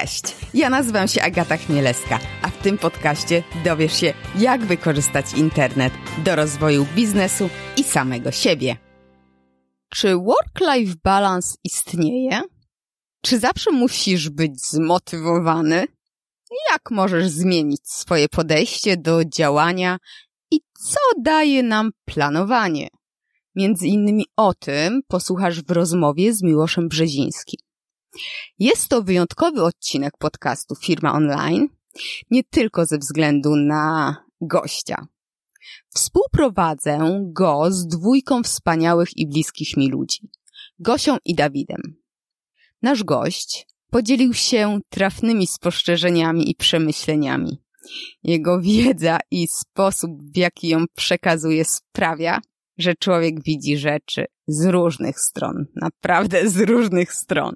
[0.00, 0.22] Cześć,
[0.54, 5.92] ja nazywam się Agata Chmielewska, a w tym podcaście dowiesz się, jak wykorzystać internet
[6.24, 8.76] do rozwoju biznesu i samego siebie.
[9.88, 12.40] Czy work-life balance istnieje?
[13.22, 15.86] Czy zawsze musisz być zmotywowany?
[16.72, 19.98] Jak możesz zmienić swoje podejście do działania
[20.50, 22.88] i co daje nam planowanie?
[23.54, 27.65] Między innymi o tym posłuchasz w rozmowie z Miłoszem Brzezińskim.
[28.58, 31.68] Jest to wyjątkowy odcinek podcastu Firma Online,
[32.30, 35.06] nie tylko ze względu na gościa.
[35.94, 40.30] Współprowadzę go z dwójką wspaniałych i bliskich mi ludzi,
[40.78, 41.82] Gosią i Dawidem.
[42.82, 47.62] Nasz gość podzielił się trafnymi spostrzeżeniami i przemyśleniami.
[48.22, 52.40] Jego wiedza i sposób, w jaki ją przekazuje, sprawia,
[52.78, 57.54] że człowiek widzi rzeczy z różnych stron, naprawdę z różnych stron.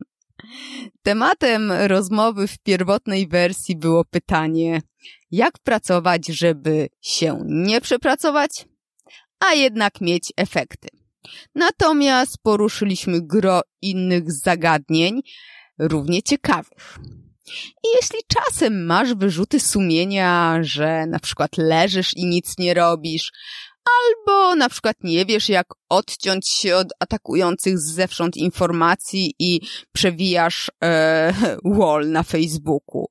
[1.03, 4.83] Tematem rozmowy w pierwotnej wersji było pytanie,
[5.31, 8.51] jak pracować, żeby się nie przepracować,
[9.41, 10.89] a jednak mieć efekty.
[11.55, 15.21] Natomiast poruszyliśmy gro innych zagadnień,
[15.79, 16.99] równie ciekawych.
[17.85, 23.33] I jeśli czasem masz wyrzuty sumienia, że na przykład leżysz i nic nie robisz,
[23.85, 29.61] albo na przykład nie wiesz, jak odciąć się od atakujących zewsząd informacji i
[29.93, 31.33] przewijasz e,
[31.79, 33.07] wall na Facebooku.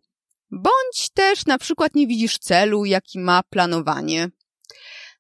[0.52, 4.30] Bądź też na przykład nie widzisz celu, jaki ma planowanie.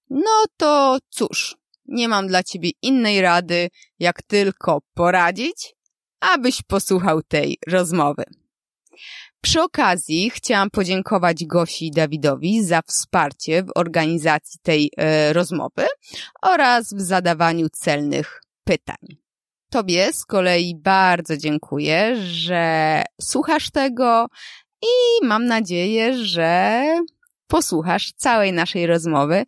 [0.09, 1.55] No to cóż,
[1.85, 5.75] nie mam dla ciebie innej rady, jak tylko poradzić,
[6.19, 8.23] abyś posłuchał tej rozmowy.
[9.41, 15.87] Przy okazji chciałam podziękować Gosi Dawidowi za wsparcie w organizacji tej e, rozmowy
[16.41, 19.17] oraz w zadawaniu celnych pytań.
[19.69, 24.27] Tobie z kolei bardzo dziękuję, że słuchasz tego
[24.81, 26.83] i mam nadzieję, że
[27.47, 29.45] posłuchasz całej naszej rozmowy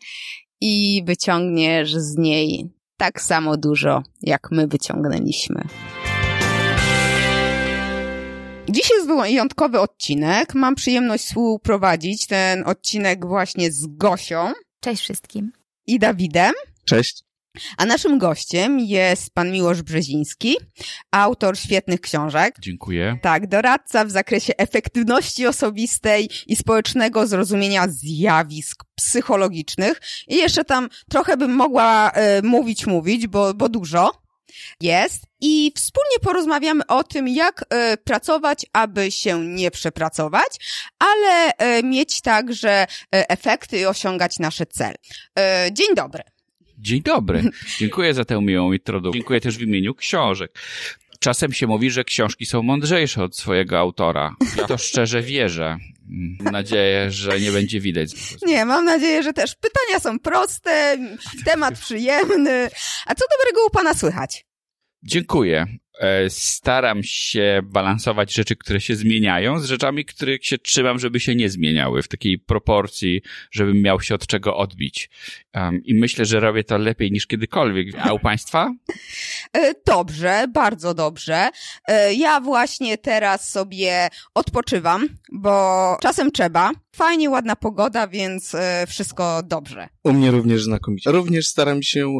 [0.61, 5.63] i wyciągniesz z niej tak samo dużo, jak my wyciągnęliśmy.
[8.71, 10.55] Dziś jest wyjątkowy odcinek.
[10.55, 14.53] Mam przyjemność współprowadzić ten odcinek właśnie z Gosią.
[14.79, 15.51] Cześć wszystkim.
[15.87, 16.53] I Dawidem.
[16.85, 17.23] Cześć.
[17.77, 20.55] A naszym gościem jest pan Miłosz Brzeziński,
[21.11, 22.55] autor świetnych książek.
[22.59, 23.17] Dziękuję.
[23.21, 30.01] Tak, doradca w zakresie efektywności osobistej i społecznego zrozumienia zjawisk psychologicznych.
[30.27, 34.20] I jeszcze tam trochę bym mogła y, mówić, mówić, bo, bo dużo
[34.81, 40.57] jest i wspólnie porozmawiamy o tym, jak y, pracować, aby się nie przepracować,
[40.99, 44.95] ale y, mieć także y, efekty i osiągać nasze cele.
[45.71, 46.23] Dzień dobry.
[46.77, 47.43] Dzień dobry.
[47.77, 49.19] Dziękuję za tę miłą introdukcję.
[49.19, 50.59] Dziękuję też w imieniu książek.
[51.23, 54.35] Czasem się mówi, że książki są mądrzejsze od swojego autora.
[54.57, 55.77] Ja to szczerze wierzę.
[56.39, 58.09] Mam nadzieję, że nie będzie widać.
[58.45, 60.97] Nie, mam nadzieję, że też pytania są proste,
[61.45, 62.69] temat przyjemny.
[63.05, 64.45] A co dobrego u pana słychać?
[65.03, 65.65] Dziękuję.
[66.01, 71.35] E, staram się balansować rzeczy, które się zmieniają, z rzeczami, których się trzymam, żeby się
[71.35, 75.09] nie zmieniały, w takiej proporcji, żebym miał się od czego odbić.
[75.55, 77.87] Um, I myślę, że robię to lepiej niż kiedykolwiek.
[77.99, 78.73] A u Państwa?
[79.53, 81.49] E, dobrze, bardzo dobrze.
[81.87, 86.71] E, ja właśnie teraz sobie odpoczywam, bo czasem trzeba.
[86.95, 88.55] Fajnie, ładna pogoda, więc
[88.87, 89.89] wszystko dobrze.
[90.03, 91.11] U mnie również znakomicie.
[91.11, 92.13] Również staram się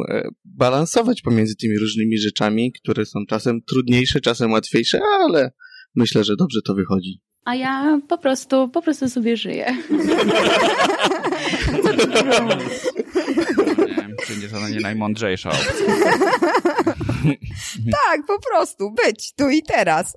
[0.44, 5.52] balansować pomiędzy tymi różnymi rzeczami, które są czasem trudniejsze, czasem łatwiejsze, ale
[5.94, 7.20] myślę, że dobrze to wychodzi.
[7.44, 9.66] A ja po prostu, po prostu sobie żyję.
[11.82, 12.12] Co tu
[14.26, 15.72] Czy nie to nie najmądrzejsza opcja.
[18.06, 20.16] tak, po prostu być tu i teraz.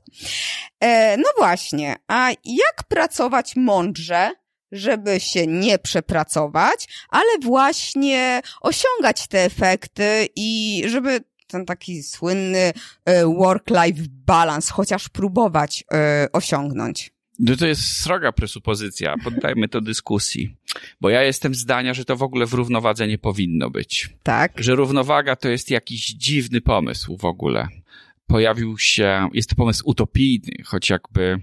[0.79, 4.31] E, no właśnie, a jak pracować mądrze,
[4.71, 12.73] żeby się nie przepracować, ale właśnie osiągać te efekty i żeby ten taki słynny
[13.05, 17.15] e, work-life balance chociaż próbować e, osiągnąć?
[17.39, 19.15] No to jest sroga presupozycja.
[19.23, 20.55] Poddajmy to dyskusji.
[21.01, 24.09] Bo ja jestem zdania, że to w ogóle w równowadze nie powinno być.
[24.23, 24.51] Tak.
[24.57, 27.67] Że równowaga to jest jakiś dziwny pomysł w ogóle.
[28.27, 31.41] Pojawił się, jest to pomysł utopijny, choć jakby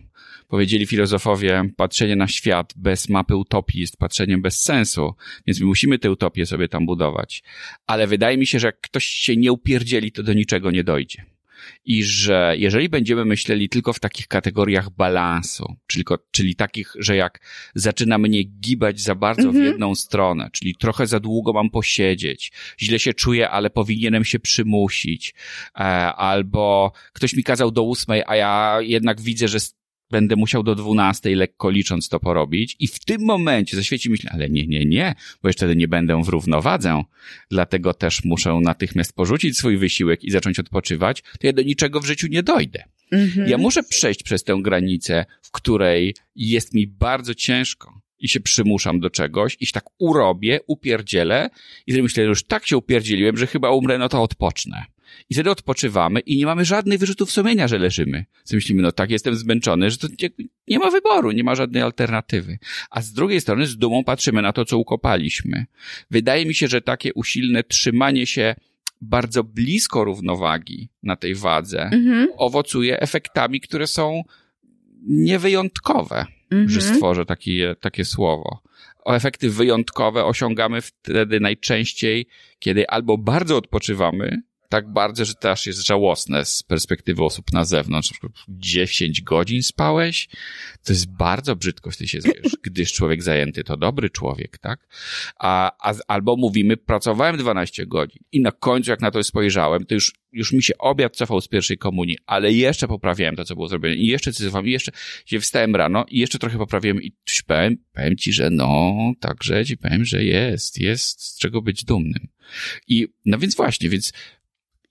[0.52, 5.14] powiedzieli filozofowie, patrzenie na świat bez mapy utopii jest patrzeniem bez sensu,
[5.46, 7.43] więc my musimy tę utopię sobie tam budować.
[7.87, 11.25] Ale wydaje mi się, że jak ktoś się nie upierdzieli, to do niczego nie dojdzie.
[11.84, 17.40] I że jeżeli będziemy myśleli tylko w takich kategoriach balansu, czyli, czyli takich, że jak
[17.75, 19.64] zaczyna mnie gibać za bardzo w mhm.
[19.64, 25.34] jedną stronę, czyli trochę za długo mam posiedzieć, źle się czuję, ale powinienem się przymusić,
[25.75, 25.82] e,
[26.14, 29.58] albo ktoś mi kazał do ósmej, a ja jednak widzę, że
[30.12, 34.50] będę musiał do 12 lekko licząc to porobić i w tym momencie zaświeci myśl, ale
[34.50, 37.02] nie, nie, nie, bo jeszcze wtedy nie będę w równowadze,
[37.50, 42.06] dlatego też muszę natychmiast porzucić swój wysiłek i zacząć odpoczywać, to ja do niczego w
[42.06, 42.84] życiu nie dojdę.
[43.12, 43.48] Mhm.
[43.48, 49.00] Ja muszę przejść przez tę granicę, w której jest mi bardzo ciężko i się przymuszam
[49.00, 51.50] do czegoś i się tak urobię, upierdzielę
[51.86, 54.84] i wtedy myślę, że już tak się upierdzieliłem, że chyba umrę, no to odpocznę.
[55.30, 58.24] I wtedy odpoczywamy i nie mamy żadnych wyrzutów sumienia, że leżymy.
[58.44, 60.30] Co myślimy, no tak, jestem zmęczony, że to nie,
[60.68, 62.58] nie ma wyboru, nie ma żadnej alternatywy.
[62.90, 65.66] A z drugiej strony z dumą patrzymy na to, co ukopaliśmy.
[66.10, 68.54] Wydaje mi się, że takie usilne trzymanie się
[69.00, 72.28] bardzo blisko równowagi na tej wadze Mhm.
[72.36, 74.22] owocuje efektami, które są
[75.06, 76.68] niewyjątkowe, Mhm.
[76.70, 78.62] że stworzę takie, takie słowo.
[79.04, 82.26] O efekty wyjątkowe osiągamy wtedy najczęściej,
[82.58, 84.42] kiedy albo bardzo odpoczywamy,
[84.72, 88.10] tak bardzo, że to aż jest żałosne z perspektywy osób na zewnątrz.
[88.10, 90.28] Na przykład 10 godzin spałeś,
[90.84, 94.88] to jest bardzo brzydko, ty się zjesz, gdyż człowiek zajęty to dobry człowiek, tak?
[95.38, 99.94] A, a, albo mówimy, pracowałem 12 godzin i na końcu, jak na to spojrzałem, to
[99.94, 103.69] już, już mi się obiad cofał z pierwszej komunii, ale jeszcze poprawiałem to, co było
[103.69, 104.92] zrobione i jeszcze cyzowałem, i jeszcze
[105.26, 107.12] się wstałem rano i jeszcze trochę poprawiłem i
[107.46, 112.28] powiem, powiem ci, że no, także ci powiem, że jest, jest z czego być dumnym.
[112.88, 114.12] I, no więc właśnie, więc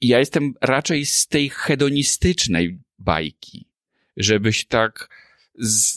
[0.01, 3.65] ja jestem raczej z tej hedonistycznej bajki,
[4.17, 5.09] żeby się tak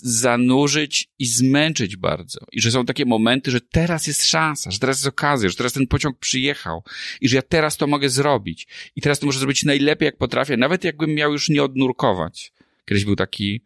[0.02, 2.40] zanurzyć i zmęczyć bardzo.
[2.52, 5.72] I że są takie momenty, że teraz jest szansa, że teraz jest okazja, że teraz
[5.72, 6.82] ten pociąg przyjechał
[7.20, 8.66] i że ja teraz to mogę zrobić.
[8.96, 12.52] I teraz to muszę zrobić najlepiej, jak potrafię, nawet jakbym miał już nie odnurkować.
[12.86, 13.60] Kiedyś był taki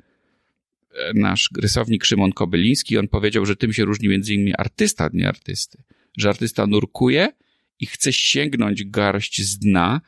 [0.95, 5.15] e, nasz rysownik Szymon Kobyliński, on powiedział, że tym się różni między innymi artysta od
[5.15, 5.83] nieartysty.
[6.17, 7.29] Że artysta nurkuje
[7.81, 10.01] i chce sięgnąć garść z dna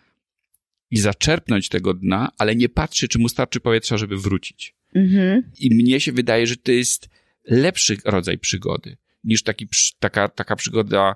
[0.90, 4.74] i zaczerpnąć tego dna, ale nie patrzy, czy mu starczy powietrza, żeby wrócić.
[4.94, 5.52] Mhm.
[5.58, 7.08] I mnie się wydaje, że to jest
[7.44, 11.14] lepszy rodzaj przygody niż taki, taka, taka przygoda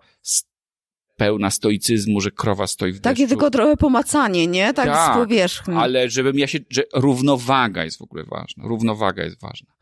[1.17, 3.29] pełna stoicyzmu, że krowa stoi w Takie deszczu.
[3.29, 4.75] tylko trochę pomacanie, nie?
[4.75, 5.75] Tak, Tak, z powierzchni.
[5.75, 8.65] Ale żebym ja się, że równowaga jest w ogóle ważna.
[8.67, 9.75] Równowaga jest ważna.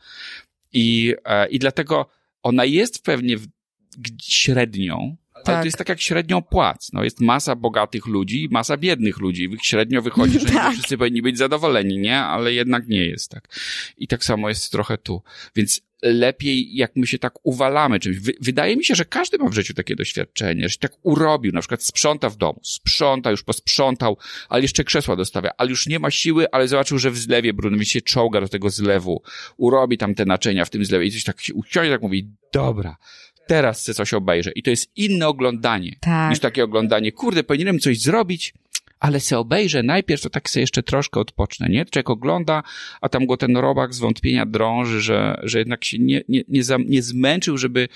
[0.73, 2.07] I, e, i dlatego
[2.43, 3.47] ona jest pewnie w,
[5.49, 5.63] ale Tak.
[5.63, 6.91] to jest tak jak średnią płac.
[6.93, 9.49] No, jest masa bogatych ludzi i masa biednych ludzi.
[9.63, 10.73] Średnio wychodzi, że Tak.
[10.73, 12.19] wszyscy powinni być zadowoleni, nie?
[12.19, 13.49] Ale jednak nie jest tak.
[13.99, 15.23] I tak samo jest trochę tu.
[15.57, 18.19] Więc lepiej, jak my się tak uwalamy czymś.
[18.19, 21.53] Wy, wydaje mi się, że każdy ma w życiu takie doświadczenie, że się tak urobił,
[21.53, 24.17] na przykład sprząta w domu, sprząta, już posprzątał,
[24.49, 27.79] ale jeszcze krzesła dostawia, ale już nie ma siły, ale zobaczył, że w zlewie brudno,
[27.79, 29.23] więc się czołga do tego zlewu,
[29.57, 32.97] urobi tam te naczynia w tym zlewie i coś tak się usiądzie, tak mówi, dobra,
[33.53, 34.51] teraz chcę coś obejrzę.
[34.55, 36.31] I to jest inne oglądanie Tak.
[36.31, 38.55] niż takie oglądanie, kurde, powinienem coś zrobić,
[39.01, 41.85] ale se obejrzę najpierw, to tak sobie jeszcze troszkę odpocznę, nie?
[41.85, 42.63] Człowiek ogląda,
[43.01, 46.77] a tam go ten robak zwątpienia drąży, że, że jednak się nie, nie, nie, za,
[46.87, 47.89] nie zmęczył, żeby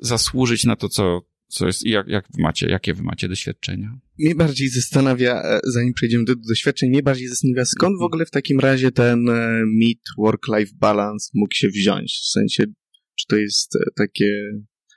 [0.00, 3.98] zasłużyć na to, co, co jest, jak, jak wy macie, jakie wy macie doświadczenia?
[4.18, 8.30] Mnie bardziej zastanawia, e, zanim przejdziemy do doświadczeń, mnie bardziej zastanawia, skąd w ogóle w
[8.30, 12.20] takim razie ten e, mit work-life balance mógł się wziąć?
[12.22, 12.64] W sensie,
[13.18, 14.26] czy to jest e, takie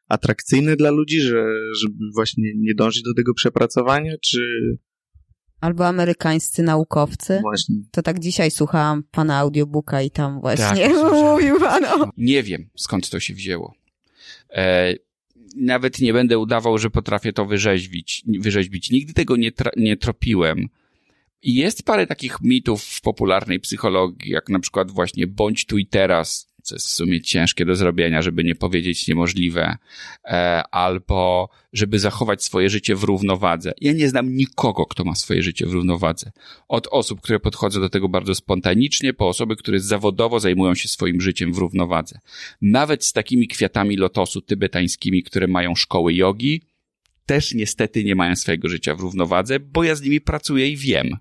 [0.07, 1.45] atrakcyjne dla ludzi, że,
[1.81, 4.39] żeby właśnie nie dążyć do tego przepracowania, czy
[5.61, 7.39] Albo amerykańscy naukowcy.
[7.41, 12.09] właśnie To tak dzisiaj słuchałam pana audiobooka i tam właśnie Tak, mówił pan o...
[12.17, 13.73] Nie wiem, skąd to się wzięło.
[14.49, 14.93] E,
[15.55, 18.23] nawet nie będę udawał, że potrafię to wyrzeźbić.
[18.39, 18.91] wyrzeźbić.
[18.91, 20.67] Nigdy tego nie, tra- nie tropiłem.
[21.41, 25.87] I jest parę takich mitów w popularnej psychologii, jak na przykład właśnie bądź tu i
[25.87, 29.77] teraz, co jest w sumie ciężkie do zrobienia, żeby nie powiedzieć niemożliwe,
[30.23, 33.73] e, albo żeby zachować swoje życie w równowadze.
[33.81, 36.31] Ja nie znam nikogo, kto ma swoje życie w równowadze.
[36.67, 41.21] Od osób, które podchodzą do tego bardzo spontanicznie, po osoby, które zawodowo zajmują się swoim
[41.21, 42.19] życiem w równowadze.
[42.61, 46.61] Nawet z takimi kwiatami lotosu tybetańskimi, które mają szkoły jogi,
[47.25, 51.17] też niestety nie mają swojego życia w równowadze, bo ja z nimi pracuję i wiem,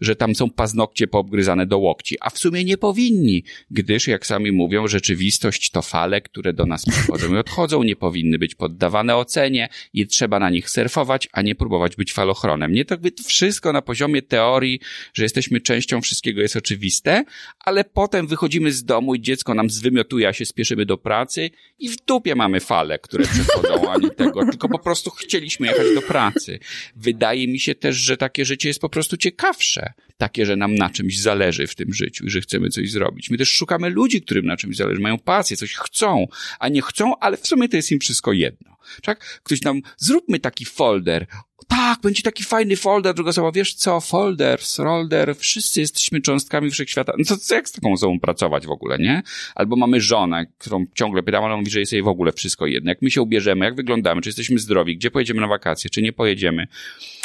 [0.00, 4.52] że tam są paznokcie poobgryzane do łokci, a w sumie nie powinni, gdyż, jak sami
[4.52, 9.68] mówią, rzeczywistość to fale, które do nas przychodzą i odchodzą, nie powinny być poddawane ocenie
[9.92, 12.72] i trzeba na nich surfować, a nie próbować być falochronem.
[12.72, 14.80] Nie to jakby wszystko na poziomie teorii,
[15.14, 17.24] że jesteśmy częścią wszystkiego jest oczywiste,
[17.58, 21.88] ale potem wychodzimy z domu i dziecko nam zwymiotuje, a się spieszymy do pracy i
[21.88, 26.58] w dupie mamy fale, które przechodzą, ani tego, tylko po prostu chcieliśmy jechać do pracy.
[26.96, 30.74] Wydaje mi się też, że takie życie jest po prostu ciekawe, ciekawsze, takie, że nam
[30.74, 33.30] na czymś zależy w tym życiu i że chcemy coś zrobić.
[33.30, 36.26] My też szukamy ludzi, którym na czymś zależy, mają pasję, coś chcą,
[36.58, 38.76] a nie chcą, ale w sumie to jest im wszystko jedno.
[39.02, 39.40] Tak?
[39.42, 41.26] Ktoś nam, zróbmy taki folder.
[41.68, 47.12] Tak, będzie taki fajny folder, druga osoba, wiesz co, folder, folder, wszyscy jesteśmy cząstkami wszechświata.
[47.18, 49.22] No to, jak z taką osobą pracować w ogóle, nie?
[49.54, 52.90] Albo mamy żonę, którą ciągle pytam, ona mówi, że jest jej w ogóle wszystko jedno.
[52.90, 56.12] Jak my się ubierzemy, jak wyglądamy, czy jesteśmy zdrowi, gdzie pojedziemy na wakacje, czy nie
[56.12, 56.66] pojedziemy.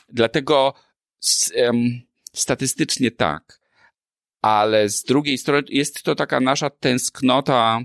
[0.09, 0.73] Dlatego
[1.55, 2.01] um,
[2.33, 3.59] statystycznie tak,
[4.41, 7.81] ale z drugiej strony jest to taka nasza tęsknota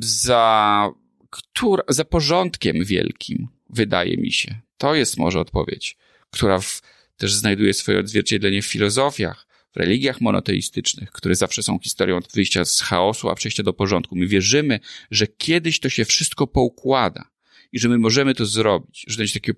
[0.00, 0.88] za,
[1.30, 4.60] która, za porządkiem wielkim, wydaje mi się.
[4.78, 5.96] To jest może odpowiedź,
[6.30, 6.82] która w,
[7.16, 12.64] też znajduje swoje odzwierciedlenie w filozofiach, w religiach monoteistycznych, które zawsze są historią od wyjścia
[12.64, 14.16] z chaosu, a przejścia do porządku.
[14.16, 17.30] My wierzymy, że kiedyś to się wszystko poukłada
[17.72, 19.52] i że my możemy to zrobić, że to jest takie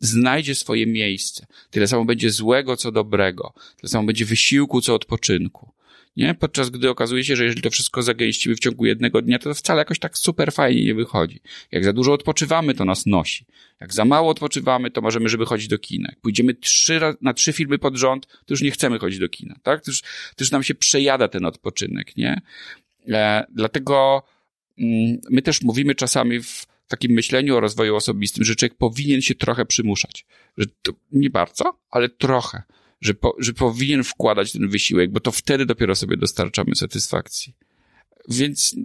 [0.00, 1.46] znajdzie swoje miejsce.
[1.70, 3.52] Tyle samo będzie złego, co dobrego.
[3.76, 5.70] Tyle samo będzie wysiłku, co odpoczynku.
[6.16, 6.34] Nie?
[6.34, 9.78] Podczas gdy okazuje się, że jeżeli to wszystko zagęścimy w ciągu jednego dnia, to wcale
[9.78, 11.40] jakoś tak super fajnie nie wychodzi.
[11.72, 13.46] Jak za dużo odpoczywamy, to nas nosi.
[13.80, 16.08] Jak za mało odpoczywamy, to możemy, żeby chodzić do kina.
[16.08, 19.56] Jak pójdziemy trzy, na trzy filmy pod rząd, to już nie chcemy chodzić do kina,
[19.62, 19.84] tak?
[19.84, 22.40] To już, to już nam się przejada ten odpoczynek, nie?
[23.08, 24.22] E, dlatego
[24.78, 29.34] mm, my też mówimy czasami w takim myśleniu o rozwoju osobistym, że człowiek powinien się
[29.34, 30.26] trochę przymuszać.
[30.56, 32.62] Że to nie bardzo, ale trochę.
[33.00, 37.54] Że, po, że powinien wkładać ten wysiłek, bo to wtedy dopiero sobie dostarczamy satysfakcji.
[38.28, 38.76] Więc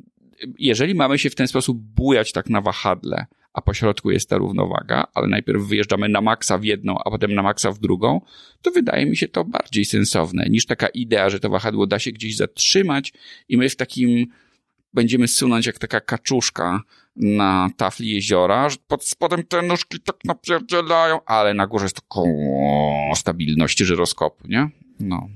[0.60, 4.38] jeżeli mamy się w ten sposób bujać tak na wahadle, a po środku jest ta
[4.38, 8.22] równowaga, ale najpierw wyjeżdżamy na maksa w jedną, a potem na maksa w drugą,
[8.62, 12.12] to wydaje mi się to bardziej sensowne niż taka idea, że to wahadło da się
[12.12, 13.14] gdzieś zatrzymać
[13.50, 14.28] i my w takim
[14.94, 16.82] będziemy sunąć jak taka kaczuszka
[17.15, 22.24] na tafli jeziora, że pod spodem te nóżki tak napierdzielają, ale na górze jest taką
[23.15, 24.69] stabilność żyroskopu, nie?
[25.00, 25.27] No.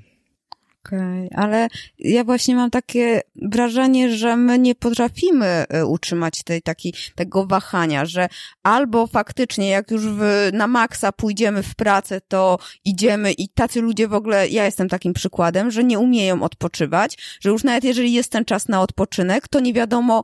[0.85, 1.67] Okej, okay, ale
[1.99, 8.05] ja właśnie mam takie wrażenie, że my nie potrafimy e, utrzymać tej takiej, tego wahania,
[8.05, 8.29] że
[8.63, 14.07] albo faktycznie jak już w, na maksa pójdziemy w pracę, to idziemy i tacy ludzie
[14.07, 18.31] w ogóle, ja jestem takim przykładem, że nie umieją odpoczywać, że już nawet jeżeli jest
[18.31, 20.23] ten czas na odpoczynek, to nie wiadomo,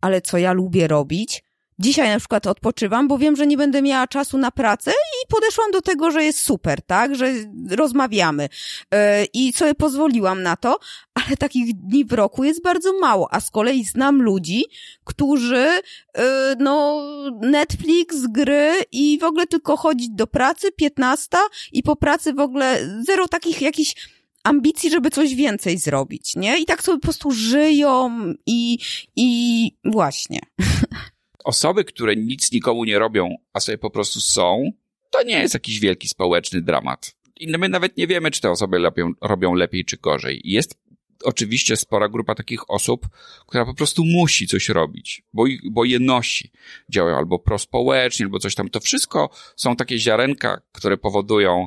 [0.00, 1.42] ale co ja lubię robić,
[1.80, 5.70] Dzisiaj na przykład odpoczywam, bo wiem, że nie będę miała czasu na pracę i podeszłam
[5.70, 7.32] do tego, że jest super, tak, że
[7.70, 8.42] rozmawiamy
[8.92, 8.98] yy,
[9.34, 10.78] i sobie pozwoliłam na to,
[11.14, 14.64] ale takich dni w roku jest bardzo mało, a z kolei znam ludzi,
[15.04, 15.80] którzy,
[16.16, 16.22] yy,
[16.58, 17.02] no,
[17.40, 21.28] Netflix, gry i w ogóle tylko chodzić do pracy, 15
[21.72, 26.60] i po pracy w ogóle zero takich jakichś ambicji, żeby coś więcej zrobić, nie?
[26.60, 28.10] I tak sobie po prostu żyją
[28.46, 28.78] i,
[29.16, 30.40] i właśnie.
[31.44, 34.70] osoby, które nic nikomu nie robią, a sobie po prostu są,
[35.10, 37.16] to nie jest jakiś wielki społeczny dramat.
[37.40, 40.40] I my nawet nie wiemy, czy te osoby lepią, robią lepiej czy gorzej.
[40.44, 40.78] Jest
[41.24, 43.08] oczywiście spora grupa takich osób,
[43.46, 46.50] która po prostu musi coś robić, bo, bo je nosi.
[46.88, 48.68] Działają albo prospołecznie, albo coś tam.
[48.68, 51.66] To wszystko są takie ziarenka, które powodują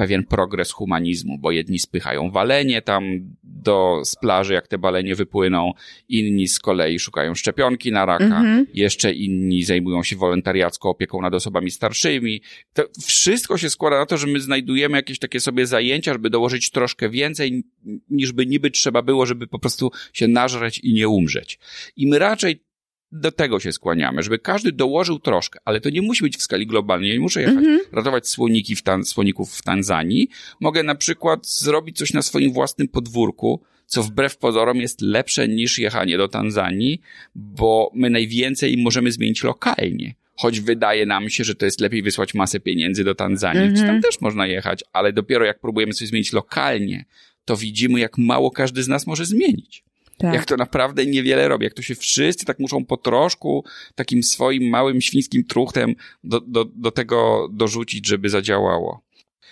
[0.00, 3.04] pewien progres humanizmu, bo jedni spychają walenie tam
[3.42, 5.72] do, z plaży, jak te balenie wypłyną,
[6.08, 8.66] inni z kolei szukają szczepionki na raka, mm -hmm.
[8.74, 12.42] jeszcze inni zajmują się wolontariacką opieką nad osobami starszymi.
[12.72, 16.70] To wszystko się składa na to, że my znajdujemy jakieś takie sobie zajęcia, żeby dołożyć
[16.70, 17.64] troszkę więcej,
[18.10, 21.58] niż by niby trzeba było, żeby po prostu się nażreć i nie umrzeć.
[21.96, 22.69] I my raczej
[23.12, 26.66] do tego się skłaniamy, żeby każdy dołożył troszkę, ale to nie musi być w skali
[26.66, 27.12] globalnej.
[27.12, 27.94] nie muszę jechać mm -hmm.
[27.96, 30.28] ratować słoniki w tan słoników w Tanzanii.
[30.60, 35.78] Mogę na przykład zrobić coś na swoim własnym podwórku, co wbrew pozorom jest lepsze niż
[35.78, 37.00] jechanie do Tanzanii,
[37.34, 40.14] bo my najwięcej możemy zmienić lokalnie.
[40.36, 43.86] Choć wydaje nam się, że to jest lepiej wysłać masę pieniędzy do Tanzanii, mm -hmm.
[43.86, 47.04] tam też można jechać, ale dopiero jak próbujemy coś zmienić lokalnie,
[47.44, 49.84] to widzimy, jak mało każdy z nas może zmienić.
[50.20, 50.34] Tak.
[50.34, 51.64] Jak to naprawdę niewiele robi.
[51.64, 56.64] Jak to się wszyscy tak muszą po troszku takim swoim małym świńskim truchtem do, do,
[56.64, 59.02] do tego dorzucić, żeby zadziałało.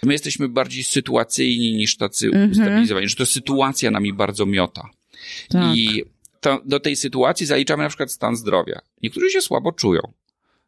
[0.03, 2.51] My jesteśmy bardziej sytuacyjni niż tacy mhm.
[2.51, 4.89] ustabilizowani, że to sytuacja nami bardzo miota.
[5.49, 5.77] Tak.
[5.77, 6.05] I
[6.41, 8.81] to, do tej sytuacji zaliczamy na przykład stan zdrowia.
[9.03, 10.01] Niektórzy się słabo czują.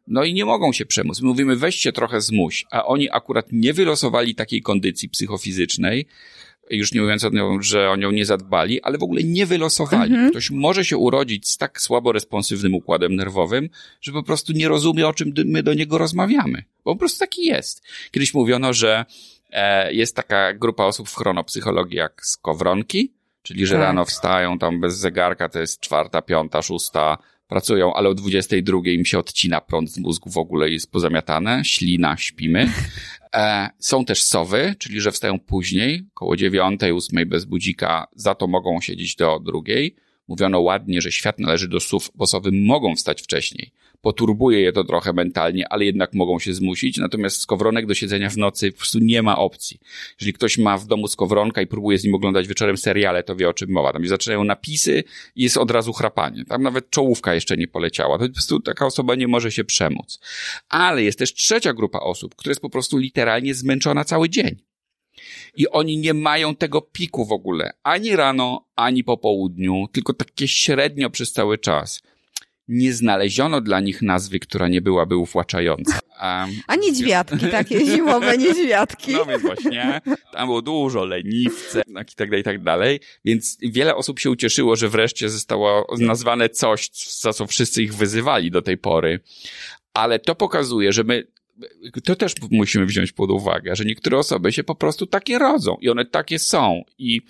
[0.07, 1.21] No i nie mogą się przemóc.
[1.21, 6.07] My mówimy, weźcie trochę zmuś, a oni akurat nie wylosowali takiej kondycji psychofizycznej,
[6.71, 10.11] już nie mówiąc o tym, że o nią nie zadbali, ale w ogóle nie wylosowali.
[10.11, 10.29] Mhm.
[10.29, 13.69] Ktoś może się urodzić z tak słabo responsywnym układem nerwowym,
[14.01, 16.63] że po prostu nie rozumie, o czym my do niego rozmawiamy.
[16.85, 17.83] Bo po prostu taki jest.
[18.11, 19.05] Kiedyś mówiono, że
[19.49, 23.13] e, jest taka grupa osób w chronopsychologii jak skowronki,
[23.43, 23.83] czyli że tak.
[23.83, 27.17] rano wstają tam bez zegarka, to jest czwarta, piąta, szósta,
[27.51, 32.17] pracują, ale o 22 im się odcina prąd z mózgu w ogóle jest pozamiatane, ślina,
[32.17, 32.67] śpimy.
[33.35, 38.47] E, są też sowy, czyli że wstają później, koło dziewiątej, ósmej bez budzika, za to
[38.47, 39.95] mogą siedzieć do drugiej.
[40.27, 44.83] Mówiono ładnie, że świat należy do sów, bo sowy mogą wstać wcześniej poturbuje je to
[44.83, 46.97] trochę mentalnie, ale jednak mogą się zmusić.
[46.97, 49.79] Natomiast skowronek do siedzenia w nocy po prostu nie ma opcji.
[50.19, 53.49] Jeżeli ktoś ma w domu skowronka i próbuje z nim oglądać wieczorem seriale, to wie
[53.49, 53.93] o czym mowa.
[53.93, 55.03] Tam się zaczynają napisy
[55.35, 56.45] i jest od razu chrapanie.
[56.45, 58.17] Tam nawet czołówka jeszcze nie poleciała.
[58.17, 60.19] To po prostu taka osoba nie może się przemóc.
[60.69, 64.55] Ale jest też trzecia grupa osób, która jest po prostu literalnie zmęczona cały dzień.
[65.55, 67.73] I oni nie mają tego piku w ogóle.
[67.83, 72.01] Ani rano, ani po południu, tylko takie średnio przez cały czas
[72.67, 75.99] nie znaleziono dla nich nazwy, która nie byłaby uwłaczająca.
[76.67, 79.11] A niedźwiadki, takie zimowe niedźwiadki.
[79.11, 80.01] No więc właśnie,
[80.33, 82.99] tam było dużo leniwce i tak dalej, i tak dalej.
[83.25, 86.89] Więc wiele osób się ucieszyło, że wreszcie zostało nazwane coś,
[87.19, 89.19] za co wszyscy ich wyzywali do tej pory.
[89.93, 91.27] Ale to pokazuje, że my
[92.03, 95.89] to też musimy wziąć pod uwagę, że niektóre osoby się po prostu takie rodzą i
[95.89, 96.83] one takie są.
[96.97, 97.21] I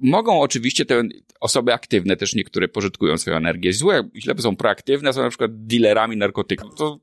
[0.00, 1.02] mogą oczywiście te
[1.40, 3.72] osoby aktywne też niektóre pożytkują swoją energię.
[3.72, 6.74] Złe, źle są proaktywne, są na przykład dealerami narkotyków.
[6.74, 7.00] To,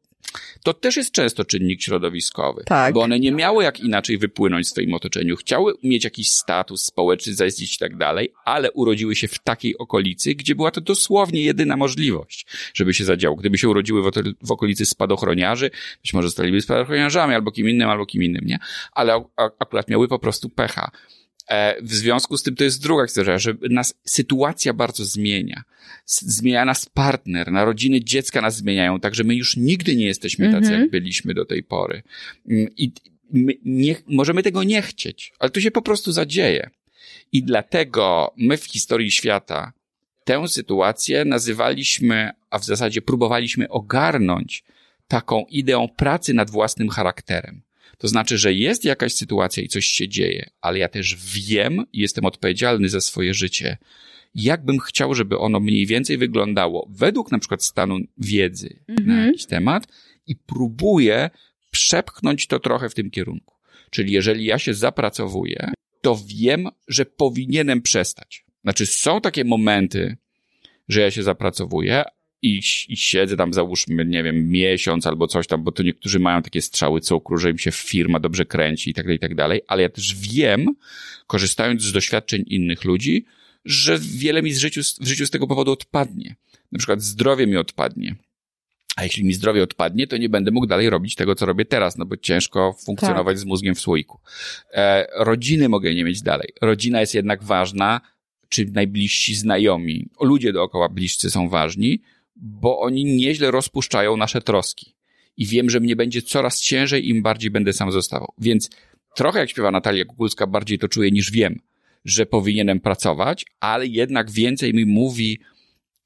[0.64, 2.64] to też jest często czynnik środowiskowy.
[2.66, 2.94] Tak.
[2.94, 5.36] Bo one nie miały jak inaczej wypłynąć w swoim otoczeniu.
[5.36, 10.36] Chciały mieć jakiś status społeczny, zaistnieć i tak dalej, ale urodziły się w takiej okolicy,
[10.36, 13.36] gdzie była to dosłownie jedyna możliwość, żeby się zadziało.
[13.36, 15.72] Gdyby się urodziły w, okolicy spadochroniarzy,
[16.02, 18.60] być może zostaliby spadochroniarzami albo kim innym, albo kim innym, nie?
[18.92, 20.92] Ale akurat miały po prostu pecha.
[21.52, 25.64] E, w związku z tym to jest druga historia, że nas sytuacja bardzo zmienia.
[26.06, 30.90] Zmienia nas partner, narodziny dziecka nas zmieniają, także my już nigdy nie jesteśmy tacy, jak
[30.90, 32.04] byliśmy do tej pory.
[32.50, 32.92] Mm, I
[33.66, 36.70] nie, możemy tego nie chcieć, ale to się po prostu zadzieje.
[37.32, 39.74] I dlatego my w historii świata
[40.24, 44.64] tę sytuację nazywaliśmy, a w zasadzie próbowaliśmy ogarnąć
[45.08, 47.62] taką ideą pracy nad własnym charakterem.
[48.02, 52.00] To znaczy, że jest jakaś sytuacja i coś się dzieje, ale ja też wiem i
[52.00, 53.78] jestem odpowiedzialny za swoje życie.
[54.36, 59.06] Jakbym chciał, żeby ono mniej więcej wyglądało według na przykład stanu wiedzy -hmm.
[59.06, 59.28] na mhm.
[59.28, 59.88] jakiś temat
[60.28, 61.30] i próbuję
[61.72, 63.56] przepchnąć to trochę w tym kierunku.
[63.90, 68.46] Czyli jeżeli ja się zapracowuję, to wiem, że powinienem przestać.
[68.64, 70.18] Znaczy, są takie momenty,
[70.90, 72.04] że ja się zapracowuję,
[72.42, 76.42] i, i siedzę tam, załóżmy, nie wiem, miesiąc albo coś tam, bo to niektórzy mają
[76.42, 79.62] takie strzały, co że im się firma dobrze kręci i tak dalej, i tak dalej,
[79.68, 80.68] ale ja też wiem,
[81.28, 83.26] korzystając z doświadczeń innych ludzi,
[83.66, 86.36] że wiele mi z życiu, w życiu z tego powodu odpadnie.
[86.72, 88.16] Na przykład zdrowie mi odpadnie.
[88.96, 91.98] A jeśli mi zdrowie odpadnie, to nie będę mógł dalej robić tego, co robię teraz,
[91.98, 93.40] no bo ciężko funkcjonować tak.
[93.40, 94.20] z mózgiem w słoiku.
[94.74, 96.54] E, rodziny mogę nie mieć dalej.
[96.62, 98.02] Rodzina jest jednak ważna,
[98.50, 102.02] czy najbliżsi znajomi, ludzie dookoła bliscy są ważni,
[102.42, 104.96] bo oni nieźle rozpuszczają nasze troski.
[105.38, 108.34] I wiem, że mnie będzie coraz ciężej, im bardziej będę sam zostawał.
[108.38, 108.70] Więc
[109.16, 111.60] trochę jak śpiewa Natalia Kukulska, bardziej to czuję niż wiem,
[112.06, 115.40] że powinienem pracować, ale jednak więcej mi mówi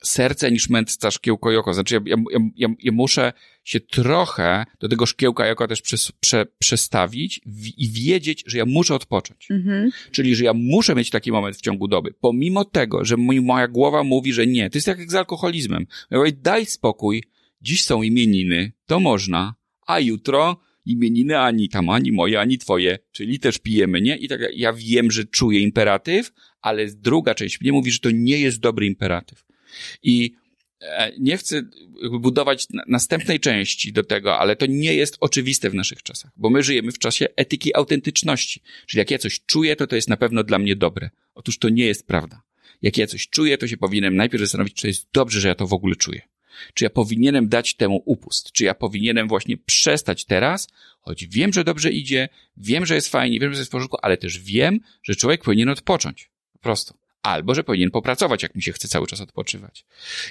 [0.06, 1.74] serce niż mędrca szkiełko joko.
[1.74, 5.82] Znaczy, ja, ja, ja, ja, muszę się trochę do tego szkiełka joko też
[6.20, 9.52] prze, przestawić w, i wiedzieć, że ja muszę odpocząć.
[9.52, 9.92] Mhm.
[10.12, 12.14] Czyli, że ja muszę mieć taki moment w ciągu doby.
[12.20, 14.70] Pomimo tego, że moja głowa mówi, że nie.
[14.70, 15.88] To jest jak z alkoholizmem.
[16.12, 17.24] Ja mówię, daj spokój,
[17.62, 19.56] dziś są imieniny, to można,
[19.88, 24.18] a jutro imieniny ani tam, ani moje, ani twoje, czyli też pijemy, nie?
[24.18, 28.40] I tak ja wiem, że czuję imperatyw, ale druga część mnie mówi, że to nie
[28.40, 29.46] jest dobry imperatyw.
[30.04, 30.36] I
[30.82, 31.62] e, nie chcę
[32.20, 36.64] budować następnej części do tego, ale to nie jest oczywiste w naszych czasach, bo my
[36.64, 38.62] żyjemy w czasie etyki autentyczności.
[38.88, 41.10] Czyli jak ja coś czuję, to to jest na pewno dla mnie dobre.
[41.36, 42.42] Otóż to nie jest prawda.
[42.82, 45.68] Jak ja coś czuję, to się powinienem najpierw zastanowić, czy jest dobrze, że ja to
[45.68, 46.22] w ogóle czuję.
[46.74, 48.52] Czy ja powinienem dać temu upust?
[48.52, 50.68] Czy ja powinienem właśnie przestać teraz,
[51.02, 54.18] choć wiem, że dobrze idzie, wiem, że jest fajnie, wiem, że jest w porządku, ale
[54.18, 56.30] też wiem, że człowiek powinien odpocząć.
[56.54, 56.94] Po prostu
[57.26, 59.86] albo że powinien popracować, jak mi się chce cały czas odpoczywać.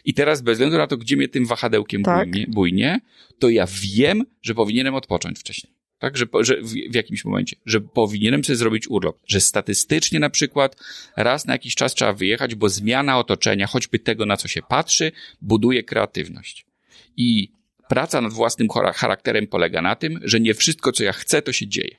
[0.04, 2.30] I teraz bez względu na to, gdzie mnie tym wahadełkiem tak.
[2.30, 3.00] bujnie, bujnie,
[3.38, 5.74] to ja wiem, że powinienem odpocząć wcześniej.
[5.98, 10.30] Tak, że, że w, w, jakimś momencie, że powinienem sobie zrobić urlop, że statystycznie na
[10.30, 10.76] przykład
[11.16, 15.12] raz na jakiś czas trzeba wyjechać, bo zmiana otoczenia, choćby tego, na co się patrzy,
[15.40, 16.66] buduje kreatywność.
[17.16, 17.52] I
[17.88, 21.66] praca nad własnym charakterem polega na tym, że nie wszystko, co ja chcę, to się
[21.66, 21.96] dzieje.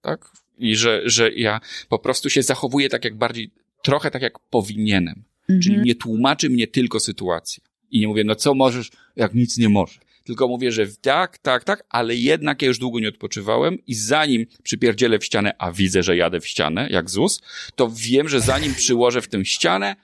[0.00, 0.30] Tak?
[0.58, 3.50] I że, że ja po prostu się zachowuję tak, jak bardziej
[3.88, 5.24] trochę tak jak powinienem.
[5.40, 5.60] Mhm.
[5.60, 7.64] Czyli nie tłumaczy mnie tylko sytuacja.
[7.90, 10.00] I nie mówię, no co możesz, jak nic nie możesz.
[10.24, 14.46] Tylko mówię, że tak, tak, tak, ale jednak ja już długo nie odpoczywałem i zanim
[14.62, 17.40] przypierdzielę w ścianę, a widzę, że jadę w ścianę, jak ZUS,
[17.76, 19.96] to wiem, że zanim przyłożę w tę ścianę,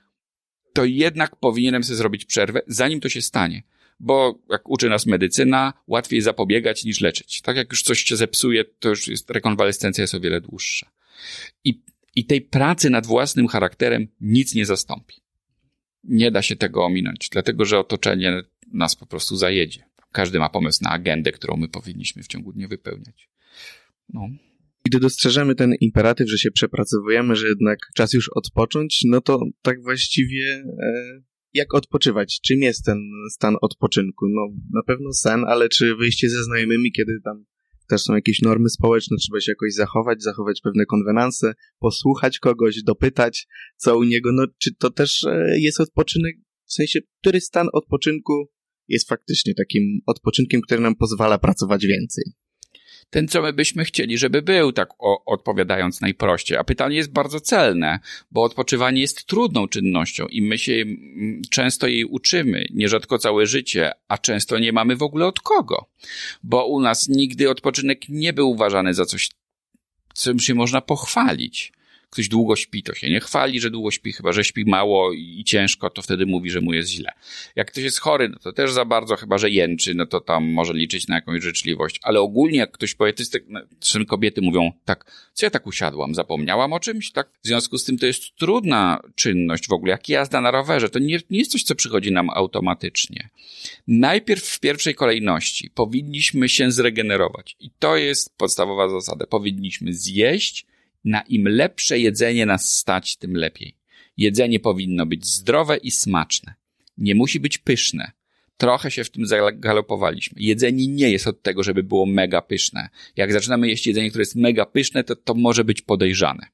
[0.72, 3.62] to jednak powinienem sobie zrobić przerwę, zanim to się stanie.
[4.00, 7.42] Bo jak uczy nas medycyna, łatwiej zapobiegać niż leczyć.
[7.42, 10.90] Tak jak już coś się zepsuje, to już jest, rekonwalescencja jest o wiele dłuższa.
[11.64, 11.80] I,
[12.16, 15.14] I tej pracy nad własnym charakterem nic nie zastąpi.
[16.04, 19.84] Nie da się tego ominąć, dlatego że otoczenie nas po prostu zajedzie.
[20.12, 23.28] Każdy ma pomysł na agendę, którą my powinniśmy w ciągu dnia wypełniać.
[24.08, 24.28] No.
[24.86, 29.82] Gdy dostrzeżemy ten imperatyw, że się przepracowujemy, że jednak czas już odpocząć, no to tak
[29.82, 31.22] właściwie e,
[31.54, 32.40] jak odpoczywać?
[32.40, 32.98] Czym jest ten
[33.32, 34.26] stan odpoczynku?
[34.28, 37.44] No na pewno sen, ale czy wyjście ze znajomymi, kiedy tam
[37.88, 43.46] też są jakieś normy społeczne, trzeba się jakoś zachować, zachować pewne konwenanse, posłuchać kogoś, dopytać,
[43.76, 48.32] co u niego, no czy to też e, jest odpoczynek, w sensie, który stan odpoczynku
[48.88, 52.24] jest faktycznie takim odpoczynkiem, który nam pozwala pracować więcej?
[53.10, 56.58] Ten, co my byśmy chcieli, żeby był, tak o, odpowiadając najprościej.
[56.58, 57.98] A pytanie jest bardzo celne,
[58.30, 63.92] bo odpoczywanie jest trudną czynnością i my się mm, często jej uczymy, nierzadko całe życie,
[64.08, 65.86] a często nie mamy w ogóle od kogo.
[66.42, 69.28] Bo u nas nigdy odpoczynek nie był uważany za coś,
[70.14, 71.72] czym się można pochwalić
[72.14, 75.44] ktoś długo śpi, to się nie chwali, że długo śpi, chyba że śpi mało i
[75.46, 77.12] ciężko, to wtedy mówi, że mu jest źle.
[77.56, 80.44] Jak ktoś jest chory, no to też za bardzo, chyba że jęczy, no to tam
[80.44, 82.00] może liczyć na jakąś życzliwość.
[82.02, 83.60] Ale ogólnie, jak ktoś poetystyk, no,
[84.08, 87.28] kobiety mówią, tak, co ja tak usiadłam, zapomniałam o czymś, tak?
[87.42, 90.98] W związku z tym to jest trudna czynność w ogóle, jak jazda na rowerze, to
[90.98, 93.28] nie, nie jest coś, co przychodzi nam automatycznie.
[93.88, 97.56] Najpierw w pierwszej kolejności powinniśmy się zregenerować.
[97.60, 99.26] I to jest podstawowa zasada.
[99.26, 100.66] Powinniśmy zjeść,
[101.04, 103.76] na im lepsze jedzenie nas stać, tym lepiej.
[104.16, 106.54] Jedzenie powinno być zdrowe i smaczne.
[106.98, 108.12] Nie musi być pyszne.
[108.56, 110.42] Trochę się w tym zagalopowaliśmy.
[110.42, 112.88] Jedzenie nie jest od tego, żeby było mega pyszne.
[113.16, 116.46] Jak zaczynamy jeść jedzenie, które jest mega pyszne, to to może być podejrzane.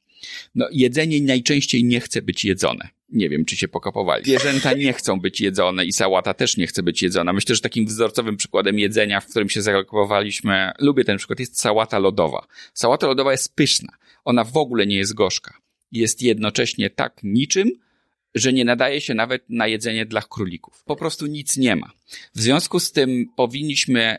[0.54, 2.88] No, jedzenie najczęściej nie chce być jedzone.
[3.08, 4.24] Nie wiem, czy się pokapowali.
[4.24, 7.32] Zwierzęta nie chcą być jedzone i sałata też nie chce być jedzona.
[7.32, 11.98] Myślę, że takim wzorcowym przykładem jedzenia, w którym się zagalopowaliśmy, lubię ten przykład, jest sałata
[11.98, 12.46] lodowa.
[12.74, 13.92] Sałata lodowa jest pyszna
[14.24, 15.54] ona w ogóle nie jest gorzka.
[15.92, 17.70] Jest jednocześnie tak niczym,
[18.34, 20.84] że nie nadaje się nawet na jedzenie dla królików.
[20.84, 21.90] Po prostu nic nie ma.
[22.34, 24.18] W związku z tym powinniśmy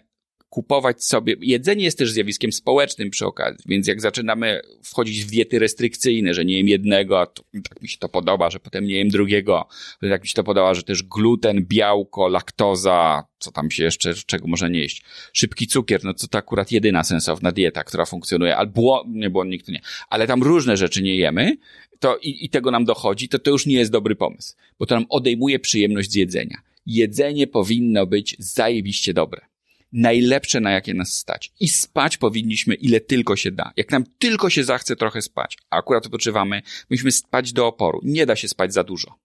[0.51, 1.35] kupować sobie.
[1.41, 6.45] Jedzenie jest też zjawiskiem społecznym przy okazji, więc jak zaczynamy wchodzić w diety restrykcyjne, że
[6.45, 9.67] nie jem jednego, to, tak mi się to podoba, że potem nie jem drugiego,
[10.01, 14.47] tak mi się to podoba, że też gluten, białko, laktoza, co tam się jeszcze, czego
[14.47, 14.85] można nie.
[15.33, 19.67] Szybki cukier, no to to akurat jedyna sensowna dieta, która funkcjonuje, albo nie, bo nikt
[19.67, 21.57] nie, ale tam różne rzeczy nie jemy,
[21.99, 24.95] to i, i tego nam dochodzi, to to już nie jest dobry pomysł, bo to
[24.95, 26.57] nam odejmuje przyjemność z jedzenia.
[26.85, 29.50] Jedzenie powinno być zajebiście dobre
[29.93, 31.51] najlepsze, na jakie nas stać.
[31.59, 33.71] I spać powinniśmy ile tylko się da.
[33.77, 37.99] Jak nam tylko się zachce trochę spać, a akurat odpoczywamy, musimy spać do oporu.
[38.03, 39.15] Nie da się spać za dużo.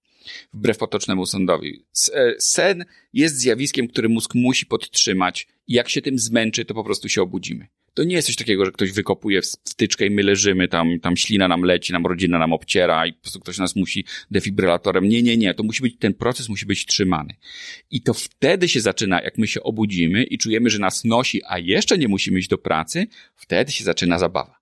[0.55, 1.85] Wbrew potocznemu sądowi.
[2.15, 5.49] E, sen jest zjawiskiem, który mózg musi podtrzymać.
[5.69, 7.67] Jak się tym zmęczy, to po prostu się obudzimy.
[7.97, 11.49] To nie jest coś takiego, że ktoś wykopuje wtyczkę i my leżymy, tam, tam ślina
[11.49, 15.09] nam leci, nam rodzina nam obciera i po prostu ktoś nas musi defibrylatorem.
[15.09, 15.55] Nie, nie, nie.
[15.55, 17.35] To musi być, ten proces musi być trzymany.
[17.91, 21.59] I to wtedy się zaczyna, jak my się obudzimy i czujemy, że nas nosi, a
[21.59, 24.61] jeszcze nie musimy iść do pracy, wtedy się zaczyna zabawa.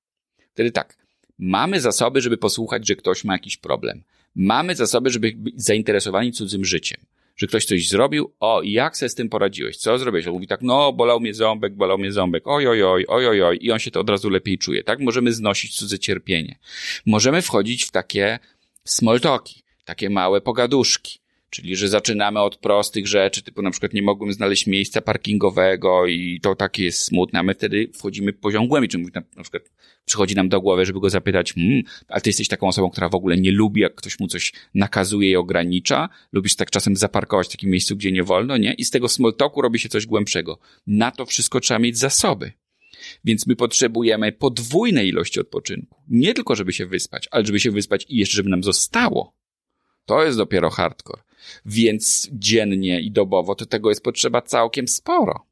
[0.53, 0.97] Wtedy tak,
[1.39, 4.03] mamy zasoby, żeby posłuchać, że ktoś ma jakiś problem.
[4.35, 7.01] Mamy zasoby, żeby być zainteresowani cudzym życiem
[7.37, 10.27] że ktoś coś zrobił, o, jak se z tym poradziłeś, co zrobiłeś?
[10.27, 13.59] On mówi tak, no, bolał mnie ząbek, bolał mnie ząbek, oj, oj, oj, oj, oj,
[13.61, 15.01] i on się to od razu lepiej czuje, tak?
[15.01, 16.59] Możemy znosić cudze cierpienie.
[17.07, 18.39] Możemy wchodzić w takie
[18.85, 21.19] smoltoki, takie małe pogaduszki.
[21.55, 26.41] Czyli, że zaczynamy od prostych rzeczy, typu na przykład nie mogłem znaleźć miejsca parkingowego i
[26.43, 29.63] to takie jest smutne, a my wtedy wchodzimy poziom głębiej, czyli na, na przykład
[30.05, 33.15] przychodzi nam do głowy, żeby go zapytać, hmm, ale ty jesteś taką osobą, która w
[33.15, 37.51] ogóle nie lubi, jak ktoś mu coś nakazuje i ogranicza, lubisz tak czasem zaparkować w
[37.51, 38.73] takim miejscu, gdzie nie wolno, nie?
[38.73, 40.59] I z tego small talku robi się coś głębszego.
[40.87, 42.53] Na to wszystko trzeba mieć zasoby.
[43.25, 46.03] Więc my potrzebujemy podwójnej ilości odpoczynku.
[46.09, 49.44] Nie tylko, żeby się wyspać, ale żeby się wyspać i jeszcze, żeby nam zostało.
[50.07, 51.23] To jest dopiero hardcore.
[51.67, 55.47] Więc dziennie i dobowo to tego jest potrzeba całkiem sporo.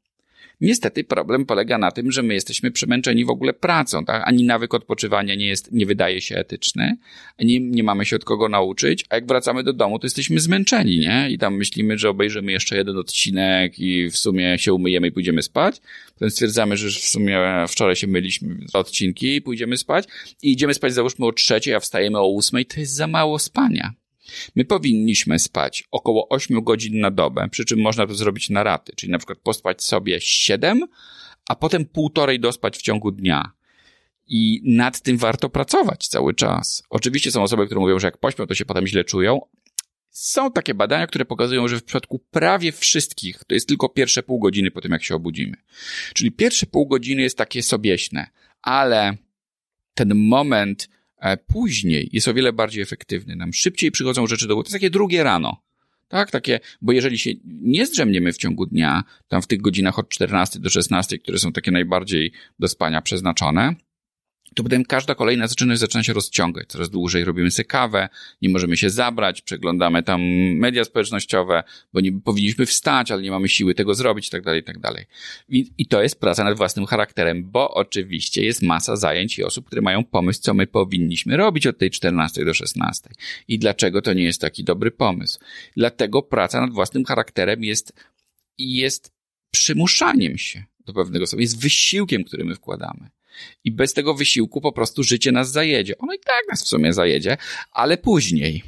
[0.61, 4.23] Niestety problem polega na tym, że my jesteśmy przemęczeni w ogóle pracą, tak?
[4.25, 6.97] Ani nawyk odpoczywania nie jest, nie wydaje się etyczny,
[7.39, 10.99] ani nie mamy się od kogo nauczyć, a jak wracamy do domu, to jesteśmy zmęczeni,
[10.99, 11.27] nie?
[11.29, 15.41] I tam myślimy, że obejrzymy jeszcze jeden odcinek i w sumie się umyjemy i pójdziemy
[15.41, 15.81] spać.
[16.13, 20.07] Potem stwierdzamy, że w sumie wczoraj się myliśmy odcinki i pójdziemy spać
[20.41, 23.93] i idziemy spać załóżmy o trzeciej, a wstajemy o ósmej, to jest za mało spania.
[24.55, 28.93] My powinniśmy spać około 8 godzin na dobę, przy czym można to zrobić na raty,
[28.95, 30.81] czyli na przykład pospać sobie 7,
[31.49, 33.51] a potem półtorej dospać w ciągu dnia.
[34.27, 36.83] I nad tym warto pracować cały czas.
[36.89, 39.41] Oczywiście są osoby, które mówią, że jak pośpią, to się potem źle czują.
[40.09, 44.39] Są takie badania, które pokazują, że w przypadku prawie wszystkich to jest tylko pierwsze pół
[44.39, 45.57] godziny po tym, jak się obudzimy.
[46.13, 48.27] Czyli pierwsze pół godziny jest takie sobieśne,
[48.61, 49.17] ale
[49.93, 50.89] ten moment
[51.47, 53.35] później jest o wiele bardziej efektywny.
[53.35, 54.65] Nam szybciej przychodzą rzeczy do głowy.
[54.65, 55.61] To jest takie drugie rano.
[56.07, 60.09] Tak, takie, bo jeżeli się nie zdrzemniemy w ciągu dnia, tam w tych godzinach od
[60.09, 63.75] 14 do 16, które są takie najbardziej do spania przeznaczone,
[64.55, 66.67] to potem każda kolejna zaczyna, zaczyna się rozciągać.
[66.67, 68.09] Coraz dłużej robimy sobie kawę,
[68.41, 70.21] nie możemy się zabrać, przeglądamy tam
[70.55, 71.63] media społecznościowe,
[71.93, 74.79] bo nie powinniśmy wstać, ale nie mamy siły tego zrobić, i tak dalej, i tak
[74.79, 75.05] dalej.
[75.77, 79.81] I to jest praca nad własnym charakterem, bo oczywiście jest masa zajęć i osób, które
[79.81, 83.09] mają pomysł, co my powinniśmy robić od tej 14 do 16.
[83.47, 85.39] I dlaczego to nie jest taki dobry pomysł?
[85.77, 87.93] Dlatego praca nad własnym charakterem jest,
[88.57, 89.11] jest
[89.51, 93.09] przymuszaniem się do pewnego sobie, jest wysiłkiem, który my wkładamy.
[93.63, 95.97] I bez tego wysiłku po prostu życie nas zajedzie.
[95.97, 97.37] Ono i tak nas w sumie zajedzie,
[97.71, 98.63] ale później.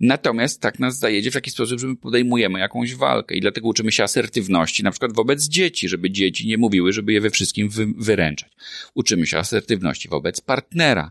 [0.00, 3.92] Natomiast tak nas zajedzie w taki sposób, że my podejmujemy jakąś walkę i dlatego uczymy
[3.92, 7.86] się asertywności, na przykład wobec dzieci, żeby dzieci nie mówiły, żeby je we wszystkim wy
[7.96, 8.50] wyręczać.
[8.94, 11.10] Uczymy się asertywności wobec partnera,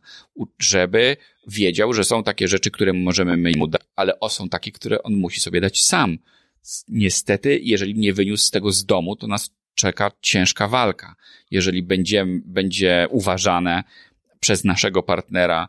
[0.59, 4.71] żeby wiedział, że są takie rzeczy, które możemy my mu dać, ale o są takie,
[4.71, 6.17] które on musi sobie dać sam.
[6.87, 11.15] Niestety, jeżeli nie wyniósł z tego z domu, to nas czeka ciężka walka.
[11.51, 13.83] Jeżeli będzie, będzie uważane
[14.39, 15.67] przez naszego partnera,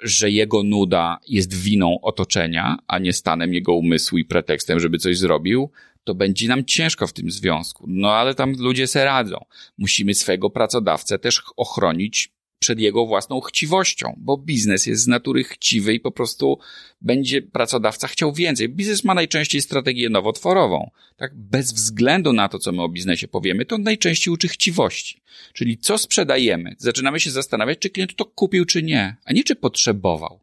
[0.00, 5.18] że jego nuda jest winą otoczenia, a nie stanem jego umysłu i pretekstem, żeby coś
[5.18, 5.70] zrobił,
[6.04, 7.84] to będzie nam ciężko w tym związku.
[7.88, 9.44] No ale tam ludzie se radzą.
[9.78, 12.35] Musimy swojego pracodawcę też ochronić
[12.66, 16.58] przed jego własną chciwością, bo biznes jest z natury chciwy i po prostu
[17.00, 18.68] będzie pracodawca chciał więcej.
[18.68, 20.90] Biznes ma najczęściej strategię nowotworową.
[21.16, 25.20] Tak, bez względu na to, co my o biznesie powiemy, to najczęściej uczy chciwości.
[25.52, 26.74] Czyli co sprzedajemy?
[26.78, 30.40] Zaczynamy się zastanawiać, czy klient to kupił, czy nie, a nie czy potrzebował.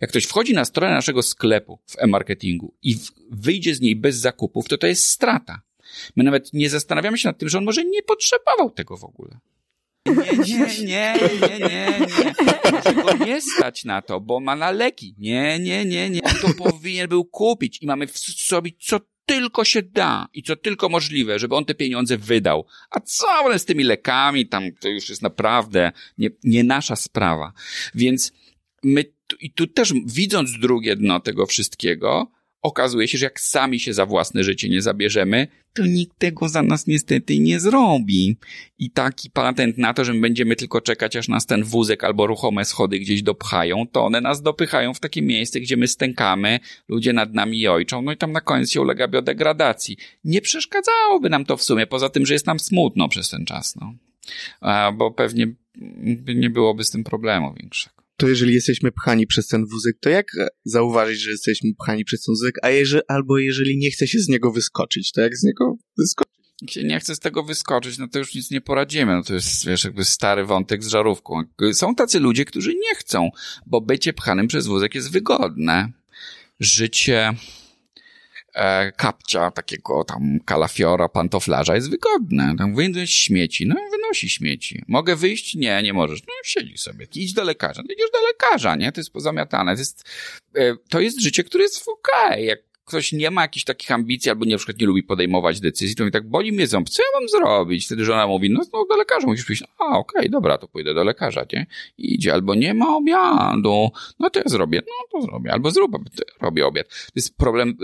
[0.00, 2.96] Jak ktoś wchodzi na stronę naszego sklepu w e-marketingu i
[3.30, 5.62] wyjdzie z niej bez zakupów, to to jest strata.
[6.16, 9.38] My nawet nie zastanawiamy się nad tym, że on może nie potrzebował tego w ogóle.
[10.06, 12.34] Nie, nie, nie, nie, nie, nie.
[12.72, 15.14] Może go nie stać na to, bo ma na leki.
[15.18, 16.20] Nie, nie, nie, nie.
[16.20, 18.06] To powinien był kupić i mamy
[18.48, 22.66] zrobić co tylko się da i co tylko możliwe, żeby on te pieniądze wydał.
[22.90, 27.52] A co one z tymi lekami, tam to już jest naprawdę nie, nie nasza sprawa.
[27.94, 28.32] Więc
[28.82, 29.04] my,
[29.40, 32.30] i tu też widząc drugie dno tego wszystkiego,
[32.66, 36.62] okazuje się, że jak sami się za własne życie nie zabierzemy, to nikt tego za
[36.62, 38.36] nas niestety nie zrobi.
[38.78, 42.26] I taki patent na to, że my będziemy tylko czekać, aż nas ten wózek albo
[42.26, 47.12] ruchome schody gdzieś dopchają, to one nas dopychają w takie miejsce, gdzie my stękamy, ludzie
[47.12, 49.96] nad nami ojczą, no i tam na koniec się ulega biodegradacji.
[50.24, 53.76] Nie przeszkadzałoby nam to w sumie, poza tym, że jest nam smutno przez ten czas,
[53.76, 53.94] no.
[54.92, 55.46] Bo pewnie
[56.34, 60.26] nie byłoby z tym problemu większego to jeżeli jesteśmy pchani przez ten wózek, to jak
[60.64, 64.28] zauważyć, że jesteśmy pchani przez ten wózek, a jeżeli, albo jeżeli nie chce się z
[64.28, 66.36] niego wyskoczyć, to jak z niego wyskoczyć?
[66.84, 69.12] Nie chce z tego wyskoczyć, no to już nic nie poradzimy.
[69.12, 71.42] No to jest, wiesz, jakby stary wątek z żarówką.
[71.72, 73.30] Są tacy ludzie, którzy nie chcą,
[73.66, 75.92] bo bycie pchanym przez wózek jest wygodne.
[76.60, 77.34] Życie
[78.56, 82.54] e, kapcia takiego tam kalafiora, pantoflarza jest wygodne.
[82.58, 84.82] Tam wyjdzie śmieci, no wynosi śmieci.
[84.88, 85.54] Mogę wyjść?
[85.54, 86.20] Nie, nie możesz.
[86.22, 87.06] No siedzi sobie.
[87.14, 87.82] Idź do lekarza.
[87.88, 88.92] No idziesz do lekarza, nie?
[88.92, 89.74] To jest pozamiatane.
[89.74, 90.04] To jest,
[90.54, 92.32] e, to jest życie, które jest okej.
[92.32, 92.42] Okay.
[92.42, 95.96] Jak ktoś nie ma jakichś takich ambicji albo nie, na przykład nie lubi podejmować decyzji,
[95.96, 97.86] to mi tak boli mnie ząb, co ja mam zrobić?
[97.86, 99.62] Wtedy żona mówi, no, no do lekarza musisz pójść.
[99.78, 101.66] A, okej, okay, dobra, to pójdę do lekarza, nie?
[101.98, 105.92] idzie, albo nie ma obiadu, no to ja zrobię, no to zrobię, albo zrób,
[106.40, 106.88] robię obiad.
[106.88, 107.76] To jest problem,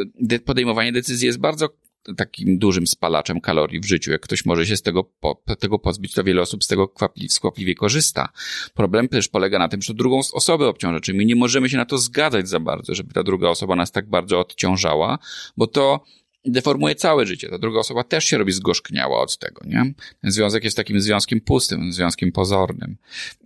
[0.44, 1.68] podejmowanie decyzji jest bardzo
[2.16, 4.10] takim dużym spalaczem kalorii w życiu.
[4.10, 7.28] Jak ktoś może się z tego, po, tego pozbyć, to wiele osób z tego kwapli,
[7.28, 8.28] skłapliwie korzysta.
[8.74, 11.84] Problem też polega na tym, że drugą osobę obciąża, czyli my nie możemy się na
[11.84, 15.18] to zgadzać za bardzo, żeby ta druga osoba nas tak bardzo odciążała,
[15.56, 16.04] bo to
[16.44, 17.48] deformuje całe życie.
[17.48, 19.94] Ta druga osoba też się robi zgorzkniała od tego, nie?
[20.20, 22.96] Ten związek jest takim związkiem pustym, związkiem pozornym.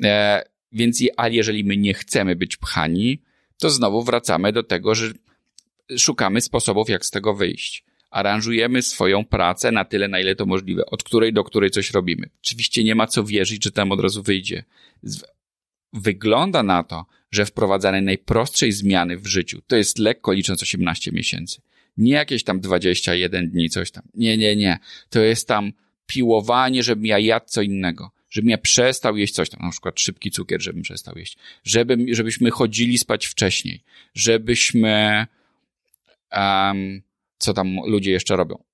[0.05, 0.43] E,
[0.73, 3.23] więc, ale jeżeli my nie chcemy być pchani,
[3.59, 5.13] to znowu wracamy do tego, że
[5.99, 10.87] szukamy sposobów, jak z tego wyjść aranżujemy swoją pracę na tyle, na ile to możliwe,
[10.87, 12.31] od której do której coś robimy.
[12.45, 14.65] Oczywiście nie ma co wierzyć, że tam od razu wyjdzie.
[15.93, 21.61] Wygląda na to, że wprowadzane najprostszej zmiany w życiu to jest lekko licząc 18 miesięcy.
[21.97, 24.03] Nie jakieś tam 21 dni, coś tam.
[24.15, 24.79] Nie, nie, nie.
[25.11, 25.73] To jest tam
[26.07, 28.11] piłowanie, żebym ja jadł co innego.
[28.31, 31.37] Żebym ja przestał jeść coś tam, na przykład szybki cukier, żebym przestał jeść.
[31.65, 33.83] Żeby, żebyśmy chodzili spać wcześniej.
[34.15, 35.27] Żebyśmy
[36.33, 37.03] um,
[37.39, 38.65] co tam ludzie jeszcze robią.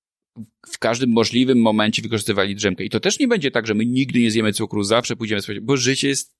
[0.67, 2.83] W każdym możliwym momencie wykorzystywali drzemkę.
[2.83, 5.59] I to też nie będzie tak, że my nigdy nie zjemy cukru, zawsze pójdziemy spać,
[5.59, 6.35] bo życie jest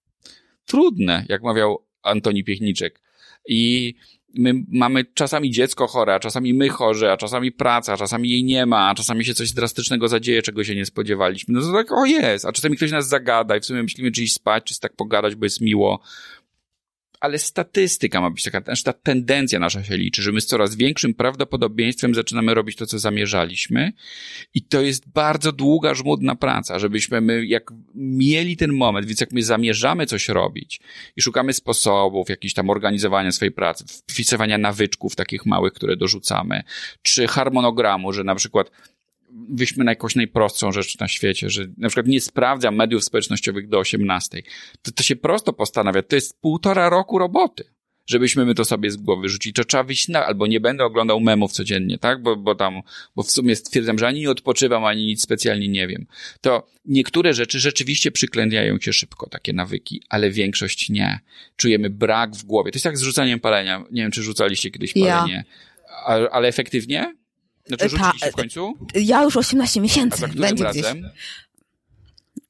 [0.65, 3.01] trudne, jak mawiał Antoni Piechniczek.
[3.47, 3.93] I
[4.35, 8.43] my mamy czasami dziecko chore, a czasami my chorzy, a czasami praca, a czasami jej
[8.43, 11.53] nie ma, a czasami się coś drastycznego zadzieje, czego się nie spodziewaliśmy.
[11.53, 14.23] No to tak, o jest, a czasami ktoś nas zagada i w sumie myślimy, czy
[14.23, 16.01] iść spać, czy tak pogadać, bo jest miło
[17.23, 20.75] ale statystyka ma być taka, znaczy ta tendencja nasza się liczy, że my z coraz
[20.75, 23.93] większym prawdopodobieństwem zaczynamy robić to, co zamierzaliśmy.
[24.53, 29.31] I to jest bardzo długa, żmudna praca, żebyśmy my, jak mieli ten moment, więc jak
[29.31, 30.81] my zamierzamy coś robić
[31.17, 36.63] i szukamy sposobów jakichś tam organizowania swojej pracy, wpisywania nawyczków takich małych, które dorzucamy,
[37.01, 38.71] czy harmonogramu, że na przykład
[39.49, 43.79] weźmy na jakąś najprostszą rzecz na świecie, że na przykład nie sprawdzam mediów społecznościowych do
[43.79, 44.41] 18.
[44.81, 46.03] To, to się prosto postanawia.
[46.03, 47.63] To jest półtora roku roboty,
[48.05, 49.53] żebyśmy my to sobie z głowy rzucili.
[49.53, 52.21] To trzeba wyjść na, albo nie będę oglądał memów codziennie, tak?
[52.21, 52.81] Bo, bo tam,
[53.15, 56.05] bo w sumie stwierdzam, że ani nie odpoczywam, ani nic specjalnie nie wiem.
[56.41, 61.19] To niektóre rzeczy rzeczywiście przyklędiają się szybko, takie nawyki, ale większość nie.
[61.55, 62.71] Czujemy brak w głowie.
[62.71, 63.83] To jest jak z rzucaniem palenia.
[63.91, 65.43] Nie wiem, czy rzucaliście kiedyś palenie.
[66.07, 66.29] Ja.
[66.31, 67.22] Ale efektywnie?
[67.65, 68.73] Znaczy rzuciliście w końcu?
[68.95, 70.25] Ja już 18 miesięcy.
[70.25, 70.99] A za będzie razem?
[70.99, 71.11] Gdzieś.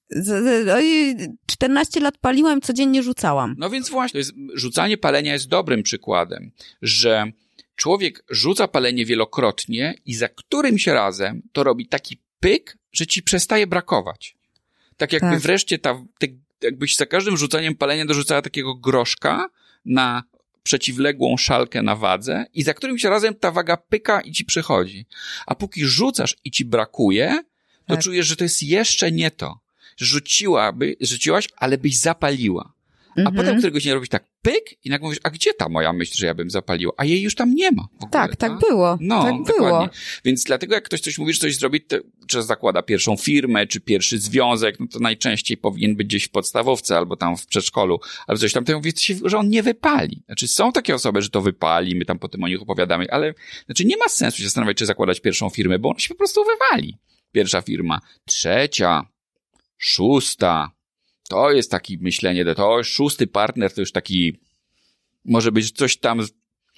[0.10, 3.56] Z, 14 lat paliłam, codziennie rzucałam.
[3.58, 7.32] No więc właśnie, jest, rzucanie palenia jest dobrym przykładem, że
[7.76, 13.68] człowiek rzuca palenie wielokrotnie i za którymś razem to robi taki pyk, że ci przestaje
[13.68, 14.36] brakować.
[14.98, 15.40] Tak jakby tak.
[15.40, 16.28] wreszcie ta, te,
[16.62, 19.50] jakbyś za każdym rzucaniem palenia dorzucała takiego groszka
[19.86, 20.24] na
[20.64, 25.06] przeciwległą szalkę na wadze i za którymś razem ta waga pyka i ci przychodzi.
[25.46, 27.44] A póki rzucasz i ci brakuje,
[27.88, 28.04] to tak.
[28.04, 29.60] czujesz, że to jest jeszcze nie to.
[29.98, 32.73] Rzuciłaby, rzuciłaś, ale byś zapaliła.
[33.16, 33.36] A mhm.
[33.36, 36.26] potem któregoś dnia robisz tak pyk i nagle mówisz, a gdzie ta moja myśl, że
[36.26, 36.94] ja bym zapaliła?
[36.98, 37.84] A jej już tam nie ma.
[37.84, 38.98] Ogóle, tak, tak, tak było.
[39.02, 39.58] No, tak dokładnie.
[39.58, 39.90] było.
[40.26, 41.98] Więc dlatego jak ktoś coś mówi, że coś zrobi, to,
[42.28, 46.98] czy zakłada pierwszą firmę, czy pierwszy związek, no to najczęściej powinien być gdzieś w podstawowce
[46.98, 48.92] albo tam w przedszkolu, albo coś tam, to mówi,
[49.26, 50.24] że on nie wypali.
[50.26, 53.34] Znaczy są takie osoby, że to wypali, my tam potem o nich opowiadamy, ale
[53.66, 56.42] znaczy nie ma sensu się zastanawiać, czy zakładać pierwszą firmę, bo on się po prostu
[56.44, 56.98] wywali.
[57.32, 58.00] Pierwsza firma.
[58.26, 59.06] Trzecia.
[59.78, 60.72] Szósta
[61.30, 64.40] to jest taki myślenie, to szósty partner to już taki,
[65.26, 66.22] może być coś tam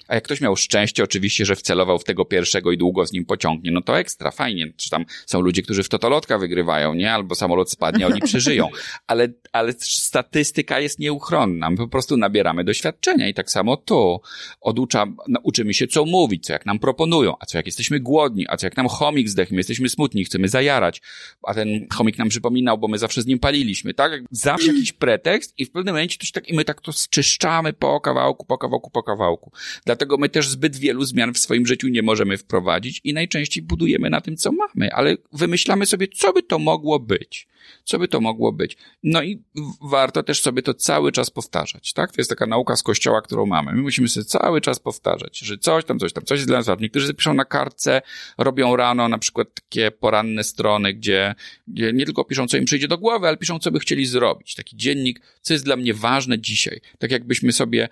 [0.08, 3.24] a jak ktoś miał szczęście, oczywiście, że wcelował w tego pierwszego i długo z nim
[3.24, 4.72] pociągnie, no to ekstra, fajnie.
[4.76, 7.12] Czy tam są ludzie, którzy w totolotka wygrywają, nie?
[7.12, 8.68] Albo samolot spadnie, oni przeżyją.
[9.06, 11.70] Ale, ale statystyka jest nieuchronna.
[11.70, 14.20] My po prostu nabieramy doświadczenia i tak samo tu.
[14.60, 15.06] Oducza,
[15.42, 18.66] uczymy się, co mówić, co jak nam proponują, a co jak jesteśmy głodni, a co
[18.66, 21.02] jak nam chomik zdechł, my jesteśmy smutni, chcemy zajarać,
[21.42, 24.12] a ten chomik nam przypominał, bo my zawsze z nim paliliśmy, tak?
[24.30, 28.00] Zawsze jakiś pretekst i w pewnym momencie coś tak, i my tak to zczyszczamy po
[28.00, 29.52] kawałku, po kawałku, po kawałku.
[29.84, 33.62] Dla Dlatego my też zbyt wielu zmian w swoim życiu nie możemy wprowadzić i najczęściej
[33.62, 37.48] budujemy na tym, co mamy, ale wymyślamy sobie, co by to mogło być.
[37.84, 38.76] Co by to mogło być?
[39.02, 39.42] No i
[39.80, 42.12] warto też sobie to cały czas powtarzać, tak?
[42.12, 43.72] To jest taka nauka z kościoła, którą mamy.
[43.72, 46.66] My musimy sobie cały czas powtarzać, że coś tam, coś tam, coś jest dla nas
[46.66, 46.82] ważne.
[46.82, 48.02] Niektórzy piszą na kartce,
[48.38, 51.34] robią rano na przykład takie poranne strony, gdzie,
[51.68, 54.54] gdzie nie tylko piszą, co im przyjdzie do głowy, ale piszą, co by chcieli zrobić.
[54.54, 56.80] Taki dziennik, co jest dla mnie ważne dzisiaj.
[56.98, 57.88] Tak jakbyśmy sobie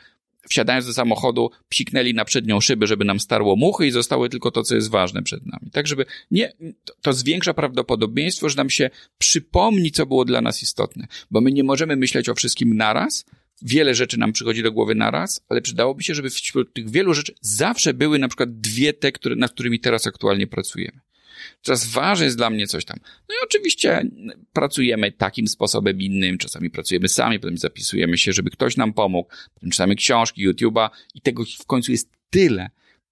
[0.48, 4.62] wsiadając do samochodu, psiknęli na przednią szybę, żeby nam starło muchy i zostały tylko to,
[4.62, 5.70] co jest ważne przed nami.
[5.72, 6.52] Tak, żeby nie,
[7.02, 11.64] to zwiększa prawdopodobieństwo, że nam się przypomni, co było dla nas istotne, bo my nie
[11.64, 13.24] możemy myśleć o wszystkim naraz,
[13.62, 17.34] wiele rzeczy nam przychodzi do głowy naraz, ale przydałoby się, żeby wśród tych wielu rzeczy
[17.40, 21.00] zawsze były na przykład dwie te, które, nad którymi teraz aktualnie pracujemy.
[21.62, 22.96] Teraz ważne jest dla mnie coś tam.
[23.28, 24.06] No i oczywiście
[24.52, 29.70] pracujemy takim sposobem innym, czasami pracujemy sami, potem zapisujemy się, żeby ktoś nam pomógł, potem
[29.70, 32.70] czytamy książki, YouTube'a i tego w końcu jest tyle.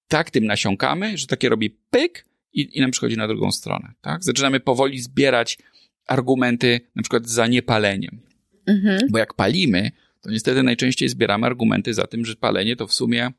[0.09, 3.93] Tak tym nasiąkamy, że takie robi pyk i, i nam przychodzi na drugą stronę.
[4.01, 4.25] Tak?
[4.25, 5.59] Zaczynamy powoli zbierać
[6.07, 8.21] argumenty na przykład za niepaleniem.
[8.67, 9.01] Mhm.
[9.11, 9.91] Bo jak palimy,
[10.21, 13.31] to niestety najczęściej zbieramy argumenty za tym, że palenie to w sumie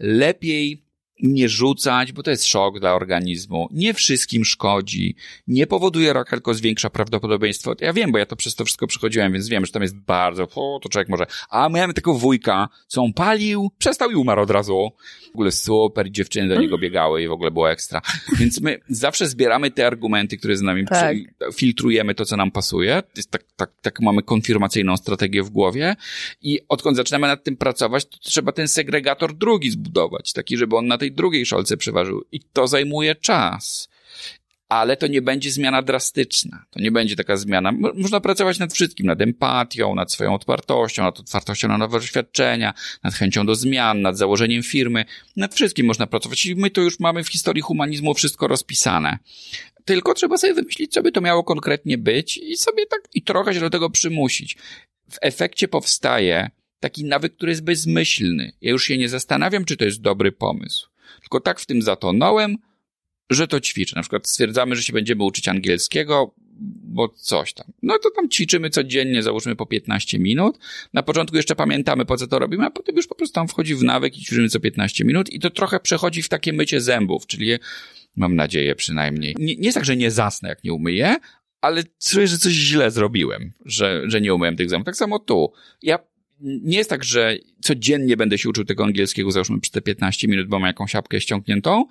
[0.00, 0.82] lepiej
[1.22, 3.68] nie rzucać, bo to jest szok dla organizmu.
[3.72, 5.14] Nie wszystkim szkodzi,
[5.48, 7.74] nie powoduje raka, tylko zwiększa prawdopodobieństwo.
[7.80, 10.48] Ja wiem, bo ja to przez to wszystko przychodziłem, więc wiem, że tam jest bardzo,
[10.54, 11.26] o, to człowiek może.
[11.50, 14.90] A miałem takiego wujka, co on palił, przestał i umarł od razu.
[15.30, 18.02] W ogóle super, dziewczyny do niego biegały i w ogóle było ekstra.
[18.38, 21.16] Więc my zawsze zbieramy te argumenty, które z nami tak.
[21.54, 23.02] filtrujemy to, co nam pasuje.
[23.16, 25.96] Jest tak, tak, tak mamy konfirmacyjną strategię w głowie
[26.42, 30.86] i odkąd zaczynamy nad tym pracować, to trzeba ten segregator drugi zbudować, taki, żeby on
[30.86, 32.24] na tej drugiej szolce przeważył.
[32.32, 33.88] I to zajmuje czas.
[34.68, 36.64] Ale to nie będzie zmiana drastyczna.
[36.70, 37.72] To nie będzie taka zmiana.
[37.94, 43.14] Można pracować nad wszystkim, nad empatią, nad swoją otwartością, nad otwartością na nowe doświadczenia, nad
[43.14, 45.04] chęcią do zmian, nad założeniem firmy.
[45.36, 46.46] Nad wszystkim można pracować.
[46.46, 49.18] I my to już mamy w historii humanizmu wszystko rozpisane.
[49.84, 53.54] Tylko trzeba sobie wymyślić, co by to miało konkretnie być i sobie tak, i trochę
[53.54, 54.56] się do tego przymusić.
[55.10, 56.50] W efekcie powstaje
[56.80, 58.52] taki nawyk, który jest bezmyślny.
[58.60, 60.90] Ja już się nie zastanawiam, czy to jest dobry pomysł.
[61.20, 62.56] Tylko tak w tym zatonąłem,
[63.30, 63.96] że to ćwiczę.
[63.96, 66.34] Na przykład stwierdzamy, że się będziemy uczyć angielskiego,
[66.84, 67.66] bo coś tam.
[67.82, 70.58] No to tam ćwiczymy codziennie, załóżmy po 15 minut.
[70.92, 73.74] Na początku jeszcze pamiętamy, po co to robimy, a potem już po prostu tam wchodzi
[73.74, 77.26] w nawyk i ćwiczymy co 15 minut i to trochę przechodzi w takie mycie zębów,
[77.26, 77.50] czyli
[78.16, 79.34] mam nadzieję przynajmniej.
[79.38, 81.16] Nie, nie jest tak, że nie zasnę, jak nie umyję,
[81.60, 84.86] ale czuję, że coś źle zrobiłem, że, że nie umyłem tych zębów.
[84.86, 85.52] Tak samo tu.
[85.82, 85.98] Ja
[86.40, 90.48] nie jest tak, że codziennie będę się uczył tego angielskiego, załóżmy przez te 15 minut,
[90.48, 91.84] bo mam jakąś apkę ściągniętą,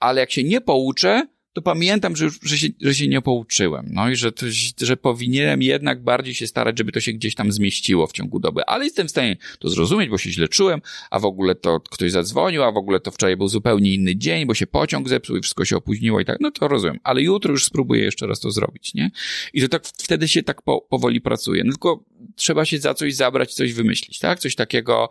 [0.00, 3.86] ale jak się nie pouczę, to pamiętam, że, już, że, się, że się nie pouczyłem.
[3.90, 4.46] No i że, to,
[4.80, 8.64] że powinienem jednak bardziej się starać, żeby to się gdzieś tam zmieściło w ciągu doby.
[8.64, 10.80] Ale jestem w stanie to zrozumieć, bo się źle czułem,
[11.10, 14.46] a w ogóle to ktoś zadzwonił, a w ogóle to wczoraj był zupełnie inny dzień,
[14.46, 16.40] bo się pociąg zepsuł i wszystko się opóźniło i tak.
[16.40, 17.00] No to rozumiem.
[17.04, 19.10] Ale jutro już spróbuję jeszcze raz to zrobić, nie?
[19.52, 21.64] I to tak wtedy się tak po, powoli pracuje.
[21.64, 22.04] No tylko
[22.36, 24.38] trzeba się za coś zabrać, coś wymyślić, tak?
[24.38, 25.08] Coś takiego,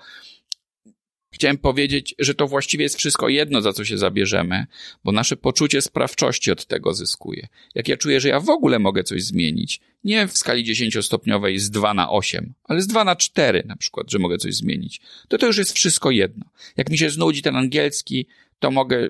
[1.34, 4.66] Chciałem powiedzieć, że to właściwie jest wszystko jedno, za co się zabierzemy,
[5.04, 7.48] bo nasze poczucie sprawczości od tego zyskuje.
[7.76, 11.70] Jak ja czuję, że ja w ogóle mogę coś zmienić, nie w skali 10-stopniowej z
[11.70, 15.38] 2 na 8, ale z 2 na 4 na przykład, że mogę coś zmienić, to
[15.38, 16.46] to już jest wszystko jedno.
[16.78, 18.28] Jak mi się znudzi ten angielski,
[18.60, 19.10] to mogę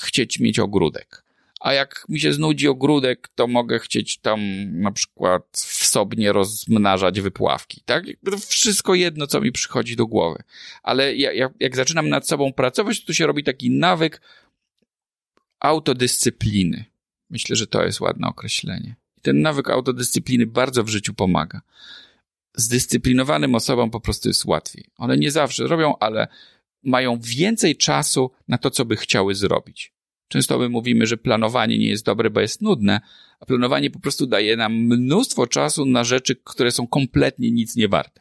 [0.00, 1.29] chcieć mieć ogródek
[1.60, 4.40] a jak mi się znudzi ogródek, to mogę chcieć tam
[4.80, 5.94] na przykład w
[6.32, 8.04] rozmnażać wypławki, tak?
[8.24, 10.42] To wszystko jedno, co mi przychodzi do głowy.
[10.82, 14.20] Ale ja, ja, jak zaczynam nad sobą pracować, to się robi taki nawyk
[15.60, 16.84] autodyscypliny.
[17.30, 18.96] Myślę, że to jest ładne określenie.
[19.18, 21.60] I ten nawyk autodyscypliny bardzo w życiu pomaga.
[22.54, 24.84] Zdyscyplinowanym osobom po prostu jest łatwiej.
[24.96, 26.28] One nie zawsze robią, ale
[26.82, 29.92] mają więcej czasu na to, co by chciały zrobić.
[30.30, 33.00] Często my mówimy, że planowanie nie jest dobre, bo jest nudne,
[33.40, 37.88] a planowanie po prostu daje nam mnóstwo czasu na rzeczy, które są kompletnie nic nie
[37.88, 38.20] warte.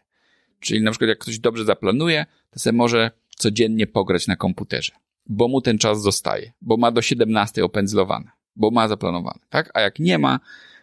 [0.59, 4.91] Czyli na przykład jak ktoś dobrze zaplanuje, to sobie może codziennie pograć na komputerze,
[5.25, 9.71] bo mu ten czas zostaje, bo ma do 17 opędzlowane, bo ma zaplanowane, tak?
[9.73, 10.39] A jak nie ma,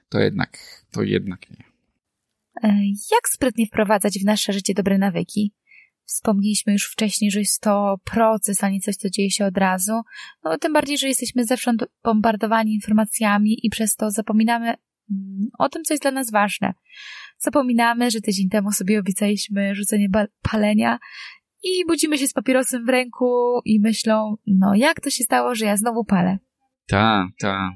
[0.09, 0.59] to jednak,
[0.91, 1.65] to jednak nie.
[2.63, 2.69] E,
[3.13, 5.53] jak sprytnie wprowadzać w nasze życie dobre nawyki?
[6.07, 9.93] Wspomnieliśmy już wcześniej, że jest to proces, a nie coś, co dzieje się od razu.
[10.45, 15.85] No, tym bardziej, że jesteśmy zewsząd bombardowani informacjami i przez to zapominamy mm, o tym,
[15.85, 16.75] co jest dla nas ważne.
[17.39, 20.09] Zapominamy, że tydzień temu sobie obiecaliśmy rzucenie
[20.43, 20.99] palenia
[21.63, 25.65] i budzimy się z papierosem w ręku i myślą, no jak to się stało, że
[25.65, 26.39] ja znowu palę?
[26.87, 27.73] Tak, tak.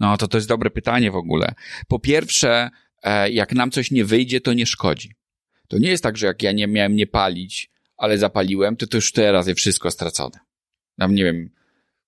[0.00, 1.54] No to to jest dobre pytanie w ogóle.
[1.88, 2.70] Po pierwsze,
[3.02, 5.17] e, jak nam coś nie wyjdzie, to nie szkodzi.
[5.68, 8.96] To nie jest tak, że jak ja nie miałem nie palić, ale zapaliłem, to to
[8.96, 10.38] już teraz jest wszystko stracone.
[10.98, 11.50] Tam nie wiem,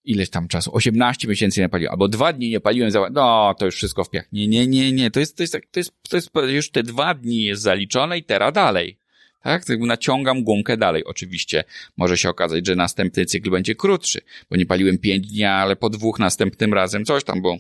[0.05, 3.75] ileś tam czasu, 18 miesięcy nie paliłem, albo dwa dni nie paliłem, no to już
[3.75, 4.29] wszystko w piach.
[4.33, 7.15] Nie, nie, nie, nie, to jest, to jest, to jest, to jest, już te dwa
[7.15, 8.99] dni jest zaliczone i teraz dalej.
[9.43, 9.65] Tak?
[9.65, 11.05] tak naciągam gumkę dalej.
[11.05, 11.65] Oczywiście
[11.97, 15.91] może się okazać, że następny cykl będzie krótszy, bo nie paliłem pięć dni, ale po
[15.91, 17.57] dwóch następnym razem coś tam, bo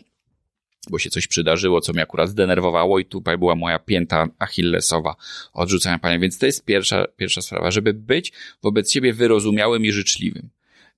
[0.90, 5.16] bo się coś przydarzyło, co mnie akurat zdenerwowało i tutaj była moja pięta achillesowa
[5.52, 6.18] odrzucania pania.
[6.18, 10.50] Więc to jest pierwsza, pierwsza sprawa, żeby być wobec siebie wyrozumiałym i życzliwym.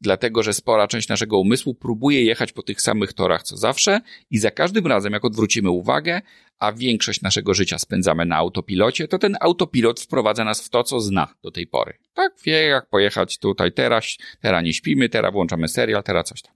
[0.03, 4.00] Dlatego, że spora część naszego umysłu próbuje jechać po tych samych torach co zawsze
[4.30, 6.22] i za każdym razem, jak odwrócimy uwagę,
[6.59, 11.00] a większość naszego życia spędzamy na autopilocie, to ten autopilot wprowadza nas w to, co
[11.00, 11.98] zna do tej pory.
[12.14, 16.55] Tak, wie jak pojechać tutaj teraz, teraz nie śpimy, teraz włączamy serial, teraz coś tam.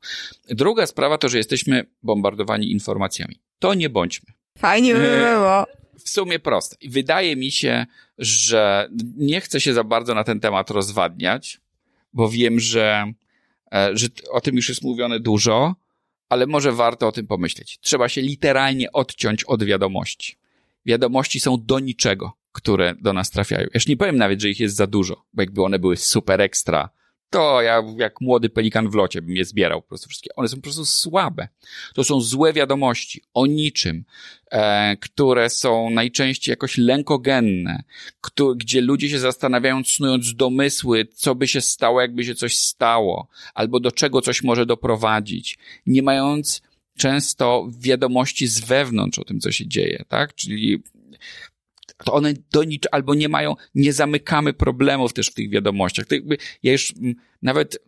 [0.49, 3.41] Druga sprawa to, że jesteśmy bombardowani informacjami.
[3.59, 4.33] To nie bądźmy.
[4.59, 5.67] Fajnie by e, było.
[5.99, 6.77] W sumie proste.
[6.89, 7.87] Wydaje mi się,
[8.19, 11.61] że nie chcę się za bardzo na ten temat rozwadniać,
[12.13, 13.13] bo wiem, że,
[13.93, 15.75] że o tym już jest mówione dużo,
[16.29, 17.79] ale może warto o tym pomyśleć.
[17.81, 20.37] Trzeba się literalnie odciąć od wiadomości.
[20.87, 23.63] Wiadomości są do niczego, które do nas trafiają.
[23.63, 26.41] Ja już nie powiem nawet, że ich jest za dużo, bo jakby one były super
[26.41, 26.91] ekstra,
[27.31, 30.31] to ja jak młody pelikan w locie bym je zbierał po prostu wszystkie.
[30.37, 31.49] One są po prostu słabe.
[31.95, 34.05] To są złe wiadomości o niczym,
[34.51, 37.83] e, które są najczęściej jakoś lękogenne,
[38.21, 43.29] kto, gdzie ludzie się zastanawiają, snując domysły, co by się stało, jakby się coś stało,
[43.55, 46.63] albo do czego coś może doprowadzić, nie mając
[46.99, 50.35] często wiadomości z wewnątrz o tym, co się dzieje, tak?
[50.35, 50.83] Czyli
[52.07, 56.07] to one do niczego, albo nie mają, nie zamykamy problemów też w tych wiadomościach.
[56.07, 56.95] To jakby, ja już
[57.43, 57.79] nawet,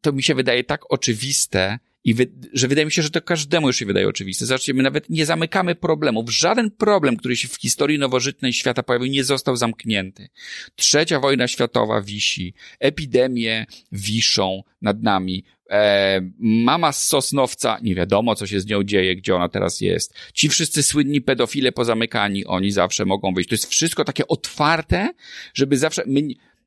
[0.00, 3.66] to mi się wydaje tak oczywiste I wy, że wydaje mi się, że to każdemu
[3.66, 4.46] już się wydaje oczywiste.
[4.46, 6.30] Zobaczcie, my nawet nie zamykamy problemów.
[6.30, 10.28] Żaden problem, który się w historii nowożytnej świata pojawił, nie został zamknięty.
[10.76, 15.44] Trzecia wojna światowa wisi, epidemie wiszą nad nami.
[15.70, 20.14] E, mama z Sosnowca, nie wiadomo, co się z nią dzieje, gdzie ona teraz jest.
[20.34, 23.48] Ci wszyscy słynni pedofile pozamykani, oni zawsze mogą wyjść.
[23.48, 25.08] To jest wszystko takie otwarte,
[25.54, 26.22] żeby zawsze, my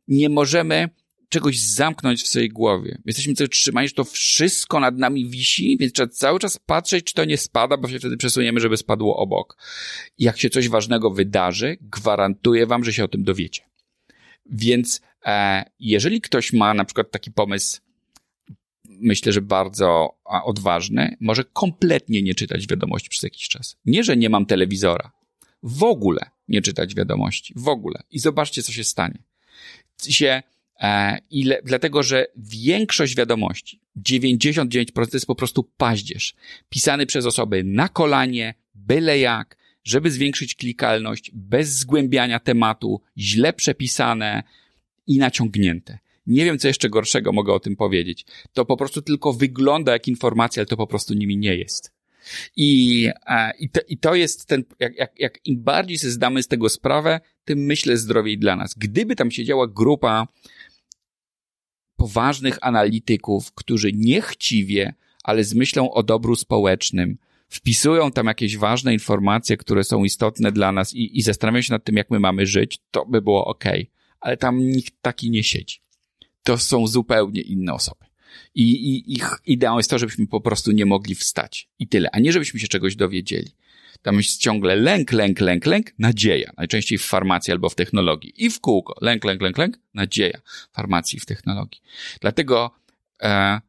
[0.08, 0.90] nie możemy
[1.30, 2.98] czegoś zamknąć w swojej głowie.
[3.06, 7.14] Jesteśmy cały trzymani, że to wszystko nad nami wisi, więc trzeba cały czas patrzeć, czy
[7.14, 9.58] to nie spada, bo się wtedy przesuniemy, żeby spadło obok.
[10.20, 13.62] Jak się coś ważnego wydarzy, gwarantuję wam, że się o tym dowiecie.
[14.46, 17.82] Więc e, jeżeli ktoś ma na przykład taki pomysł,
[18.90, 23.78] myślę, że bardzo odważny, może kompletnie nie czytać wiadomości przez jakiś czas.
[23.86, 25.12] Nie, że nie mam telewizora.
[25.64, 27.54] W ogóle nie czytać wiadomości.
[27.58, 28.04] W ogóle.
[28.12, 29.24] I zobaczcie, co się stanie.
[30.10, 30.44] Się
[31.30, 36.36] ile, dlatego, że większość wiadomości, 99% to jest po prostu paździerz,
[36.70, 44.44] pisany przez osoby na kolanie, byle jak, żeby zwiększyć klikalność, bez zgłębiania tematu, źle przepisane
[45.08, 46.00] i naciągnięte.
[46.28, 48.26] Nie wiem, co jeszcze gorszego mogę o tym powiedzieć.
[48.54, 51.96] To po prostu tylko wygląda jak informacja, ale to po prostu nimi nie jest.
[52.56, 56.44] I, e, i, to, i to jest ten, jak, jak, jak im bardziej sobie zdamy
[56.44, 58.74] z tego sprawę, tym myślę zdrowiej dla nas.
[58.78, 60.28] Gdyby tam siedziała grupa
[62.06, 64.94] poważnych analityków, którzy niechciwie,
[65.24, 67.18] ale z myślą o dobru społecznym,
[67.50, 71.84] wpisują tam jakieś ważne informacje, które są istotne dla nas i, i zastanawiają się nad
[71.84, 73.64] tym, jak my mamy żyć, to by było ok.
[74.20, 75.78] Ale tam nikt taki nie siedzi.
[76.44, 78.06] To są zupełnie inne osoby.
[78.56, 81.70] I, I ich ideą jest to, żebyśmy po prostu nie mogli wstać.
[81.80, 82.10] I tyle.
[82.12, 83.52] A nie, żebyśmy się czegoś dowiedzieli.
[84.02, 86.52] Tam jest ciągle lęk, lęk, lęk, lęk, nadzieja.
[86.58, 88.34] Najczęściej w farmacji albo w technologii.
[88.38, 88.96] I w kółko.
[89.02, 90.40] Lęk, lęk, lęk, lęk, nadzieja.
[90.72, 91.82] W farmacji w technologii.
[92.22, 92.72] Dlatego
[93.22, 93.62] e,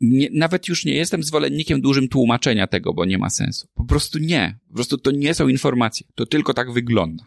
[0.00, 3.68] nie, nawet już nie jestem zwolennikiem dużym tłumaczenia tego, bo nie ma sensu.
[3.74, 4.58] Po prostu nie.
[4.68, 6.06] Po prostu to nie są informacje.
[6.14, 7.24] To tylko tak wygląda.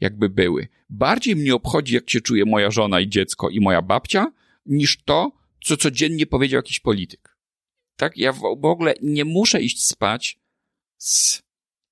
[0.00, 0.68] Jakby były.
[0.90, 4.32] Bardziej mnie obchodzi, jak się czuje moja żona i dziecko i moja babcia,
[4.66, 5.32] niż to,
[5.64, 7.36] co codziennie powiedział jakiś polityk.
[7.96, 8.16] Tak?
[8.16, 10.38] Ja w ogóle nie muszę iść spać
[11.00, 11.42] z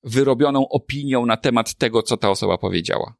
[0.04, 3.14] wyrobioną opinią na temat tego, co ta osoba powiedziała.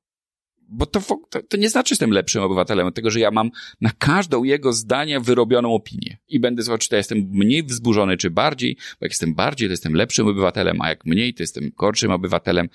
[0.71, 3.91] Bo to, to, to nie znaczy, że jestem lepszym obywatelem, tego, że ja mam na
[3.99, 6.19] każdą jego zdanie wyrobioną opinię.
[6.29, 9.73] I będę słuchał, czy to jestem mniej wzburzony, czy bardziej, bo jak jestem bardziej, to
[9.73, 12.69] jestem lepszym obywatelem, a jak mniej, to jestem gorszym obywatelem.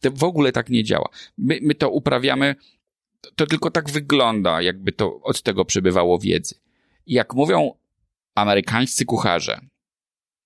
[0.00, 1.08] To w ogóle tak nie działa.
[1.38, 2.54] My, my to uprawiamy,
[3.20, 6.54] to, to tylko tak wygląda, jakby to od tego przybywało wiedzy.
[7.06, 7.72] I jak mówią
[8.34, 9.60] amerykańscy kucharze,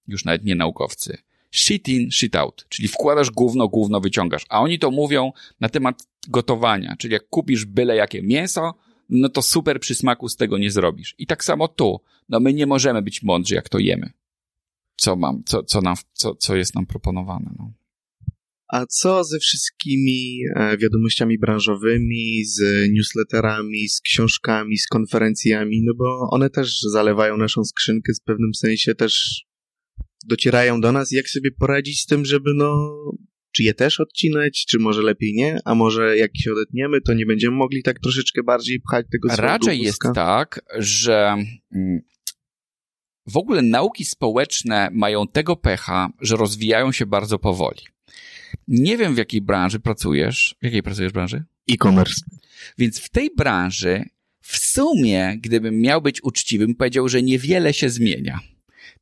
[0.07, 1.18] już nawet nie naukowcy,
[1.55, 4.45] shit in, shit out, czyli wkładasz gówno, gówno wyciągasz.
[4.49, 8.75] A oni to mówią na temat gotowania, czyli jak kupisz byle jakie mięso,
[9.09, 11.15] no to super przysmaku z tego nie zrobisz.
[11.19, 14.11] I tak samo tu, no my nie możemy być mądrzy, jak to jemy.
[14.97, 17.73] Co mam, co, co nam, co, co jest nam proponowane, no.
[18.69, 25.83] A co ze wszystkimi e, wiadomościami branżowymi, z newsletterami, z książkami, z konferencjami?
[25.85, 29.45] No bo one też zalewają naszą skrzynkę w pewnym sensie też
[30.27, 32.95] docierają do nas, jak sobie poradzić z tym, żeby no,
[33.53, 37.27] czy je też odcinać, czy może lepiej nie, a może jak się odetniemy, to nie
[37.27, 41.37] będziemy mogli tak troszeczkę bardziej pchać tego Raczej jest tak, że
[41.75, 42.01] mm,
[43.27, 47.81] w ogóle nauki społeczne mają tego pecha, że rozwijają się bardzo powoli.
[48.68, 50.57] Nie wiem, w jakiej branży pracujesz.
[50.62, 51.45] W jakiej pracujesz branży?
[51.72, 52.25] E-commerce.
[52.79, 54.05] Więc w tej branży,
[54.41, 58.41] w sumie, gdybym miał być uczciwym, powiedział, że niewiele się zmienia.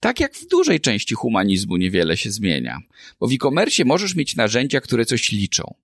[0.03, 2.79] Tak jak w dużej części humanizmu niewiele się zmienia.
[3.21, 5.75] Bo w e-commerce możesz mieć narzędzia, które coś liczą.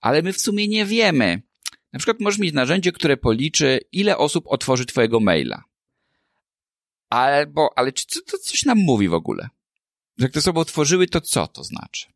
[0.00, 1.42] Ale my w sumie nie wiemy.
[1.92, 5.64] Na przykład możesz mieć narzędzie, które policzy, ile osób otworzy twojego maila.
[7.10, 9.48] Albo, ale czy to coś nam mówi w ogóle?
[10.18, 12.06] Jak te osoby otworzyły, to co to znaczy?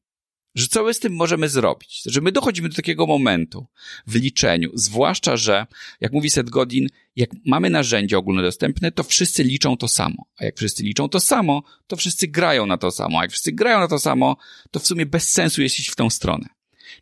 [0.57, 2.03] Że co my z tym możemy zrobić?
[2.07, 3.67] Że my dochodzimy do takiego momentu
[4.07, 5.67] w liczeniu, zwłaszcza, że,
[6.01, 10.27] jak mówi Seth Godin, jak mamy narzędzia ogólnodostępne, to wszyscy liczą to samo.
[10.39, 13.19] A jak wszyscy liczą to samo, to wszyscy grają na to samo.
[13.19, 14.37] A jak wszyscy grają na to samo,
[14.71, 16.49] to w sumie bez sensu jest iść w tą stronę.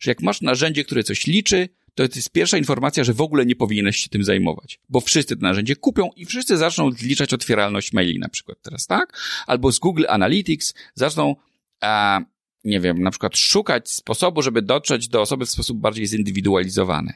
[0.01, 3.57] Że jak masz narzędzie, które coś liczy, to jest pierwsza informacja, że w ogóle nie
[3.57, 4.81] powinieneś się tym zajmować.
[4.89, 9.19] Bo wszyscy to narzędzie kupią i wszyscy zaczną zliczać otwieralność maili na przykład teraz, tak?
[9.47, 11.37] Albo z Google Analytics zaczną
[11.81, 12.21] a,
[12.65, 17.13] nie wiem, na przykład szukać sposobu, żeby dotrzeć do osoby w sposób bardziej zindywidualizowany.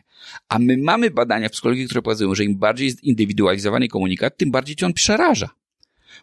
[0.49, 4.77] A my mamy badania w psychologii, które pokazują, że im bardziej zindywidualizowany komunikat, tym bardziej
[4.77, 5.51] cię on przeraża.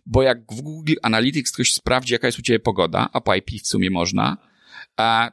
[0.06, 3.52] Bo jak w Google Analytics ktoś sprawdzi, jaka jest u ciebie pogoda, a po IP
[3.64, 4.38] w sumie można,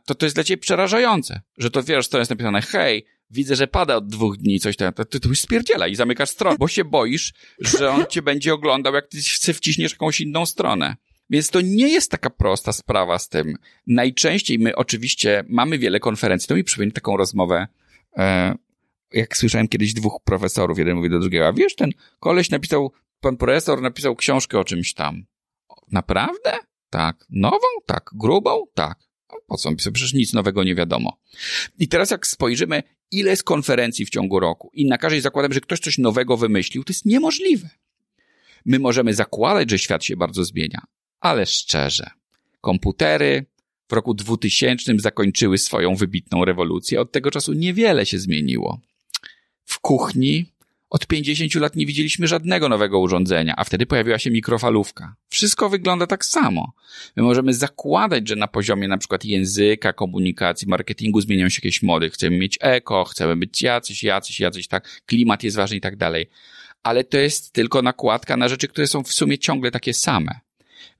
[0.06, 3.66] to to jest dla ciebie przerażające, że to wiesz, to jest napisane, hej, widzę, że
[3.66, 6.68] pada od dwóch dni coś tam, to, to, to już spierdziela i zamykasz stronę, bo
[6.68, 9.08] się boisz, że on cię będzie oglądał, jak
[9.42, 10.96] ty wciśniesz jakąś inną stronę.
[11.32, 13.56] Więc to nie jest taka prosta sprawa z tym.
[13.86, 16.48] Najczęściej my oczywiście mamy wiele konferencji.
[16.48, 17.66] To mi przypomina taką rozmowę,
[18.16, 18.54] e,
[19.12, 23.36] jak słyszałem kiedyś dwóch profesorów, jeden mówi do drugiego, a wiesz, ten koleś napisał, pan
[23.36, 25.24] profesor napisał książkę o czymś tam.
[25.92, 26.52] Naprawdę?
[26.90, 27.26] Tak.
[27.30, 27.66] Nową?
[27.86, 28.10] Tak.
[28.14, 28.64] Grubą?
[28.74, 28.98] Tak.
[29.46, 29.74] Po co?
[29.76, 31.20] Przecież nic nowego nie wiadomo.
[31.78, 35.60] I teraz jak spojrzymy, ile jest konferencji w ciągu roku i na każdej zakładam, że
[35.60, 37.68] ktoś coś nowego wymyślił, to jest niemożliwe.
[38.64, 40.82] My możemy zakładać, że świat się bardzo zmienia,
[41.22, 42.10] ale szczerze,
[42.60, 43.46] komputery
[43.88, 47.00] w roku 2000 zakończyły swoją wybitną rewolucję.
[47.00, 48.80] Od tego czasu niewiele się zmieniło.
[49.64, 50.46] W kuchni
[50.90, 55.14] od 50 lat nie widzieliśmy żadnego nowego urządzenia, a wtedy pojawiła się mikrofalówka.
[55.28, 56.72] Wszystko wygląda tak samo.
[57.16, 62.10] My możemy zakładać, że na poziomie na przykład języka, komunikacji, marketingu zmieniają się jakieś mody.
[62.10, 65.02] Chcemy mieć eko, chcemy być jacyś, jacyś, jacyś, tak.
[65.06, 66.30] Klimat jest ważny i tak dalej.
[66.82, 70.40] Ale to jest tylko nakładka na rzeczy, które są w sumie ciągle takie same.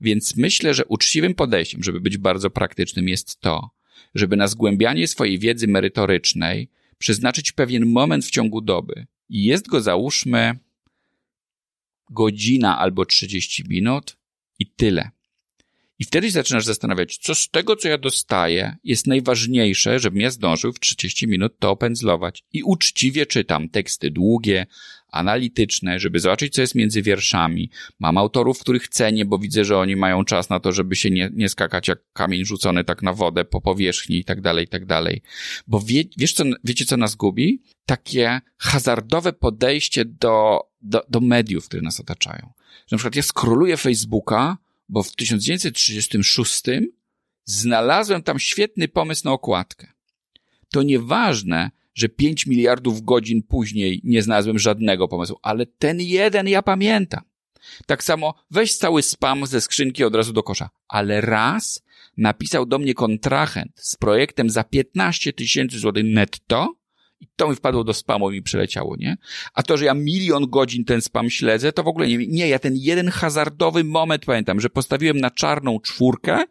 [0.01, 3.69] Więc myślę, że uczciwym podejściem, żeby być bardzo praktycznym, jest to,
[4.15, 9.81] żeby na zgłębianie swojej wiedzy merytorycznej przeznaczyć pewien moment w ciągu doby, i jest go
[9.81, 10.59] załóżmy
[12.09, 14.17] godzina albo 30 minut
[14.59, 15.11] i tyle.
[15.99, 20.73] I wtedy zaczynasz zastanawiać, co z tego, co ja dostaję, jest najważniejsze, żebym ja zdążył
[20.73, 22.43] w 30 minut to opędzlować.
[22.53, 24.65] I uczciwie czytam teksty długie,
[25.13, 27.69] analityczne, żeby zobaczyć, co jest między wierszami.
[27.99, 31.29] Mam autorów, których cenię, bo widzę, że oni mają czas na to, żeby się nie,
[31.33, 34.85] nie skakać jak kamień rzucony tak na wodę po powierzchni i tak dalej, i tak
[34.85, 35.21] dalej.
[35.67, 37.63] Bo wie, wiesz, co, wiecie, co nas gubi?
[37.85, 42.53] Takie hazardowe podejście do, do, do mediów, które nas otaczają.
[42.87, 44.57] Że na przykład ja skroluję Facebooka,
[44.89, 46.63] bo w 1936
[47.45, 49.93] znalazłem tam świetny pomysł na okładkę.
[50.71, 56.61] To nieważne, że 5 miliardów godzin później nie znalazłem żadnego pomysłu, ale ten jeden ja
[56.61, 57.21] pamiętam.
[57.85, 60.69] Tak samo weź cały spam ze skrzynki od razu do kosza.
[60.87, 61.83] Ale raz
[62.17, 66.75] napisał do mnie kontrahent z projektem za 15 tysięcy złotych netto
[67.19, 69.17] i to mi wpadło do spamu i mi przeleciało, nie?
[69.53, 72.17] A to, że ja milion godzin ten spam śledzę, to w ogóle nie.
[72.17, 76.43] Nie, ja ten jeden hazardowy moment pamiętam, że postawiłem na czarną czwórkę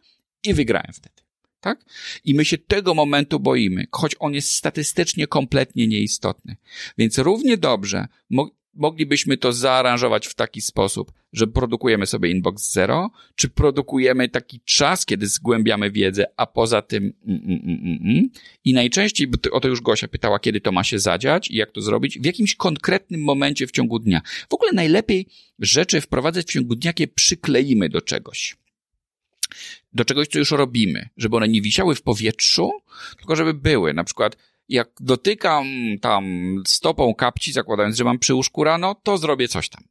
[0.44, 1.21] i wygrałem wtedy
[1.62, 1.84] tak?
[2.24, 6.56] I my się tego momentu boimy, choć on jest statystycznie kompletnie nieistotny.
[6.98, 13.10] Więc równie dobrze mo moglibyśmy to zaaranżować w taki sposób, że produkujemy sobie inbox zero,
[13.34, 18.30] czy produkujemy taki czas, kiedy zgłębiamy wiedzę, a poza tym mm, mm, mm, mm, mm.
[18.64, 21.70] i najczęściej, bo o to już Gosia pytała, kiedy to ma się zadziać i jak
[21.70, 24.22] to zrobić, w jakimś konkretnym momencie w ciągu dnia.
[24.50, 25.26] W ogóle najlepiej
[25.58, 28.56] rzeczy wprowadzać w ciągu dnia, jakie przykleimy do czegoś
[29.94, 32.70] do czegoś, co już robimy, żeby one nie wisiały w powietrzu,
[33.18, 33.94] tylko żeby były.
[33.94, 34.36] Na przykład,
[34.68, 35.66] jak dotykam
[36.00, 39.84] tam stopą kapci, zakładając, że mam przy łóżku rano, to zrobię coś tam.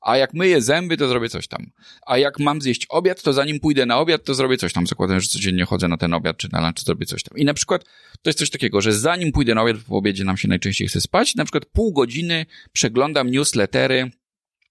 [0.00, 1.70] A jak myję zęby, to zrobię coś tam.
[2.06, 4.86] A jak mam zjeść obiad, to zanim pójdę na obiad, to zrobię coś tam.
[4.86, 7.38] Zakładając, że codziennie chodzę na ten obiad czy na lunch, to zrobię coś tam.
[7.38, 7.84] I na przykład
[8.22, 11.00] to jest coś takiego, że zanim pójdę na obiad, po obiedzie nam się najczęściej chce
[11.00, 14.10] spać, na przykład pół godziny przeglądam newslettery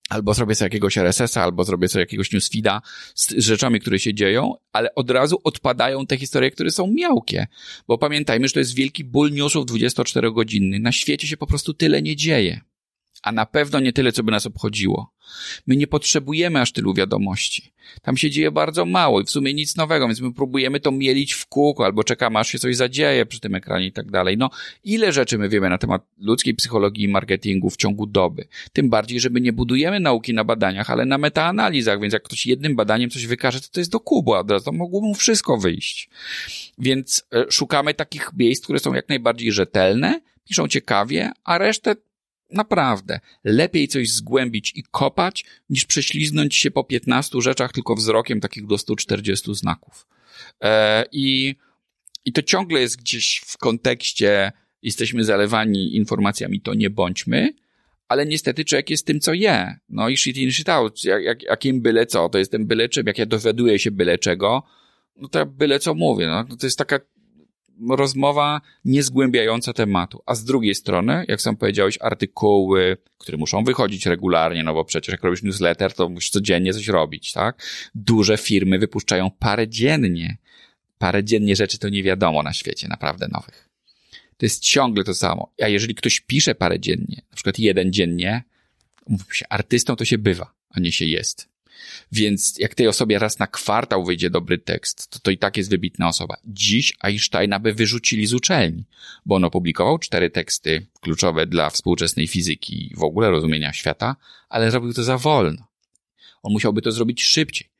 [0.09, 2.81] albo zrobię sobie jakiegoś RSS-a, albo zrobię sobie jakiegoś newsfeeda
[3.15, 7.47] z rzeczami, które się dzieją, ale od razu odpadają te historie, które są miałkie.
[7.87, 10.79] Bo pamiętajmy, że to jest wielki ból newsów 24-godzinny.
[10.79, 12.61] Na świecie się po prostu tyle nie dzieje
[13.21, 15.13] a na pewno nie tyle, co by nas obchodziło.
[15.67, 17.73] My nie potrzebujemy aż tylu wiadomości.
[18.01, 21.33] Tam się dzieje bardzo mało i w sumie nic nowego, więc my próbujemy to mielić
[21.33, 24.37] w kółko albo czekamy, aż się coś zadzieje przy tym ekranie i tak dalej.
[24.37, 24.49] No,
[24.83, 28.47] ile rzeczy my wiemy na temat ludzkiej psychologii i marketingu w ciągu doby.
[28.73, 32.45] Tym bardziej, że my nie budujemy nauki na badaniach, ale na metaanalizach, więc jak ktoś
[32.45, 36.09] jednym badaniem coś wykaże, to to jest do kubu, a to mogło mu wszystko wyjść.
[36.77, 41.95] Więc e, szukamy takich miejsc, które są jak najbardziej rzetelne, piszą ciekawie, a resztę
[42.51, 43.19] Naprawdę.
[43.43, 48.77] Lepiej coś zgłębić i kopać, niż prześliznąć się po 15 rzeczach tylko wzrokiem takich do
[48.77, 50.07] 140 znaków.
[50.61, 51.55] E, I,
[52.25, 57.53] I to ciągle jest gdzieś w kontekście jesteśmy zalewani informacjami, to nie bądźmy,
[58.07, 59.75] ale niestety człowiek jest tym, co je.
[59.89, 61.03] No i shit in, shit out.
[61.03, 63.07] Jak, jak, jakim byle co, to jestem byle czym.
[63.07, 64.63] Jak ja dowiaduję się byle czego,
[65.15, 66.27] no to ja byle co mówię.
[66.27, 66.57] No.
[66.57, 66.99] To jest taka
[67.89, 70.21] rozmowa niezgłębiająca tematu.
[70.25, 75.11] A z drugiej strony, jak sam powiedziałeś, artykuły, które muszą wychodzić regularnie, no bo przecież
[75.11, 77.63] jak robisz newsletter, to musisz codziennie coś robić, tak?
[77.95, 80.37] Duże firmy wypuszczają parę dziennie.
[80.97, 83.69] Parę dziennie rzeczy to nie wiadomo na świecie, naprawdę nowych.
[84.37, 85.51] To jest ciągle to samo.
[85.61, 88.43] A jeżeli ktoś pisze parę dziennie, na przykład jeden dziennie,
[89.07, 91.50] mów się, artystą to się bywa, a nie się jest.
[92.11, 95.69] Więc jak tej osobie raz na kwartał wyjdzie dobry tekst, to to i tak jest
[95.69, 96.37] wybitna osoba.
[96.45, 98.83] Dziś Einsteina by wyrzucili z uczelni,
[99.25, 104.15] bo on opublikował cztery teksty kluczowe dla współczesnej fizyki i w ogóle rozumienia świata,
[104.49, 105.67] ale zrobił to za wolno.
[106.43, 107.71] On musiałby to zrobić szybciej.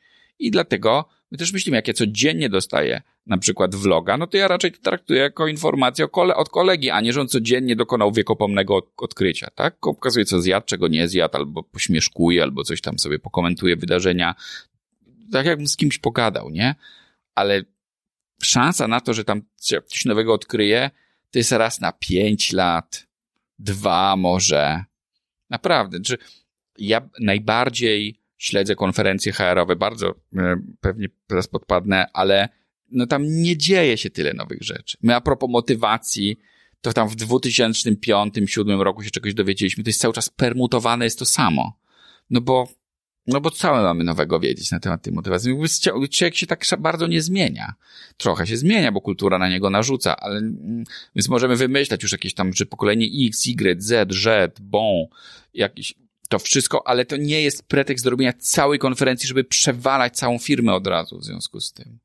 [0.42, 4.48] I dlatego my też myślimy, jak ja codziennie dostaję na przykład vloga, no to ja
[4.48, 9.48] raczej to traktuję jako informację od kolegi, a nie, że on codziennie dokonał wiekopomnego odkrycia,
[9.56, 9.78] tak?
[9.80, 14.36] Pokazuje, co zjadł, czego nie zjadł, albo pośmieszkuje, albo coś tam sobie pokomentuje wydarzenia.
[15.32, 16.76] Tak jakbym z kimś pogadał, nie?
[17.36, 17.64] Ale
[18.44, 20.92] szansa na to, że tam coś nowego odkryje,
[21.32, 23.08] to jest raz na pięć lat,
[23.60, 24.84] dwa może.
[25.50, 26.00] Naprawdę.
[26.00, 26.18] Czy
[26.78, 32.50] ja najbardziej śledzę konferencje HR-owe, bardzo e, pewnie teraz podpadnę, ale
[32.92, 34.98] no tam nie dzieje się tyle nowych rzeczy.
[35.02, 36.39] My a propos motywacji,
[36.82, 41.26] to tam w 2005-2007 roku się czegoś dowiedzieliśmy, to jest cały czas permutowane, jest to
[41.26, 41.80] samo.
[42.30, 42.68] No bo,
[43.28, 45.56] no bo my mamy nowego wiedzieć na temat tej motywacji?
[46.12, 47.74] Człowiek się tak bardzo nie zmienia.
[48.18, 50.84] Trochę się zmienia, bo kultura na niego narzuca, ale mm,
[51.16, 55.06] więc możemy wymyślać już jakieś tam, że pokolenie X, Y, Z, Z, bon,
[55.54, 55.96] jakiś
[56.32, 60.74] to wszystko, ale to nie jest pretekst do robienia całej konferencji, żeby przewalać całą firmę
[60.74, 62.00] od razu w związku z tym.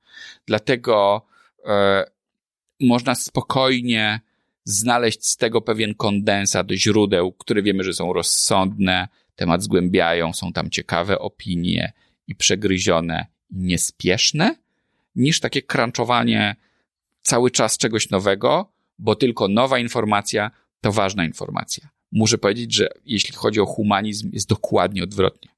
[0.47, 1.27] Dlatego
[1.65, 2.05] e,
[2.81, 4.21] można spokojnie
[4.65, 10.71] znaleźć z tego pewien kondensat źródeł, które wiemy, że są rozsądne, temat zgłębiają, są tam
[10.71, 11.93] ciekawe opinie
[12.27, 14.57] i przegryzione, niespieszne,
[15.15, 16.57] niż takie crunchowanie
[17.23, 20.51] cały czas czegoś nowego, bo tylko nowa informacja
[20.81, 25.51] to ważna informacja muszę powiedzieć, że jeśli chodzi o humanizm, jest dokładnie odwrotnie.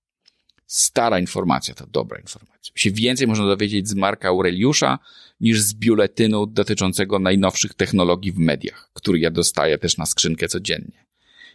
[0.67, 2.73] Stara informacja to dobra informacja.
[2.75, 4.99] Się więcej można dowiedzieć z Marka Aureliusza
[5.41, 11.07] niż z biuletynu dotyczącego najnowszych technologii w mediach, który ja dostaję też na skrzynkę codziennie.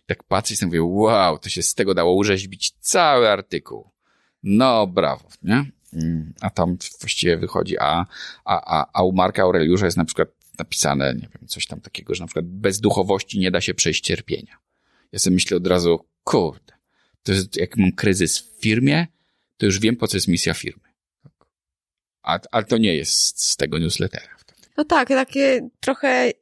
[0.06, 3.90] Tak patrzę i sobie mówię, wow, to się z tego dało urzeźbić cały artykuł.
[4.44, 5.66] No, brawo, nie?
[5.94, 8.06] Mm, a tam właściwie wychodzi, a,
[8.46, 10.30] a, a, a u Marka Aureliusza jest na przykład
[10.60, 14.04] napisane, nie wiem, coś tam takiego, że na przykład bez duchowości nie da się przejść
[14.04, 14.63] cierpienia.
[15.14, 16.74] Ja sobie myślę od razu, kurde,
[17.24, 19.08] to jest, jak mam kryzys w firmie,
[19.58, 20.84] to już wiem, po co jest misja firmy.
[22.24, 24.34] A, ale to nie jest z tego newslettera.
[24.78, 26.34] No tak, takie trochę e,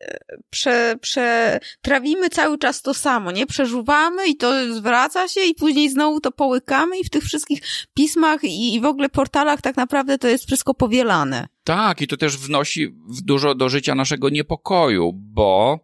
[0.50, 3.46] prze, prze, trawimy cały czas to samo, nie?
[3.46, 7.62] Przeżuwamy i to zwraca się i później znowu to połykamy i w tych wszystkich
[7.94, 11.48] pismach i, i w ogóle portalach tak naprawdę to jest wszystko powielane.
[11.64, 15.80] Tak, i to też wnosi dużo do życia naszego niepokoju, bo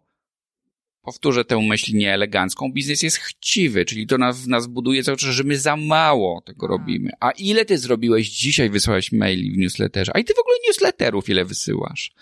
[1.08, 5.44] powtórzę tę myśl nieelegancką, biznes jest chciwy, czyli to nas, nas buduje cały czas, że
[5.44, 6.70] my za mało tego tak.
[6.70, 7.10] robimy.
[7.20, 10.12] A ile ty zrobiłeś dzisiaj, wysłałeś maili w newsletterze?
[10.14, 12.12] A i ty w ogóle newsletterów ile wysyłasz?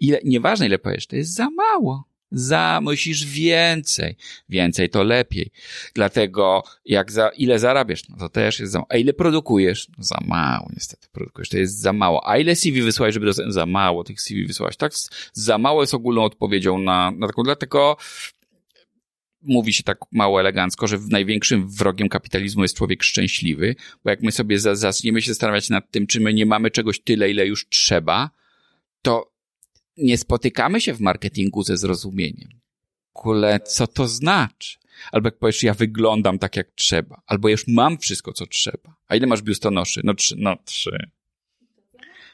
[0.00, 2.13] Ile, nieważne ile powiesz, to jest za mało.
[2.34, 4.16] Za, musisz więcej.
[4.48, 5.50] Więcej to lepiej.
[5.94, 8.86] Dlatego jak za, ile zarabiasz, no to też jest za mało.
[8.90, 9.88] A ile produkujesz?
[9.98, 12.28] No za mało niestety produkujesz, to jest za mało.
[12.28, 13.52] A ile CV wysłałeś, żeby dostać?
[13.52, 14.76] Za mało tych CV wysłałeś.
[14.76, 14.92] Tak,
[15.32, 17.96] za mało jest ogólną odpowiedzią na, na taką, dlatego
[19.44, 24.32] mówi się tak mało elegancko, że największym wrogiem kapitalizmu jest człowiek szczęśliwy, bo jak my
[24.32, 28.30] sobie zaczniemy się zastanawiać nad tym, czy my nie mamy czegoś tyle, ile już trzeba,
[29.02, 29.33] to
[29.96, 32.48] nie spotykamy się w marketingu ze zrozumieniem.
[33.12, 34.78] Kule, co to znaczy?
[35.12, 38.96] Albo jak powiesz, ja wyglądam tak jak trzeba, albo już mam wszystko, co trzeba.
[39.08, 40.00] A ile masz biustonoszy?
[40.04, 40.34] No trzy.
[40.38, 41.10] No trzy.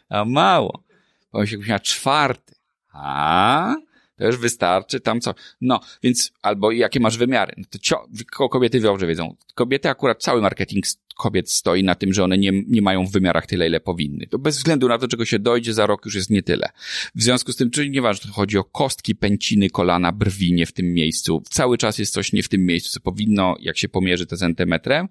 [0.08, 0.82] A mało.
[1.30, 2.54] Powiedz, jakbyś miała czwarty.
[2.92, 3.76] A?
[4.16, 5.34] To już wystarczy tam co.
[5.60, 7.54] No, więc albo jakie masz wymiary.
[7.56, 8.08] No to cio,
[8.48, 9.36] kobiety dobrze wiedzą.
[9.54, 10.86] Kobiety akurat cały marketing
[11.20, 14.26] kobiet stoi na tym, że one nie, nie mają w wymiarach tyle, ile powinny.
[14.26, 16.68] To bez względu na to, czego się dojdzie, za rok już jest nie tyle.
[17.14, 20.94] W związku z tym, czyli nieważne, chodzi o kostki, pęciny, kolana, brwi nie w tym
[20.94, 21.42] miejscu.
[21.50, 25.08] Cały czas jest coś nie w tym miejscu, co powinno, jak się pomierzy to centymetrem.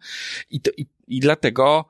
[0.50, 1.90] I, to, i, i dlatego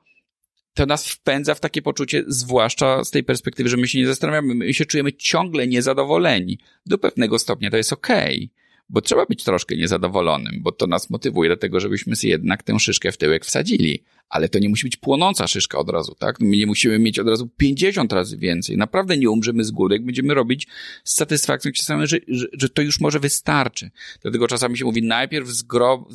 [0.74, 4.54] to nas wpędza w takie poczucie, zwłaszcza z tej perspektywy, że my się nie zastanawiamy,
[4.54, 6.58] my się czujemy ciągle niezadowoleni.
[6.86, 8.60] Do pewnego stopnia to jest okej, okay,
[8.90, 13.12] bo trzeba być troszkę niezadowolonym, bo to nas motywuje do tego, żebyśmy jednak tę szyszkę
[13.12, 14.04] w tyłek wsadzili.
[14.28, 16.40] Ale to nie musi być płonąca szyszka od razu, tak?
[16.40, 18.76] My nie musimy mieć od razu 50 razy więcej.
[18.76, 20.66] Naprawdę nie umrzemy z góry, jak będziemy robić
[21.04, 23.90] z satysfakcją, czasami, że, że, że to już może wystarczy.
[24.22, 26.08] Dlatego czasami się mówi, najpierw zgro,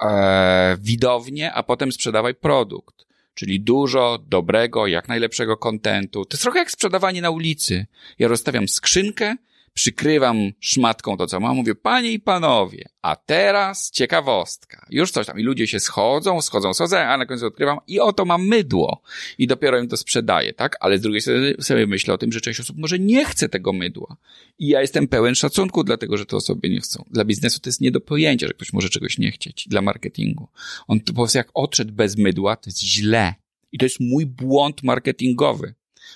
[0.00, 3.06] e, widownię, a potem sprzedawaj produkt.
[3.34, 6.24] Czyli dużo dobrego, jak najlepszego kontentu.
[6.24, 7.86] To jest trochę jak sprzedawanie na ulicy.
[8.18, 9.36] Ja rozstawiam skrzynkę,
[9.80, 14.86] przykrywam szmatką to, co mam, mówię, panie i panowie, a teraz ciekawostka.
[14.90, 15.38] Już coś tam.
[15.38, 19.02] I ludzie się schodzą, schodzą, schodzą, a na końcu odkrywam i oto mam mydło.
[19.38, 20.76] I dopiero im to sprzedaję, tak?
[20.80, 23.72] Ale z drugiej strony sobie myślę o tym, że część osób może nie chce tego
[23.72, 24.16] mydła.
[24.58, 27.04] I ja jestem pełen szacunku, dlatego że to osoby nie chcą.
[27.10, 29.68] Dla biznesu to jest nie do pojęcia, że ktoś może czegoś nie chcieć.
[29.68, 30.48] Dla marketingu.
[30.88, 33.34] On po prostu jak odszedł bez mydła, to jest źle.
[33.72, 35.74] I to jest mój błąd marketingowy.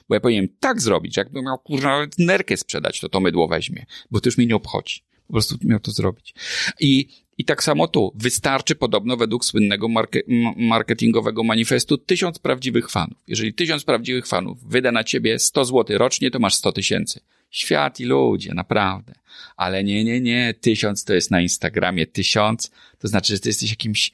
[0.09, 3.87] Bo ja powinienem tak zrobić, jakbym miał kurwa nawet nerkę sprzedać, to to mydło weźmie,
[4.11, 5.03] bo to już mnie nie obchodzi.
[5.27, 6.35] Po prostu miał to zrobić.
[6.81, 8.13] I, i tak samo tu.
[8.15, 10.21] Wystarczy podobno według słynnego marke,
[10.57, 13.19] marketingowego manifestu tysiąc prawdziwych fanów.
[13.29, 17.21] Jeżeli tysiąc prawdziwych fanów wyda na ciebie 100 zł rocznie, to masz 100 tysięcy.
[17.51, 19.15] Świat i ludzie, naprawdę.
[19.57, 20.55] Ale nie, nie, nie.
[20.61, 22.07] Tysiąc to jest na Instagramie.
[22.07, 24.13] Tysiąc to znaczy, że ty jesteś jakimś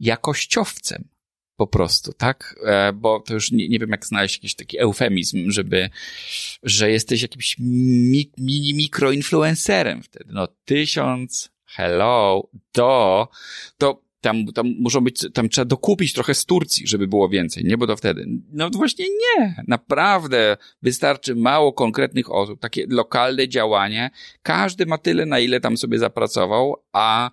[0.00, 1.11] jakościowcem
[1.56, 2.56] po prostu, tak?
[2.64, 5.90] E, bo to już nie, nie wiem, jak znaleźć jakiś taki eufemizm, żeby,
[6.62, 10.30] że jesteś jakimś mi, mini mikroinfluencerem wtedy.
[10.32, 13.28] No, tysiąc, hello, do,
[13.78, 17.76] to tam, tam muszą być, tam trzeba dokupić trochę z Turcji, żeby było więcej, nie?
[17.76, 24.10] Bo to wtedy, no właśnie nie, naprawdę wystarczy mało konkretnych osób, takie lokalne działanie,
[24.42, 27.30] każdy ma tyle, na ile tam sobie zapracował, a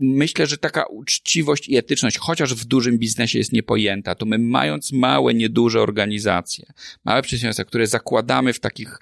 [0.00, 4.92] myślę, że taka uczciwość i etyczność, chociaż w dużym biznesie jest niepojęta, to my mając
[4.92, 6.72] małe, nieduże organizacje,
[7.04, 8.98] małe przedsiębiorstwa, które zakładamy w takich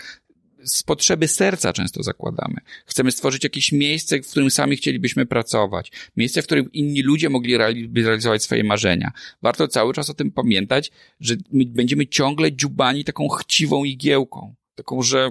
[0.65, 2.57] z potrzeby serca często zakładamy.
[2.87, 5.93] Chcemy stworzyć jakieś miejsce, w którym sami chcielibyśmy pracować.
[6.17, 9.13] Miejsce, w którym inni ludzie mogli realizować swoje marzenia.
[9.43, 10.91] Warto cały czas o tym pamiętać,
[11.21, 14.55] że my będziemy ciągle dziubani taką chciwą igiełką.
[14.75, 15.31] Taką, że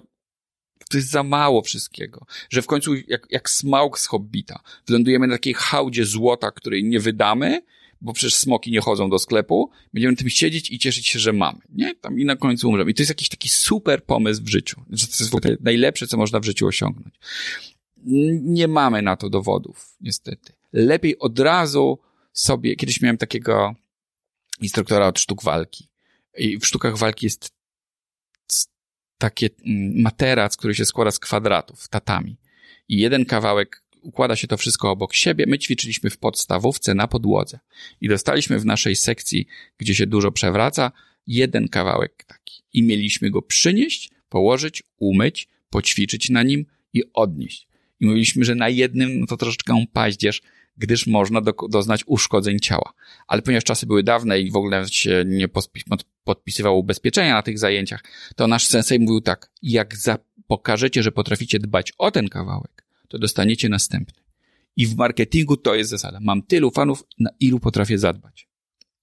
[0.90, 2.26] to jest za mało wszystkiego.
[2.50, 7.62] Że w końcu, jak, jak z Hobbita, wylądujemy na takiej hałdzie złota, której nie wydamy,
[8.02, 11.60] bo przecież smoki nie chodzą do sklepu, będziemy tym siedzieć i cieszyć się, że mamy,
[11.70, 11.96] nie?
[11.96, 12.92] Tam i na końcu umrzemy.
[12.92, 16.18] I to jest jakiś taki super pomysł w życiu, to jest w ogóle najlepsze, co
[16.18, 17.20] można w życiu osiągnąć.
[18.42, 20.54] Nie mamy na to dowodów, niestety.
[20.74, 22.00] Lepiej od razu
[22.34, 23.76] sobie, kiedyś miałem takiego
[24.62, 25.88] instruktora od sztuk walki.
[26.38, 27.57] I w sztukach walki jest
[29.18, 32.38] takie mm, materac, który się składa z kwadratów, tatami.
[32.90, 35.46] I jeden kawałek układa się to wszystko obok siebie.
[35.48, 37.60] My ćwiczyliśmy w podstawówce na podłodze.
[38.02, 39.48] I dostaliśmy w naszej sekcji,
[39.78, 40.92] gdzie się dużo przewraca,
[41.28, 42.64] jeden kawałek taki.
[42.74, 47.68] I mieliśmy go przynieść, położyć, umyć, poćwiczyć na nim i odnieść.
[48.00, 50.42] I mówiliśmy, że na jednym, no to troszeczkę paździerz,
[50.78, 52.94] gdyż można do, doznać uszkodzeń ciała.
[53.28, 55.48] Ale ponieważ czasy były dawne i w ogóle się nie
[56.24, 58.04] podpisywało ubezpieczenia na tych zajęciach,
[58.36, 59.96] to nasz sensei mówił tak, jak
[60.48, 64.24] pokażecie, że potraficie dbać o ten kawałek, to dostaniecie następny.
[64.76, 66.20] I w marketingu to jest zasada.
[66.22, 68.48] Mam tylu fanów, na ilu potrafię zadbać.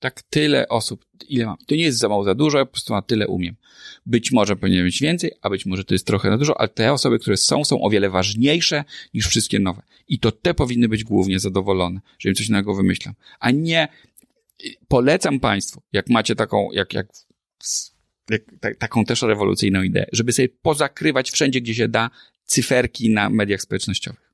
[0.05, 1.57] Tak, tyle osób, ile mam.
[1.67, 3.57] To nie jest za mało, za dużo, ja po prostu na tyle umiem.
[4.07, 6.93] Być może powinien być więcej, a być może to jest trochę za dużo, ale te
[6.93, 8.85] osoby, które są, są o wiele ważniejsze
[9.15, 9.83] niż wszystkie nowe.
[10.09, 13.15] I to te powinny być głównie zadowolone, że im coś nowego wymyślam.
[13.41, 13.89] A nie,
[14.89, 17.07] polecam Państwu, jak macie taką, jak, jak,
[18.31, 22.11] jak ta, taką też rewolucyjną ideę, żeby sobie pozakrywać wszędzie, gdzie się da,
[22.45, 24.33] cyferki na mediach społecznościowych.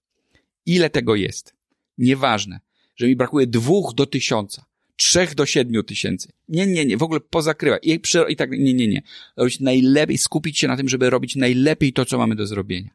[0.67, 1.55] Ile tego jest?
[1.99, 2.61] Nieważne,
[2.97, 6.29] że mi brakuje dwóch do tysiąca trzech do siedmiu tysięcy.
[6.49, 7.83] Nie, nie, nie, w ogóle pozakrywać.
[7.85, 9.03] I, i tak, nie, nie, nie.
[9.37, 12.91] Robić najlepiej, skupić się na tym, żeby robić najlepiej to, co mamy do zrobienia.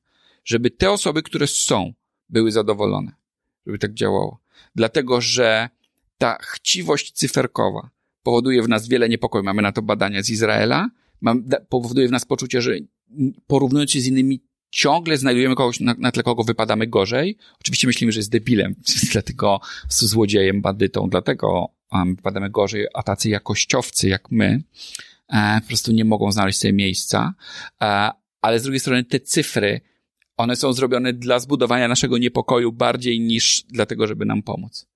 [0.45, 1.93] Żeby te osoby, które są,
[2.29, 3.11] były zadowolone.
[3.65, 4.39] Żeby tak działało.
[4.75, 5.69] Dlatego, że
[6.17, 7.89] ta chciwość cyferkowa
[8.23, 9.43] powoduje w nas wiele niepokoju.
[9.43, 10.89] Mamy na to badania z Izraela.
[11.21, 12.71] Mam, powoduje w nas poczucie, że
[13.47, 14.41] porównując się z innymi
[14.75, 17.37] ciągle znajdujemy kogoś, na, na tle kogo wypadamy gorzej.
[17.59, 18.75] Oczywiście myślimy, że jest debilem,
[19.11, 19.59] dlatego
[19.89, 24.63] złodziejem, bandytą, dlatego um, wypadamy gorzej, a tacy jakościowcy jak my
[25.29, 27.33] e, po prostu nie mogą znaleźć sobie miejsca.
[27.81, 28.11] E,
[28.41, 29.81] ale z drugiej strony te cyfry,
[30.37, 34.87] one są zrobione dla zbudowania naszego niepokoju bardziej niż dlatego, żeby nam pomóc.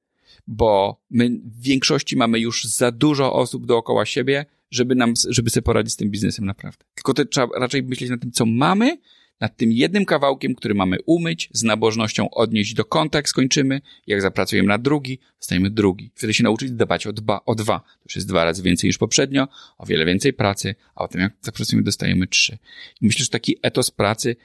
[0.47, 5.61] Bo my w większości mamy już za dużo osób dookoła siebie, żeby nam, żeby sobie
[5.61, 6.85] poradzić z tym biznesem naprawdę.
[6.95, 8.97] Tylko to trzeba raczej myśleć na tym, co mamy,
[9.39, 13.81] nad tym jednym kawałkiem, który mamy umyć, z nabożnością odnieść do kąta, jak skończymy.
[14.07, 16.11] Jak zapracujemy na drugi, dostajemy drugi.
[16.15, 17.79] Wtedy się nauczyć dbać o, dba, o dwa.
[17.79, 21.21] To już jest dwa razy więcej niż poprzednio, o wiele więcej pracy, a o tym
[21.21, 22.57] jak zapracujemy dostajemy trzy.
[23.01, 24.35] I myślę, że taki etos pracy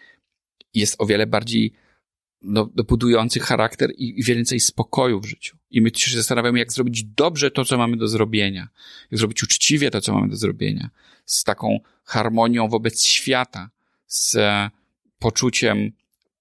[0.74, 1.72] jest o wiele bardziej
[2.42, 5.56] no, budujący charakter i, i więcej spokoju w życiu.
[5.70, 8.68] I my się zastanawiamy, jak zrobić dobrze to, co mamy do zrobienia.
[9.10, 10.90] Jak zrobić uczciwie to, co mamy do zrobienia.
[11.26, 13.70] Z taką harmonią wobec świata.
[14.06, 14.36] Z
[15.24, 15.92] poczuciem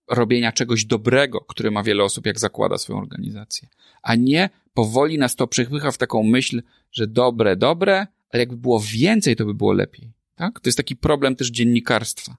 [0.08, 3.68] robienia czegoś dobrego, które ma wiele osób, jak zakłada swoją organizację.
[4.02, 8.80] A nie powoli nas to przepycha w taką myśl, że dobre, dobre, ale jakby było
[8.80, 10.12] więcej, to by było lepiej.
[10.36, 10.60] Tak?
[10.60, 12.38] To jest taki problem też dziennikarstwa.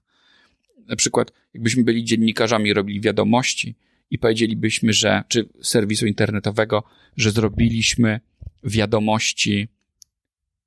[0.87, 3.75] na przykład jakbyśmy byli dziennikarzami, robili wiadomości
[4.11, 6.83] i powiedzielibyśmy, że, czy serwisu internetowego,
[7.17, 8.19] że zrobiliśmy
[8.63, 9.67] wiadomości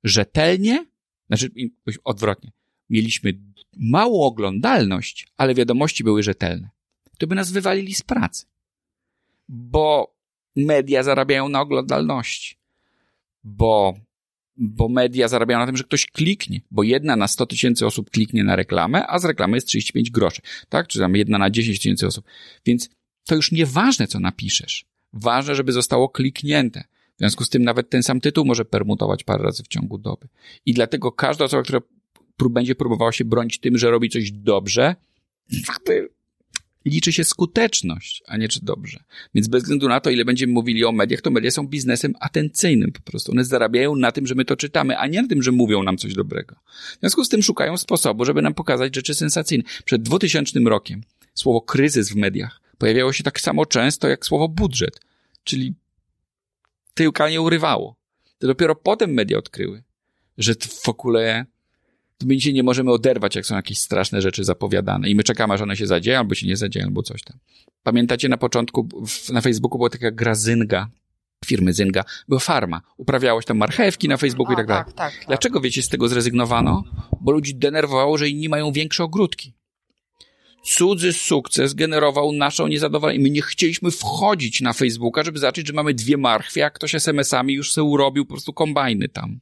[0.03, 0.85] rzetelnie,
[1.27, 1.51] znaczy
[2.03, 2.51] odwrotnie,
[2.89, 3.33] mieliśmy
[3.77, 6.69] małą oglądalność, ale wiadomości były rzetelne,
[7.17, 8.45] to by nas wywalili z pracy.
[9.49, 10.15] Bo
[10.55, 12.57] media zarabiają na oglądalności.
[13.43, 13.93] Bo,
[14.57, 18.43] bo media zarabiają na tym, że ktoś kliknie, bo jedna na 100 tysięcy osób kliknie
[18.43, 20.87] na reklamę, a z reklamy jest 35 groszy, tak?
[20.87, 22.25] Czy tam jedna na 10 tysięcy osób.
[22.65, 22.89] Więc
[23.25, 24.85] to już nieważne, co napiszesz.
[25.13, 26.83] Ważne, żeby zostało kliknięte.
[27.15, 30.27] W związku z tym nawet ten sam tytuł może permutować parę razy w ciągu doby.
[30.65, 31.79] I dlatego każda osoba, która
[32.47, 34.95] będzie próbowała się bronić tym, że robi coś dobrze,
[36.85, 39.03] liczy się skuteczność, a nie czy dobrze.
[39.35, 42.91] Więc bez względu na to, ile będziemy mówili o mediach, to media są biznesem atencyjnym
[42.91, 43.31] po prostu.
[43.31, 45.97] One zarabiają na tym, że my to czytamy, a nie na tym, że mówią nam
[45.97, 46.55] coś dobrego.
[46.97, 49.63] W związku z tym szukają sposobu, żeby nam pokazać rzeczy sensacyjne.
[49.85, 51.01] Przed 2000 rokiem
[51.33, 54.99] słowo kryzys w mediach pojawiało się tak samo często jak słowo budżet,
[55.43, 55.73] czyli
[56.93, 57.95] tyłka nie urywało.
[58.39, 59.83] To dopiero potem media odkryły,
[60.37, 61.45] że w ogóle
[62.23, 65.61] my się nie możemy oderwać, jak są jakieś straszne rzeczy zapowiadane i my czekamy, aż
[65.61, 67.37] one się zadzieją, albo się nie zadzieją, albo coś tam.
[67.83, 68.87] Pamiętacie na początku
[69.29, 70.89] na Facebooku była taka gra Zynga,
[71.45, 72.81] firmy Zynga, była farma.
[72.97, 74.83] Uprawiałoś tam marchewki na Facebooku A, i tak dalej.
[74.85, 75.27] Tak, tak, tak.
[75.27, 76.83] Dlaczego, wiecie, z tego zrezygnowano?
[77.21, 79.53] Bo ludzi denerwowało, że inni mają większe ogródki.
[80.63, 83.19] Cudzy sukces generował naszą niezadowolenie.
[83.19, 87.53] My nie chcieliśmy wchodzić na Facebooka, żeby zobaczyć, że mamy dwie marchwie, a ktoś SMS-ami
[87.53, 89.39] już sobie urobił po prostu kombajny tam.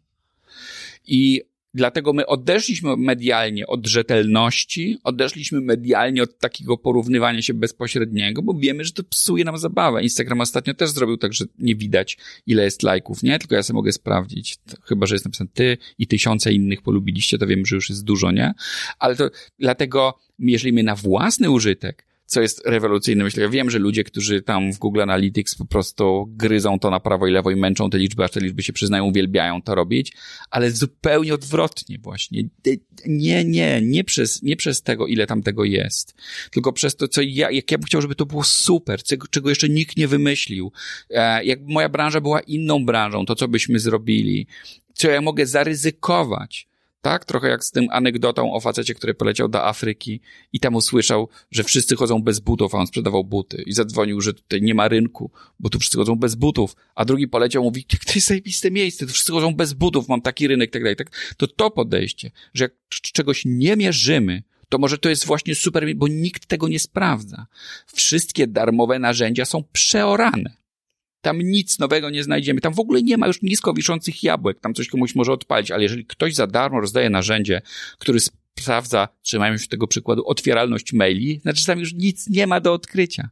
[1.07, 1.41] I
[1.77, 8.83] Dlatego my odeszliśmy medialnie od rzetelności, odeszliśmy medialnie od takiego porównywania się bezpośredniego, bo wiemy,
[8.83, 10.03] że to psuje nam zabawę.
[10.03, 12.17] Instagram ostatnio też zrobił tak, że nie widać,
[12.47, 13.39] ile jest lajków, nie?
[13.39, 14.57] Tylko ja sobie mogę sprawdzić.
[14.83, 18.31] Chyba, że jest napisane ty i tysiące innych polubiliście, to wiem, że już jest dużo,
[18.31, 18.53] nie?
[18.99, 23.23] Ale to dlatego, jeżeli my na własny użytek co jest rewolucyjne.
[23.23, 26.99] Myślę, ja wiem, że ludzie, którzy tam w Google Analytics po prostu gryzą to na
[26.99, 30.13] prawo i lewo i męczą te liczby, aż te liczby się przyznają, uwielbiają to robić,
[30.49, 32.43] ale zupełnie odwrotnie właśnie.
[33.05, 36.15] Nie, nie, nie przez, nie przez tego, ile tam tego jest,
[36.51, 39.69] tylko przez to, co ja, jak ja bym chciał, żeby to było super, czego, jeszcze
[39.69, 40.71] nikt nie wymyślił.
[41.09, 44.47] E, jakby moja branża była inną branżą, to co byśmy zrobili,
[44.93, 46.67] co ja mogę zaryzykować,
[47.01, 47.25] tak?
[47.25, 50.21] Trochę jak z tym anegdotą o facecie, który poleciał do Afryki
[50.53, 54.33] i tam usłyszał, że wszyscy chodzą bez butów, a on sprzedawał buty i zadzwonił, że
[54.33, 58.13] tutaj nie ma rynku, bo tu wszyscy chodzą bez butów, a drugi poleciał, mówi, to
[58.15, 61.35] jest zajebiste miejsce, tu wszyscy chodzą bez butów, mam taki rynek, tak dalej, tak?
[61.37, 66.07] To to podejście, że jak czegoś nie mierzymy, to może to jest właśnie super, bo
[66.07, 67.47] nikt tego nie sprawdza.
[67.93, 70.57] Wszystkie darmowe narzędzia są przeorane.
[71.21, 72.61] Tam nic nowego nie znajdziemy.
[72.61, 74.59] Tam w ogóle nie ma już nisko wiszących jabłek.
[74.59, 77.61] Tam coś komuś może odpalić, ale jeżeli ktoś za darmo rozdaje narzędzie,
[77.97, 82.73] który sprawdza, trzymajmy się tego przykładu, otwieralność maili, znaczy tam już nic nie ma do
[82.73, 83.29] odkrycia.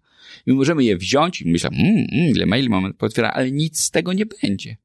[0.48, 3.92] My możemy je wziąć i myśleć, mmm, mm, ile maili mamy pootwierane, ale nic z
[3.92, 4.78] tego nie będzie.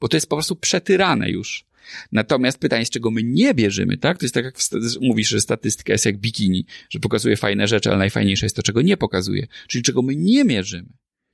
[0.00, 1.64] Bo to jest po prostu przetyrane już.
[2.12, 4.18] Natomiast pytanie, z czego my nie bierzemy, tak?
[4.18, 4.54] To jest tak, jak
[5.00, 8.82] mówisz, że statystyka jest jak bikini, że pokazuje fajne rzeczy, ale najfajniejsze jest to, czego
[8.82, 9.46] nie pokazuje.
[9.68, 10.88] Czyli czego my nie mierzymy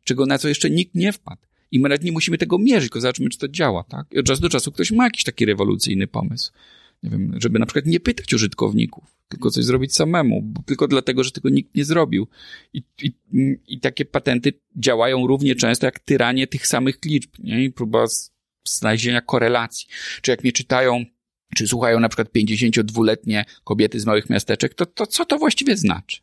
[0.05, 1.43] czego na co jeszcze nikt nie wpadł.
[1.73, 4.07] I my nawet nie musimy tego mierzyć, tylko zobaczymy, czy to działa, tak?
[4.13, 6.53] I od czasu do czasu ktoś ma jakiś taki rewolucyjny pomysł.
[7.03, 11.25] Nie wiem, żeby na przykład nie pytać użytkowników, tylko coś zrobić samemu, bo tylko dlatego,
[11.25, 12.29] że tego nikt nie zrobił.
[12.73, 13.13] I, i,
[13.69, 17.65] i takie patenty działają równie często jak tyranie tych samych liczb, nie?
[17.65, 18.07] I próba
[18.69, 19.87] znalezienia korelacji.
[20.23, 21.05] Czy jak mnie czytają,
[21.55, 26.21] czy słuchają na przykład 52-letnie kobiety z małych miasteczek, to, to co to właściwie znaczy?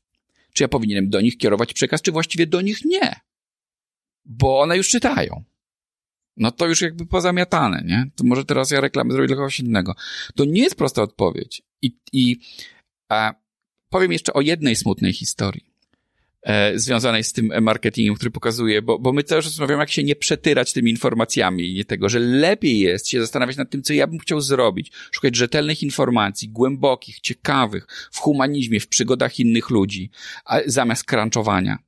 [0.53, 3.15] Czy ja powinienem do nich kierować przekaz, czy właściwie do nich nie?
[4.27, 5.43] Bo one już czytają.
[6.37, 8.09] No to już jakby pozamiatane, nie?
[8.15, 9.95] To może teraz ja reklamę zrobię dla kogoś innego.
[10.35, 11.61] To nie jest prosta odpowiedź.
[11.81, 12.37] I, i
[13.09, 13.33] a,
[13.89, 15.65] powiem jeszcze o jednej smutnej historii
[16.43, 20.15] e, związanej z tym marketingiem, który pokazuje, bo, bo my też rozmawiamy, jak się nie
[20.15, 24.19] przetyrać tymi informacjami i tego, że lepiej jest się zastanawiać nad tym, co ja bym
[24.19, 30.09] chciał zrobić, szukać rzetelnych informacji, głębokich, ciekawych, w humanizmie, w przygodach innych ludzi,
[30.45, 31.86] a, zamiast crunchowania.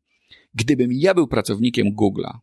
[0.54, 2.38] Gdybym ja był pracownikiem Google'a,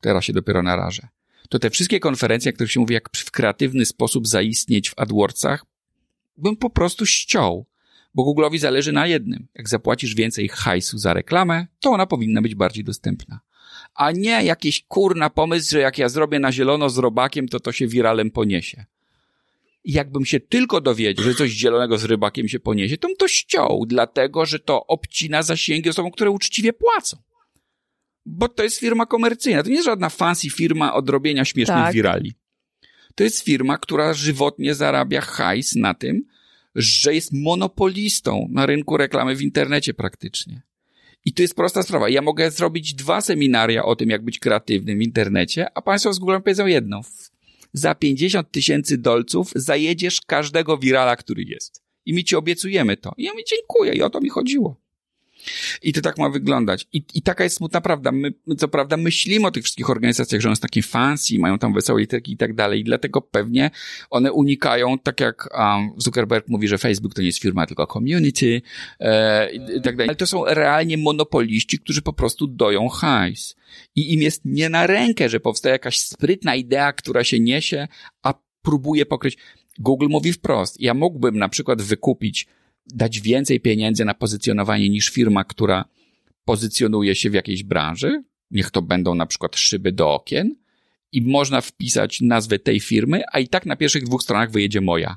[0.00, 1.08] teraz się dopiero narażę,
[1.50, 5.66] to te wszystkie konferencje, o których się mówi, jak w kreatywny sposób zaistnieć w AdWordsach,
[6.36, 7.66] bym po prostu ściął.
[8.14, 9.46] Bo Google'owi zależy na jednym.
[9.54, 13.40] Jak zapłacisz więcej hajsu za reklamę, to ona powinna być bardziej dostępna.
[13.94, 17.72] A nie jakiś kurna pomysł, że jak ja zrobię na zielono z robakiem, to to
[17.72, 18.84] się wiralem poniesie.
[19.84, 23.86] Jakbym się tylko dowiedział, że coś zielonego z rybakiem się poniesie, to bym to ściął,
[23.86, 27.16] dlatego że to obcina zasięgi osobom, które uczciwie płacą
[28.26, 29.62] bo to jest firma komercyjna.
[29.62, 31.94] To nie jest żadna fancy firma od robienia śmiesznych tak.
[31.94, 32.34] wirali.
[33.14, 36.24] To jest firma, która żywotnie zarabia hajs na tym,
[36.74, 40.62] że jest monopolistą na rynku reklamy w internecie praktycznie.
[41.24, 42.08] I to jest prosta sprawa.
[42.08, 46.18] Ja mogę zrobić dwa seminaria o tym, jak być kreatywnym w internecie, a państwo z
[46.18, 47.00] Google powiedzą jedno.
[47.72, 51.82] Za 50 tysięcy dolców zajedziesz każdego wirala, który jest.
[52.06, 53.12] I my ci obiecujemy to.
[53.16, 54.80] I ja mi dziękuję i o to mi chodziło.
[55.82, 56.86] I to tak ma wyglądać.
[56.92, 58.12] I, i taka jest smutna prawda.
[58.12, 61.74] My, co prawda, myślimy o tych wszystkich organizacjach, że one są takie fancy, mają tam
[61.74, 63.70] wesołe literki i tak dalej, i dlatego pewnie
[64.10, 68.62] one unikają, tak jak um, Zuckerberg mówi, że Facebook to nie jest firma, tylko community
[69.00, 70.08] e, i tak dalej.
[70.08, 73.56] Ale to są realnie monopoliści, którzy po prostu doją hajs.
[73.96, 77.88] I im jest nie na rękę, że powstaje jakaś sprytna idea, która się niesie,
[78.22, 79.36] a próbuje pokryć.
[79.78, 82.46] Google mówi wprost, ja mógłbym na przykład wykupić
[82.86, 85.84] dać więcej pieniędzy na pozycjonowanie niż firma, która
[86.44, 88.22] pozycjonuje się w jakiejś branży.
[88.50, 90.56] Niech to będą na przykład szyby do okien
[91.12, 95.16] i można wpisać nazwę tej firmy, a i tak na pierwszych dwóch stronach wyjedzie moja.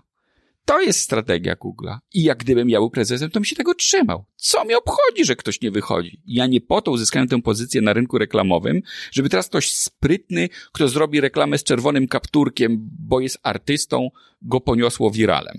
[0.66, 1.98] To jest strategia Google'a.
[2.14, 4.26] I jak gdybym ja był prezesem, to bym się tego trzymał.
[4.36, 6.22] Co mi obchodzi, że ktoś nie wychodzi?
[6.26, 10.90] Ja nie po to uzyskałem tę pozycję na rynku reklamowym, żeby teraz ktoś sprytny, kto
[10.90, 14.10] zrobi reklamę z czerwonym kapturkiem, bo jest artystą,
[14.42, 15.58] go poniosło wiralem.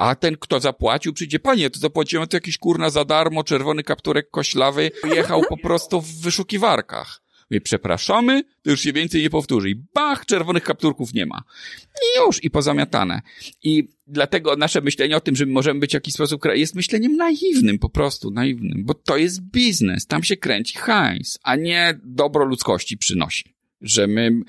[0.00, 4.30] A ten, kto zapłacił, przyjdzie, panie, to zapłaciłem to jakiś kurna za darmo, czerwony kapturek
[4.30, 7.22] koślawy, jechał po prostu w wyszukiwarkach.
[7.50, 9.70] My przepraszamy, to już się więcej nie powtórzy.
[9.70, 11.42] I bach, czerwonych kapturków nie ma.
[11.84, 13.22] I już, i pozamiatane.
[13.62, 17.78] I dlatego nasze myślenie o tym, że możemy być w jakiś sposób, jest myśleniem naiwnym,
[17.78, 22.98] po prostu naiwnym, bo to jest biznes, tam się kręci hajs, a nie dobro ludzkości
[22.98, 24.42] przynosi że my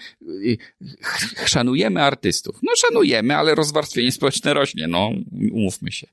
[1.46, 2.60] szanujemy artystów.
[2.64, 5.12] No szanujemy, ale rozwarstwienie społeczne rośnie, no
[5.52, 6.08] umówmy się.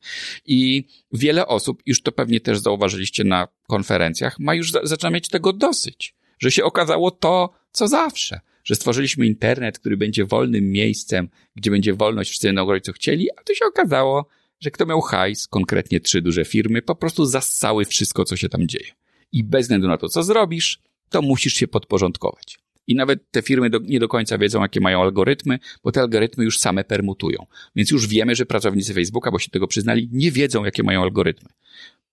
[0.47, 5.53] I wiele osób, już to pewnie też zauważyliście na konferencjach, ma już, zaczyna mieć tego
[5.53, 11.71] dosyć, że się okazało to, co zawsze, że stworzyliśmy internet, który będzie wolnym miejscem, gdzie
[11.71, 14.29] będzie wolność, wszyscy będą robić co chcieli, a to się okazało,
[14.61, 18.69] że kto miał hajs, konkretnie trzy duże firmy, po prostu zassały wszystko, co się tam
[18.69, 18.93] dzieje.
[19.33, 22.59] I bez względu na to, co zrobisz, to musisz się podporządkować.
[22.89, 26.45] I nawet te firmy do, nie do końca wiedzą, jakie mają algorytmy, bo te algorytmy
[26.45, 27.47] już same permutują.
[27.77, 31.49] Więc już wiemy, że pracownicy Facebooka, bo się tego przyznali, nie wiedzą, jakie mają algorytmy.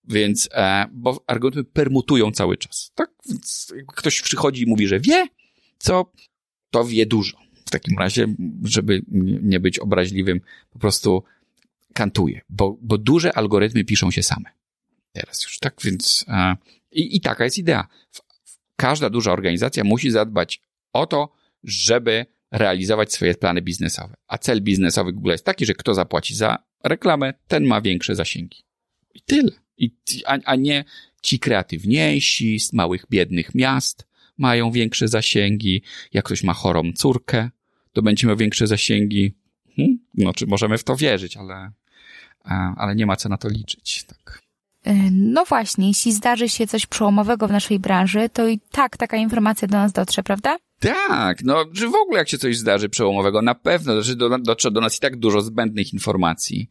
[0.08, 2.92] Więc, e, bo algorytmy permutują cały czas.
[2.96, 3.12] Tak?
[3.30, 5.28] Więc ktoś przychodzi i mówi, że wie,
[5.78, 6.12] co
[6.72, 7.38] to wie dużo.
[7.66, 8.28] W takim razie,
[8.64, 9.02] żeby
[9.42, 11.24] nie być obraźliwym, po prostu
[11.94, 14.50] kantuje, bo, bo duże algorytmy piszą się same.
[15.12, 15.76] Teraz już, tak?
[15.84, 16.56] Więc e,
[16.92, 17.88] i, i taka jest idea.
[18.76, 20.62] Każda duża organizacja musi zadbać
[20.94, 24.16] o to, żeby realizować swoje plany biznesowe.
[24.28, 28.64] A cel biznesowy Google jest taki, że kto zapłaci za reklamę, ten ma większe zasięgi.
[29.14, 29.52] I tyle.
[29.78, 29.92] I,
[30.26, 30.86] a, a nie
[31.22, 34.08] ci kreatywniejsi z małych, biednych miast
[34.38, 35.82] mają większe zasięgi.
[36.14, 37.50] Jak ktoś ma chorą córkę,
[37.94, 39.34] to będzie miał większe zasięgi.
[39.76, 40.00] Hmm?
[40.14, 41.72] No, czy możemy w to wierzyć, ale,
[42.78, 44.04] ale nie ma co na to liczyć.
[44.04, 44.45] Tak.
[44.86, 49.18] E, no właśnie, jeśli zdarzy się coś przełomowego w naszej branży, to i tak taka
[49.18, 50.58] informacja do nas dotrze, prawda?
[50.80, 54.72] Tak, no, że w ogóle jak się coś zdarzy przełomowego, na pewno że do, dotrze
[54.72, 56.70] do nas i tak dużo zbędnych informacji.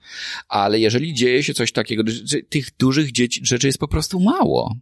[0.49, 2.03] Ale jeżeli dzieje się coś takiego,
[2.49, 3.11] tych dużych
[3.43, 4.77] rzeczy jest po prostu mało.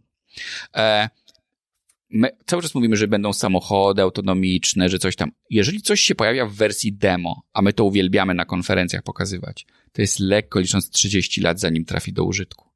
[0.75, 1.09] E,
[2.09, 5.31] my cały czas mówimy, że będą samochody autonomiczne, że coś tam.
[5.49, 10.01] Jeżeli coś się pojawia w wersji demo, a my to uwielbiamy na konferencjach pokazywać, to
[10.01, 12.72] jest lekko licząc 30 lat, zanim trafi do użytku.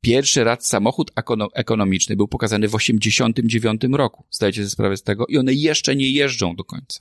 [0.00, 1.10] Pierwszy raz samochód
[1.54, 4.24] ekonomiczny był pokazany w 89 roku.
[4.30, 5.26] Zdajecie sobie sprawę z tego?
[5.26, 7.00] I one jeszcze nie jeżdżą do końca.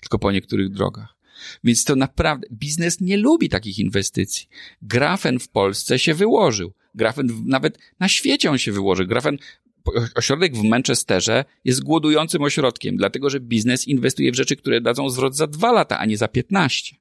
[0.00, 1.16] Tylko po niektórych drogach.
[1.64, 4.46] Więc to naprawdę, biznes nie lubi takich inwestycji.
[4.82, 6.72] Grafen w Polsce się wyłożył.
[6.94, 9.06] Grafen nawet na świecie on się wyłożył.
[9.06, 9.38] Grafen,
[10.14, 15.36] ośrodek w Manchesterze jest głodującym ośrodkiem, dlatego że biznes inwestuje w rzeczy, które dadzą zwrot
[15.36, 16.96] za dwa lata, a nie za 15.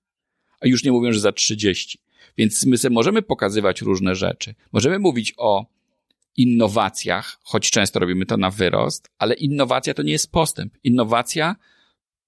[0.60, 2.00] A już nie mówię, że za 30.
[2.42, 4.56] Więc my możemy pokazywać różne rzeczy.
[4.72, 5.66] Możemy mówić o
[6.38, 10.78] innowacjach, choć często robimy to na wyrost, ale innowacja to nie jest postęp.
[10.84, 11.56] Innowacja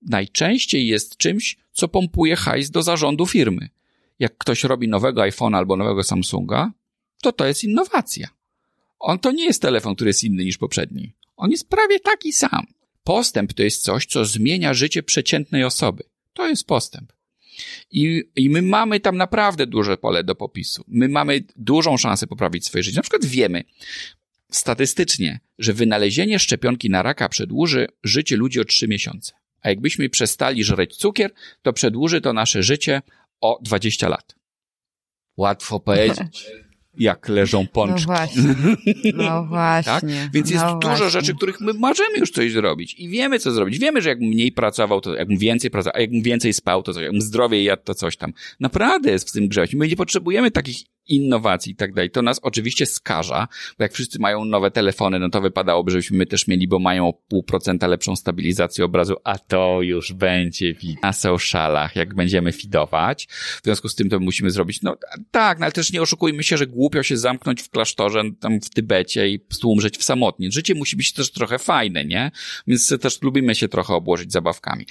[0.02, 3.70] najczęściej jest czymś, co pompuje hajs do zarządu firmy.
[4.20, 6.72] Jak ktoś robi nowego iPhone'a albo nowego Samsunga,
[7.22, 8.28] to to jest innowacja.
[9.00, 11.14] On to nie jest telefon, który jest inny niż poprzedni.
[11.38, 12.66] On jest prawie taki sam.
[13.04, 16.04] Postęp to jest coś, co zmienia życie przeciętnej osoby.
[16.34, 17.14] To jest postęp.
[17.92, 20.84] I, I my mamy tam naprawdę duże pole do popisu.
[20.88, 22.96] My mamy dużą szansę poprawić swoje życie.
[22.96, 23.64] Na przykład wiemy
[24.52, 29.34] statystycznie, że wynalezienie szczepionki na raka przedłuży życie ludzi o 3 miesiące.
[29.62, 33.02] A jakbyśmy przestali żreć cukier, to przedłuży to nasze życie
[33.42, 34.36] o 20 lat.
[35.38, 36.46] Łatwo powiedzieć.
[36.98, 38.08] jak leżą pączki.
[38.08, 38.56] No właśnie.
[39.14, 39.92] No właśnie.
[39.92, 40.04] tak?
[40.34, 41.10] Więc jest no dużo właśnie.
[41.10, 43.80] rzeczy, których my możemy już coś zrobić i wiemy, co zrobić.
[43.80, 47.04] Wiemy, że jak mniej pracował, to jak więcej pracował, a jak więcej spał, to coś,
[47.04, 48.34] jak zdrowiej jadł, to coś tam.
[48.60, 49.74] Naprawdę jest w tym grzeć.
[49.74, 50.78] My nie potrzebujemy takich
[51.08, 52.12] innowacji i tak dalej.
[52.12, 53.48] To nas oczywiście skaża,
[53.78, 57.08] bo jak wszyscy mają nowe telefony, no to wypadałoby, żebyśmy my też mieli, bo mają
[57.08, 63.28] o pół procenta lepszą stabilizację obrazu, a to już będzie na socialach, jak będziemy fidować.
[63.62, 64.98] W związku z tym to musimy zrobić, no
[65.32, 68.70] tak, no ale też nie oszukujmy się, że głupio się zamknąć w klasztorze tam w
[68.70, 70.52] Tybecie i umrzeć w samotnie.
[70.52, 72.32] Życie musi być też trochę fajne, nie?
[72.68, 74.86] Więc też lubimy się trochę obłożyć zabawkami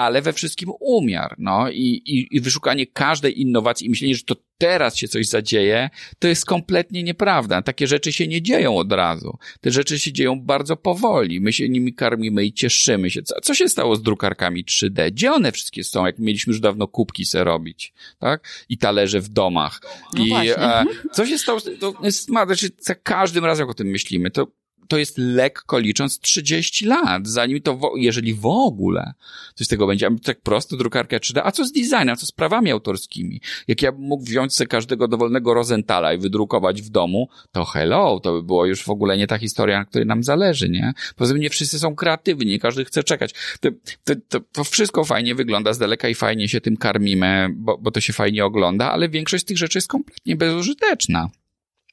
[0.00, 4.36] ale we wszystkim umiar, no i, i, i wyszukanie każdej innowacji i myślenie, że to
[4.58, 7.62] teraz się coś zadzieje, to jest kompletnie nieprawda.
[7.62, 9.38] Takie rzeczy się nie dzieją od razu.
[9.60, 11.40] Te rzeczy się dzieją bardzo powoli.
[11.40, 13.22] My się nimi karmimy i cieszymy się.
[13.22, 15.10] Co, co się stało z drukarkami 3D?
[15.10, 16.06] Gdzie one wszystkie są?
[16.06, 18.64] Jak mieliśmy już dawno kubki se robić, tak?
[18.68, 19.80] I talerze w domach.
[20.14, 21.60] No I e, co się stało?
[21.80, 24.46] To jest, ma, znaczy, za każdym razem, jak o tym myślimy, to
[24.90, 29.12] to jest lekko licząc 30 lat, zanim to, wo- jeżeli w ogóle
[29.54, 30.06] coś z tego będzie.
[30.06, 31.40] A tak prosto drukarka 3D.
[31.44, 32.08] A co z designem?
[32.08, 33.40] A co z prawami autorskimi?
[33.68, 38.20] Jak ja bym mógł wziąć sobie każdego dowolnego Rosenthala i wydrukować w domu, to hello,
[38.20, 40.92] to by było już w ogóle nie ta historia, na której nam zależy, nie?
[41.16, 43.34] Poza tym nie wszyscy są kreatywni, każdy chce czekać.
[43.60, 43.68] To,
[44.04, 47.90] to, to, to wszystko fajnie wygląda z daleka i fajnie się tym karmimy, bo, bo
[47.90, 51.30] to się fajnie ogląda, ale większość z tych rzeczy jest kompletnie bezużyteczna.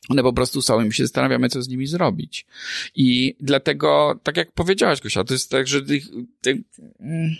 [0.09, 2.45] One po prostu są i my się zastanawiamy, co z nimi zrobić.
[2.95, 6.03] I dlatego, tak jak powiedziałaś, Gosia, to jest tak, że tych,
[6.41, 6.57] tych,
[6.99, 7.35] mm,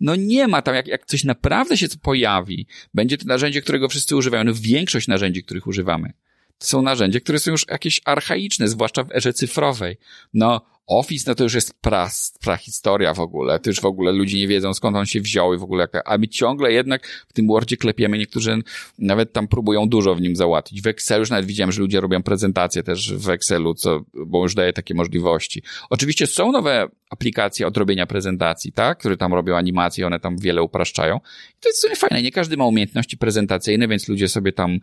[0.00, 4.16] no nie ma tam, jak, jak coś naprawdę się pojawi, będzie to narzędzie, którego wszyscy
[4.16, 6.12] używają, no większość narzędzi, których używamy,
[6.58, 9.96] to są narzędzia, które są już jakieś archaiczne, zwłaszcza w erze cyfrowej.
[10.34, 10.60] No,
[10.90, 12.10] Office, no to już jest pra,
[12.40, 13.60] prahistoria w ogóle.
[13.60, 16.02] To już w ogóle ludzie nie wiedzą, skąd on się wziął i w ogóle jaka,
[16.04, 18.18] a my ciągle jednak w tym Wordzie klepiemy.
[18.18, 18.62] Niektórzy
[18.98, 20.82] nawet tam próbują dużo w nim załatwić.
[20.82, 24.54] W Excelu już nawet widziałem, że ludzie robią prezentacje też w Excelu, co, bo już
[24.54, 25.62] daje takie możliwości.
[25.90, 28.98] Oczywiście są nowe aplikacje odrobienia prezentacji, tak?
[28.98, 31.16] Które tam robią animacje, one tam wiele upraszczają.
[31.50, 32.22] I to jest w sumie fajne.
[32.22, 34.78] Nie każdy ma umiejętności prezentacyjne, więc ludzie sobie tam,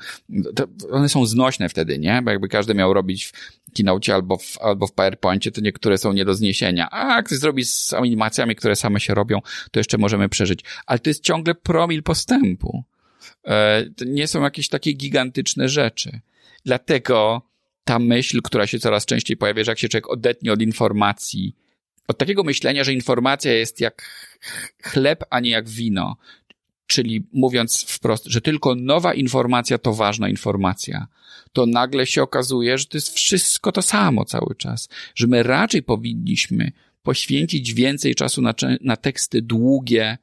[0.91, 2.21] one są znośne wtedy, nie?
[2.21, 3.34] Bo jakby każdy miał robić
[3.77, 6.87] Keynote albo w, albo w PowerPoincie, to niektóre są nie do zniesienia.
[6.91, 9.41] A jak ktoś z animacjami, które same się robią,
[9.71, 10.59] to jeszcze możemy przeżyć.
[10.85, 12.83] Ale to jest ciągle promil postępu.
[13.43, 16.19] E, to nie są jakieś takie gigantyczne rzeczy.
[16.65, 17.41] Dlatego
[17.83, 21.55] ta myśl, która się coraz częściej pojawia, że jak się człowiek odetnie od informacji,
[22.07, 24.03] od takiego myślenia, że informacja jest jak
[24.83, 26.17] chleb, a nie jak wino,
[26.87, 31.07] czyli mówiąc wprost, że tylko nowa informacja to ważna informacja,
[31.57, 35.84] to nagle się okazuje, że to jest wszystko to samo cały czas, że my raczej
[35.84, 36.71] powinniśmy
[37.03, 40.17] poświęcić więcej czasu na, na teksty długie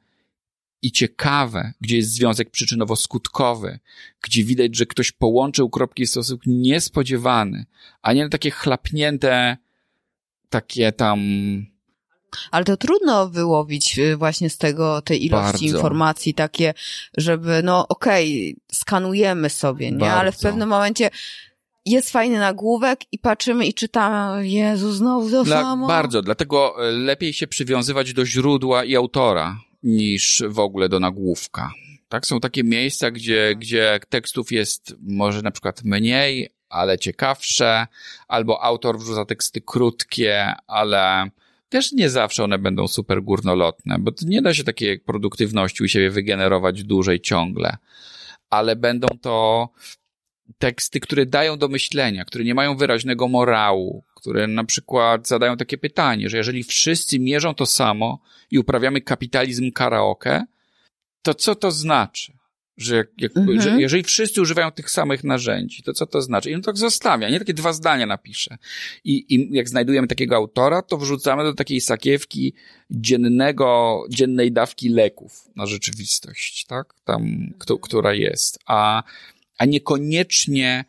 [0.81, 3.77] i ciekawe, gdzie jest związek przyczynowo-skutkowy,
[4.21, 7.65] gdzie widać, że ktoś połączył kropki w sposób niespodziewany,
[8.01, 9.57] a nie na takie chlapnięte,
[10.49, 11.19] takie tam
[12.51, 15.65] Ale to trudno wyłowić y, właśnie z tego, tej ilości Bardzo.
[15.65, 16.73] informacji takie,
[17.17, 20.11] żeby, no okej, skanujemy sobie, nie?
[20.11, 20.47] Ale w Bardzo.
[20.47, 21.09] pewnym momencie
[21.85, 25.87] jest fajny nagłówek i patrzymy i czytamy, Jezu, znowu to Dla, samo.
[25.87, 31.71] bardzo, dlatego e, lepiej się przywiązywać do źródła i autora niż w ogóle do nagłówka.
[32.09, 37.87] Tak, są takie miejsca, gdzie, gdzie tekstów jest może na przykład mniej, ale ciekawsze,
[38.27, 41.29] albo autor wrzuca teksty krótkie, ale
[41.75, 46.09] też nie zawsze one będą super górnolotne, bo nie da się takiej produktywności u siebie
[46.09, 47.77] wygenerować dłużej ciągle,
[48.49, 49.69] ale będą to
[50.57, 55.77] teksty, które dają do myślenia, które nie mają wyraźnego morału, które na przykład zadają takie
[55.77, 58.19] pytanie, że jeżeli wszyscy mierzą to samo
[58.51, 60.45] i uprawiamy kapitalizm karaoke,
[61.21, 62.34] to co to znaczy?
[62.77, 63.61] Że, jak, jak, Mhm.
[63.61, 66.51] że jeżeli wszyscy używają tych samych narzędzi, to co to znaczy?
[66.51, 68.57] I on tak zostawia, nie takie dwa zdania napisze.
[69.03, 72.53] I, I jak znajdujemy takiego autora, to wrzucamy do takiej sakiewki
[72.91, 76.93] dziennego, dziennej dawki leków na rzeczywistość, tak?
[77.05, 78.59] Tam, kto, która jest.
[78.65, 79.03] A,
[79.57, 80.85] a niekoniecznie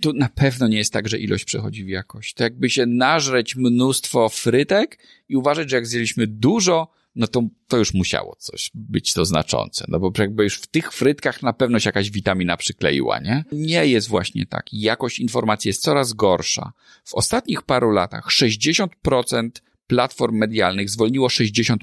[0.00, 2.34] to na pewno nie jest tak, że ilość przechodzi w jakość.
[2.34, 4.98] To jakby się nażreć mnóstwo frytek
[5.28, 9.84] i uważać, że jak zjedliśmy dużo, no to, to już musiało coś być to znaczące.
[9.88, 13.44] No bo jakby już w tych frytkach na pewno się jakaś witamina przykleiła, nie?
[13.52, 14.66] Nie jest właśnie tak.
[14.72, 16.72] Jakość informacji jest coraz gorsza.
[17.04, 19.50] W ostatnich paru latach 60%
[19.86, 21.76] platform medialnych zwolniło 60%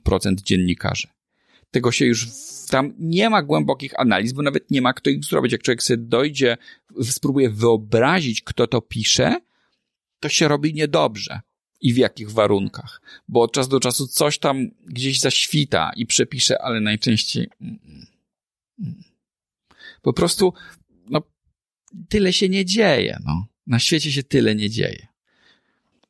[0.43, 1.07] dziennikarzy
[1.71, 2.27] tego się już
[2.69, 5.51] tam nie ma głębokich analiz, bo nawet nie ma kto ich zrobić.
[5.51, 6.57] Jak człowiek sobie dojdzie,
[7.03, 9.41] spróbuje wyobrazić, kto to pisze,
[10.19, 11.41] to się robi niedobrze.
[11.81, 13.01] I w jakich warunkach.
[13.27, 18.05] Bo od czasu do czasu coś tam gdzieś zaświta i przepisze, ale najczęściej mm, mm,
[18.79, 19.03] mm.
[20.01, 20.53] po prostu
[21.09, 21.21] no,
[22.09, 23.47] tyle się nie dzieje, no.
[23.67, 25.07] Na świecie się tyle nie dzieje.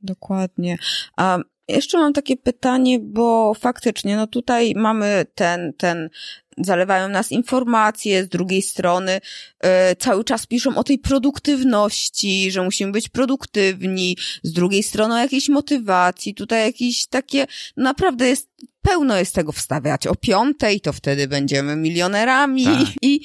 [0.01, 0.77] Dokładnie.
[1.15, 6.09] A jeszcze mam takie pytanie, bo faktycznie, no tutaj mamy ten, ten,
[6.57, 9.21] zalewają nas informacje, z drugiej strony
[9.59, 15.17] e, cały czas piszą o tej produktywności, że musimy być produktywni, z drugiej strony o
[15.17, 18.49] jakiejś motywacji, tutaj jakieś takie, naprawdę jest,
[18.81, 20.07] pełno jest tego wstawiać.
[20.07, 22.87] O piątej to wtedy będziemy milionerami Tak.
[23.01, 23.21] i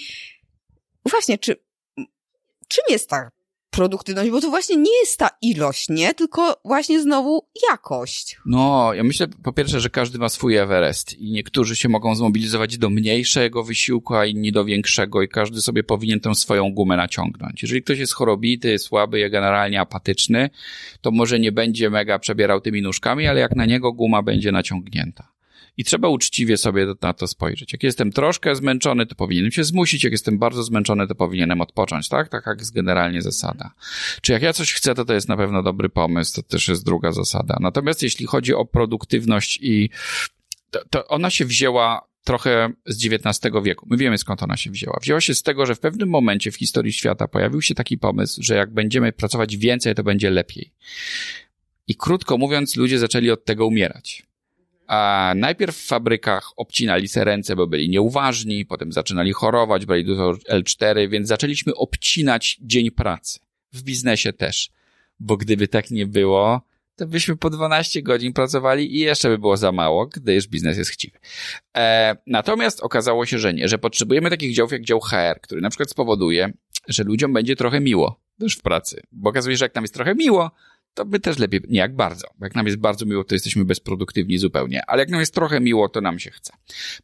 [1.10, 1.56] właśnie, czy,
[2.69, 3.31] czym jest ta
[3.73, 4.31] produktywność?
[4.31, 6.15] Bo to właśnie nie jest ta ilość, nie?
[6.15, 8.36] Tylko właśnie znowu jakość.
[8.47, 12.78] No, ja myślę po pierwsze, że każdy ma swój Everest i niektórzy się mogą zmobilizować
[12.78, 17.62] do mniejszego wysiłku, a inni do większego i każdy sobie powinien tę swoją gumę naciągnąć.
[17.62, 20.51] Jeżeli ktoś jest chorobity, słaby, jest generalnie apatyczny,
[21.01, 25.32] to może nie będzie mega przebierał tymi nóżkami, ale jak na niego guma będzie naciągnięta.
[25.77, 27.73] I trzeba uczciwie sobie na to spojrzeć.
[27.73, 30.05] Jak jestem troszkę zmęczony, to powinienem się zmusić.
[30.05, 32.28] Jak jestem bardzo zmęczony, to powinienem odpocząć, tak?
[32.28, 33.70] Tak jak jest generalnie zasada.
[34.23, 36.85] Czy jak ja coś chcę, to to jest na pewno dobry pomysł, to też jest
[36.85, 37.57] druga zasada.
[37.61, 39.90] Natomiast jeśli chodzi o produktywność i
[40.70, 43.86] to, to ona się wzięła trochę z XIX wieku.
[43.90, 44.99] My wiemy skąd ona się wzięła.
[45.03, 48.43] Wzięła się z tego, że w pewnym momencie w historii świata pojawił się taki pomysł,
[48.43, 50.73] że jak będziemy pracować więcej, to będzie lepiej.
[51.89, 54.23] I krótko mówiąc, ludzie zaczęli od tego umierać.
[54.93, 60.32] A najpierw w fabrykach obcinali se ręce, bo byli nieuważni, potem zaczynali chorować, brali dużo
[60.32, 63.39] L4, więc zaczęliśmy obcinać dzień pracy.
[63.73, 64.70] W biznesie też.
[65.20, 66.62] Bo gdyby tak nie było,
[66.97, 70.90] to byśmy po 12 godzin pracowali i jeszcze by było za mało, gdyż biznes jest
[70.90, 71.19] chciwy.
[71.77, 75.70] E, natomiast okazało się, że nie, że potrzebujemy takich działów jak dział HR, który na
[75.70, 76.52] przykład spowoduje,
[76.89, 79.02] że ludziom będzie trochę miło też w pracy.
[79.12, 80.51] Bo okazuje się, że jak nam jest trochę miło,
[80.94, 82.27] to my też lepiej, nie jak bardzo.
[82.40, 85.89] Jak nam jest bardzo miło, to jesteśmy bezproduktywni zupełnie, ale jak nam jest trochę miło,
[85.89, 86.52] to nam się chce.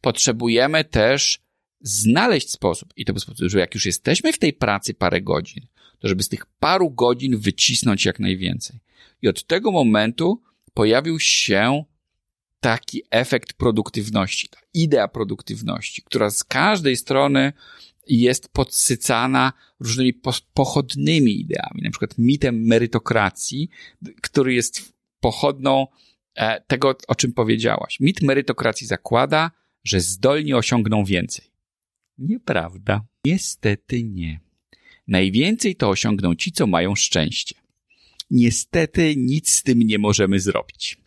[0.01, 1.39] Potrzebujemy też
[1.81, 5.67] znaleźć sposób, i to w sposób, że jak już jesteśmy w tej pracy parę godzin,
[5.99, 8.79] to żeby z tych paru godzin wycisnąć jak najwięcej.
[9.21, 10.41] I od tego momentu
[10.73, 11.83] pojawił się
[12.59, 17.53] taki efekt produktywności, ta idea produktywności, która z każdej strony
[18.09, 20.13] jest podsycana różnymi
[20.53, 23.69] pochodnymi ideami, na przykład mitem merytokracji,
[24.21, 25.87] który jest pochodną
[26.67, 27.99] tego, o czym powiedziałaś.
[27.99, 29.51] Mit merytokracji zakłada,
[29.83, 31.45] że zdolni osiągną więcej.
[32.17, 33.05] Nieprawda.
[33.25, 34.39] Niestety nie.
[35.07, 37.55] Najwięcej to osiągną ci, co mają szczęście.
[38.31, 40.97] Niestety nic z tym nie możemy zrobić.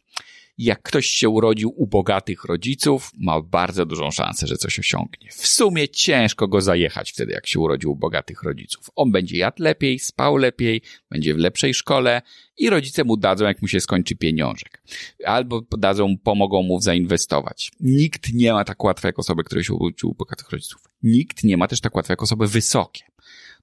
[0.59, 5.29] Jak ktoś się urodził u bogatych rodziców, ma bardzo dużą szansę, że coś osiągnie.
[5.31, 8.91] W sumie ciężko go zajechać wtedy, jak się urodził u bogatych rodziców.
[8.97, 12.23] On będzie jadł lepiej, spał lepiej, będzie w lepszej szkole
[12.59, 14.83] i rodzice mu dadzą, jak mu się skończy pieniążek.
[15.25, 17.73] Albo dadzą, pomogą mu zainwestować.
[17.81, 20.83] Nikt nie ma tak łatwo jak osoby, które się urodziły u bogatych rodziców.
[21.03, 23.12] Nikt nie ma też tak łatwo jak osoby wysokie.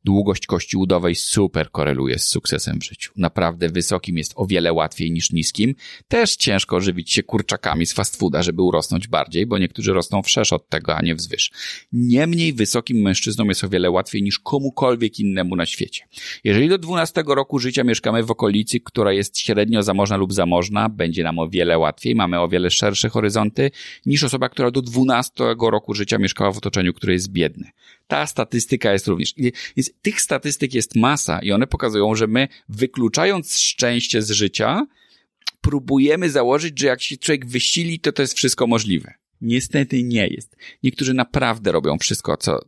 [0.03, 3.11] Długość kości udowej super koreluje z sukcesem w życiu.
[3.15, 5.76] Naprawdę wysokim jest o wiele łatwiej niż niskim.
[6.07, 10.53] Też ciężko żywić się kurczakami z fast fooda, żeby urosnąć bardziej, bo niektórzy rosną wszerz
[10.53, 11.51] od tego, a nie wzwyż.
[11.91, 16.03] Niemniej wysokim mężczyznom jest o wiele łatwiej niż komukolwiek innemu na świecie.
[16.43, 21.23] Jeżeli do 12 roku życia mieszkamy w okolicy, która jest średnio zamożna lub zamożna, będzie
[21.23, 23.71] nam o wiele łatwiej, mamy o wiele szersze horyzonty
[24.05, 27.71] niż osoba, która do 12 roku życia mieszkała w otoczeniu, które jest biedne.
[28.10, 29.34] Ta statystyka jest również.
[30.02, 34.88] Tych statystyk jest masa i one pokazują, że my wykluczając szczęście z życia,
[35.61, 39.14] próbujemy założyć, że jak się człowiek wysili, to to jest wszystko możliwe.
[39.41, 40.56] Niestety nie jest.
[40.84, 42.60] Niektórzy naprawdę robią wszystko, co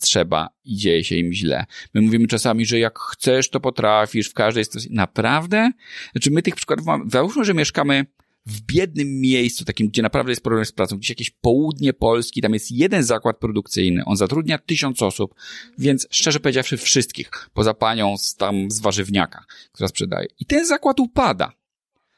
[0.00, 1.64] trzeba i dzieje się im źle.
[1.94, 4.90] My mówimy czasami, że jak chcesz, to potrafisz w każdej sytuacji.
[4.92, 5.70] Naprawdę?
[6.12, 7.04] Znaczy my tych przykładów mamy.
[7.10, 8.06] Załóżmy, że mieszkamy
[8.46, 12.54] w biednym miejscu, takim, gdzie naprawdę jest problem z pracą, gdzieś jakieś południe Polski, tam
[12.54, 15.34] jest jeden zakład produkcyjny, on zatrudnia tysiąc osób,
[15.78, 20.26] więc szczerze powiedziawszy wszystkich, poza panią z tam z warzywniaka, która sprzedaje.
[20.38, 21.52] I ten zakład upada.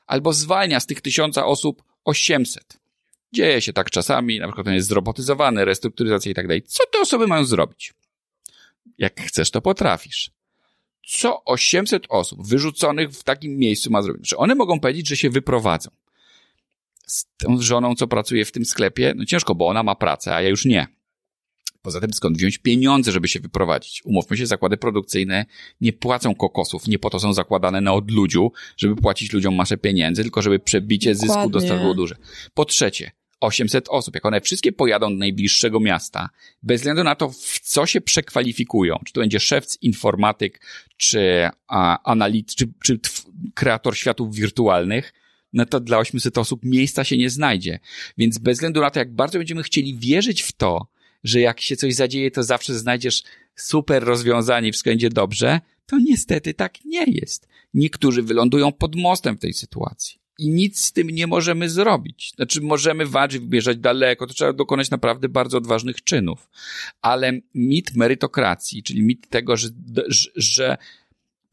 [0.07, 2.79] Albo zwalnia z tych tysiąca osób 800.
[3.33, 6.63] Dzieje się tak czasami, na przykład on jest zrobotyzowany, restrukturyzacja i tak dalej.
[6.63, 7.95] Co te osoby mają zrobić?
[8.99, 10.31] Jak chcesz, to potrafisz.
[11.07, 14.29] Co 800 osób wyrzuconych w takim miejscu ma zrobić?
[14.29, 15.91] Że one mogą powiedzieć, że się wyprowadzą
[17.07, 20.43] z tą żoną, co pracuje w tym sklepie, no ciężko, bo ona ma pracę, a
[20.43, 20.87] ja już nie.
[21.83, 24.03] Poza tym skąd wziąć pieniądze, żeby się wyprowadzić?
[24.05, 25.47] Umówmy się, zakłady produkcyjne
[25.81, 30.23] nie płacą kokosów, nie po to są zakładane na odludziu, żeby płacić ludziom masę pieniędzy,
[30.23, 31.35] tylko żeby przebicie Dokładnie.
[31.35, 32.17] zysku dostarczyło duże.
[32.55, 33.11] Po trzecie,
[33.41, 36.29] 800 osób, jak one wszystkie pojadą do najbliższego miasta,
[36.63, 40.61] bez względu na to, w co się przekwalifikują, czy to będzie szewc, informatyk,
[40.97, 43.01] czy a, analit, czy, czy
[43.55, 45.13] kreator światów wirtualnych,
[45.55, 47.79] no to dla 800 osób miejsca się nie znajdzie.
[48.19, 50.87] Więc bez względu na to, jak bardzo będziemy chcieli wierzyć w to,
[51.25, 53.23] że jak się coś zadzieje, to zawsze znajdziesz
[53.57, 57.49] super rozwiązanie wszystko będzie dobrze, to niestety tak nie jest.
[57.75, 60.19] Niektórzy wylądują pod mostem w tej sytuacji.
[60.39, 62.33] I nic z tym nie możemy zrobić.
[62.37, 66.49] Znaczy, możemy walczyć, wybierzać daleko, to trzeba dokonać naprawdę bardzo odważnych czynów.
[67.03, 69.69] Ale mit merytokracji, czyli mit tego, że,
[70.09, 70.77] że, że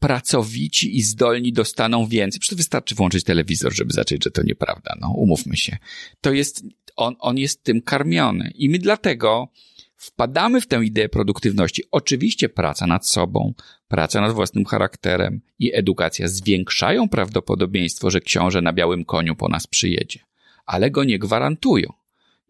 [0.02, 2.40] pracowici i zdolni dostaną więcej.
[2.40, 4.96] Przecież wystarczy włączyć telewizor, żeby zacząć, że to nieprawda.
[5.00, 5.76] No, umówmy się.
[6.20, 6.64] To jest,
[6.96, 8.52] on, on jest tym karmiony.
[8.54, 9.48] I my dlatego
[9.96, 11.82] wpadamy w tę ideę produktywności.
[11.90, 13.54] Oczywiście praca nad sobą,
[13.88, 19.66] praca nad własnym charakterem i edukacja zwiększają prawdopodobieństwo, że książę na białym koniu po nas
[19.66, 20.18] przyjedzie,
[20.66, 21.92] ale go nie gwarantują.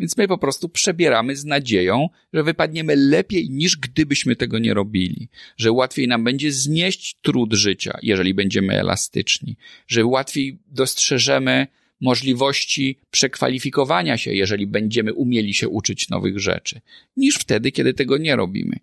[0.02, 5.28] Więc my po prostu przebieramy z nadzieją, że wypadniemy lepiej niż gdybyśmy tego nie robili,
[5.56, 9.56] że łatwiej nam będzie znieść trud życia, jeżeli będziemy elastyczni,
[9.88, 11.66] że łatwiej dostrzeżemy
[12.00, 16.80] możliwości przekwalifikowania się, jeżeli będziemy umieli się uczyć nowych rzeczy,
[17.16, 18.76] niż wtedy, kiedy tego nie robimy.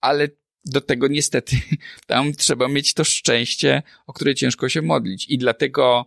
[0.00, 0.28] Ale
[0.64, 1.56] do tego niestety
[2.06, 5.26] tam trzeba mieć to szczęście, o które ciężko się modlić.
[5.28, 6.06] I dlatego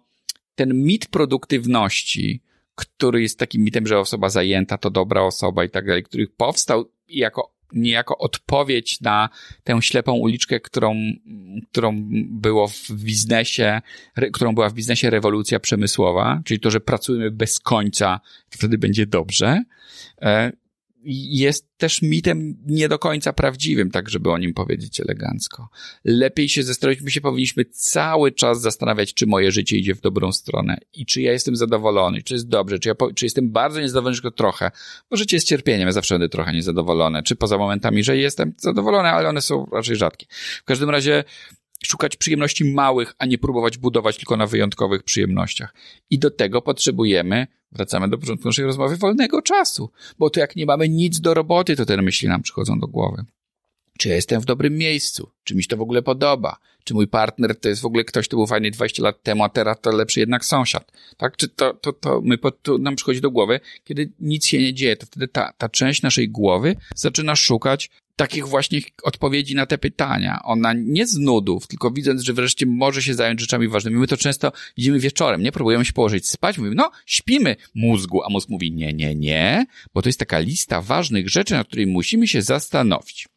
[0.56, 2.41] ten mit produktywności,
[2.80, 6.91] który jest takim mitem, że osoba zajęta to dobra osoba i tak dalej, który powstał
[7.07, 9.30] jako niejako odpowiedź na
[9.64, 10.95] tę ślepą uliczkę, którą,
[11.72, 11.95] którą
[12.30, 13.81] było w biznesie,
[14.34, 18.19] którą była w biznesie rewolucja przemysłowa, czyli to, że pracujemy bez końca,
[18.49, 19.64] wtedy będzie dobrze.
[21.03, 25.69] Jest też mitem nie do końca prawdziwym, tak żeby o nim powiedzieć elegancko.
[26.05, 30.31] Lepiej się zestroić, my się powinniśmy cały czas zastanawiać, czy moje życie idzie w dobrą
[30.31, 34.15] stronę i czy ja jestem zadowolony, czy jest dobrze, czy, ja, czy jestem bardzo niezadowolony,
[34.15, 34.71] tylko trochę,
[35.09, 39.09] bo życie jest cierpieniem, ja zawsze będę trochę niezadowolony, czy poza momentami, że jestem zadowolony,
[39.09, 40.26] ale one są raczej rzadkie.
[40.61, 41.23] W każdym razie
[41.84, 45.73] szukać przyjemności małych, a nie próbować budować tylko na wyjątkowych przyjemnościach.
[46.10, 50.65] I do tego potrzebujemy, wracamy do początku naszej rozmowy, wolnego czasu, bo to jak nie
[50.65, 53.26] mamy nic do roboty, to te myśli nam przychodzą do głowy.
[53.99, 55.31] Czy ja jestem w dobrym miejscu?
[55.43, 56.57] Czy mi się to w ogóle podoba?
[56.84, 59.49] Czy mój partner to jest w ogóle ktoś, kto był fajny 20 lat temu, a
[59.49, 60.91] teraz to lepszy jednak sąsiad?
[61.17, 61.38] Tak?
[61.38, 64.97] Czy to, to, to, my, to nam przychodzi do głowy, kiedy nic się nie dzieje,
[64.97, 70.39] to wtedy ta, ta część naszej głowy zaczyna szukać takich właśnie odpowiedzi na te pytania.
[70.43, 73.97] Ona nie z nudów, tylko widząc, że wreszcie może się zająć rzeczami ważnymi.
[73.97, 75.51] My to często widzimy wieczorem, nie?
[75.51, 80.01] Próbujemy się położyć spać, mówimy, no, śpimy mózgu, a mózg mówi, nie, nie, nie, bo
[80.01, 83.27] to jest taka lista ważnych rzeczy, nad którymi musimy się zastanowić.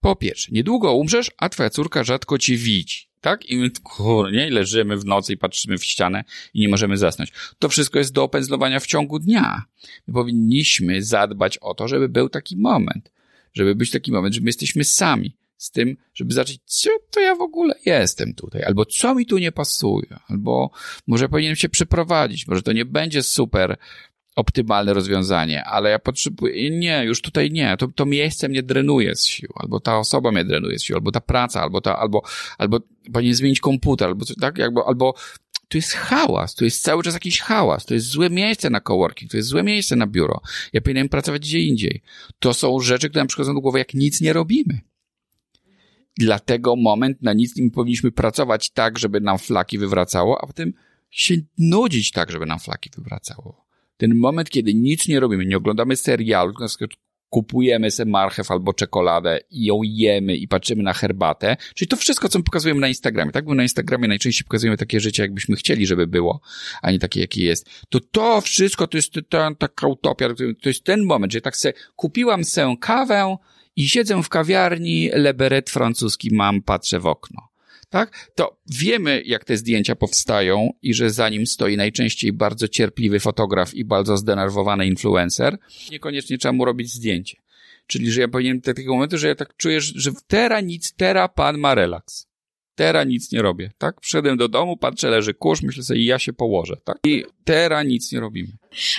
[0.00, 3.10] Po pierwsze, niedługo umrzesz, a twoja córka rzadko cię widzi.
[3.20, 3.46] Tak?
[3.46, 6.24] I my, kurnie, leżymy w nocy i patrzymy w ścianę
[6.54, 7.32] i nie możemy zasnąć.
[7.58, 9.62] To wszystko jest do opędzlowania w ciągu dnia.
[10.06, 13.10] My powinniśmy zadbać o to, żeby był taki moment
[13.54, 17.34] żeby być taki moment, że my jesteśmy sami z tym, żeby zacząć, co to ja
[17.34, 20.70] w ogóle jestem tutaj, albo co mi tu nie pasuje, albo
[21.06, 23.76] może powinienem się przeprowadzić, może to nie będzie super
[24.40, 29.26] optymalne rozwiązanie, ale ja potrzebuję, nie, już tutaj nie, to, to miejsce mnie drenuje z
[29.26, 32.22] sił, albo ta osoba mnie drenuje z sił, albo ta praca, albo ta, albo,
[32.58, 32.80] albo
[33.12, 35.14] powinien zmienić komputer, albo coś, tak, jakby, albo
[35.68, 39.30] tu jest hałas, tu jest cały czas jakiś hałas, to jest złe miejsce na coworking,
[39.30, 40.40] to jest złe miejsce na biuro.
[40.72, 42.02] Ja powinienem pracować gdzie indziej.
[42.38, 44.80] To są rzeczy, które nam przychodzą do głowy, jak nic nie robimy.
[46.18, 50.72] Dlatego moment na nic nie powinniśmy pracować tak, żeby nam flaki wywracało, a potem
[51.10, 53.66] się nudzić tak, żeby nam flaki wywracało.
[54.00, 56.90] Ten moment, kiedy nic nie robimy, nie oglądamy serialu, na przykład
[57.28, 62.28] kupujemy sobie marchew albo czekoladę i ją jemy i patrzymy na herbatę, czyli to wszystko,
[62.28, 63.44] co pokazujemy na Instagramie, tak?
[63.44, 66.40] Bo na Instagramie najczęściej pokazujemy takie życie, jakbyśmy chcieli, żeby było,
[66.82, 67.70] a nie takie, jakie jest.
[67.88, 70.28] To to wszystko to jest ta, taka utopia,
[70.62, 73.36] to jest ten moment, że tak se kupiłam sobie kawę
[73.76, 77.49] i siedzę w kawiarni, leberet francuski mam, patrzę w okno
[77.90, 78.30] tak?
[78.34, 83.74] To wiemy, jak te zdjęcia powstają i że za nim stoi najczęściej bardzo cierpliwy fotograf
[83.74, 85.58] i bardzo zdenerwowany influencer.
[85.90, 87.36] Niekoniecznie trzeba mu robić zdjęcie.
[87.86, 91.28] Czyli, że ja powinienem do takiego momentu, że ja tak czuję, że teraz nic, teraz
[91.34, 92.29] pan ma relaks
[92.80, 94.00] teraz nic nie robię, tak?
[94.00, 96.96] Przyszedłem do domu, patrzę, leży kurz, myślę sobie, ja się położę, tak?
[97.04, 98.48] I teraz nic nie robimy.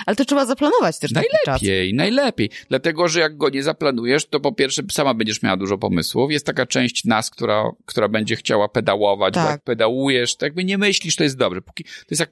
[0.06, 2.50] Ale to trzeba zaplanować też Najlepiej, najlepiej.
[2.68, 6.32] Dlatego, że jak go nie zaplanujesz, to po pierwsze sama będziesz miała dużo pomysłów.
[6.32, 9.44] Jest taka część nas, która, która będzie chciała pedałować, tak.
[9.44, 11.62] bo jak pedałujesz, to jakby nie myślisz, to jest dobrze.
[11.62, 12.30] Póki, to jest jak,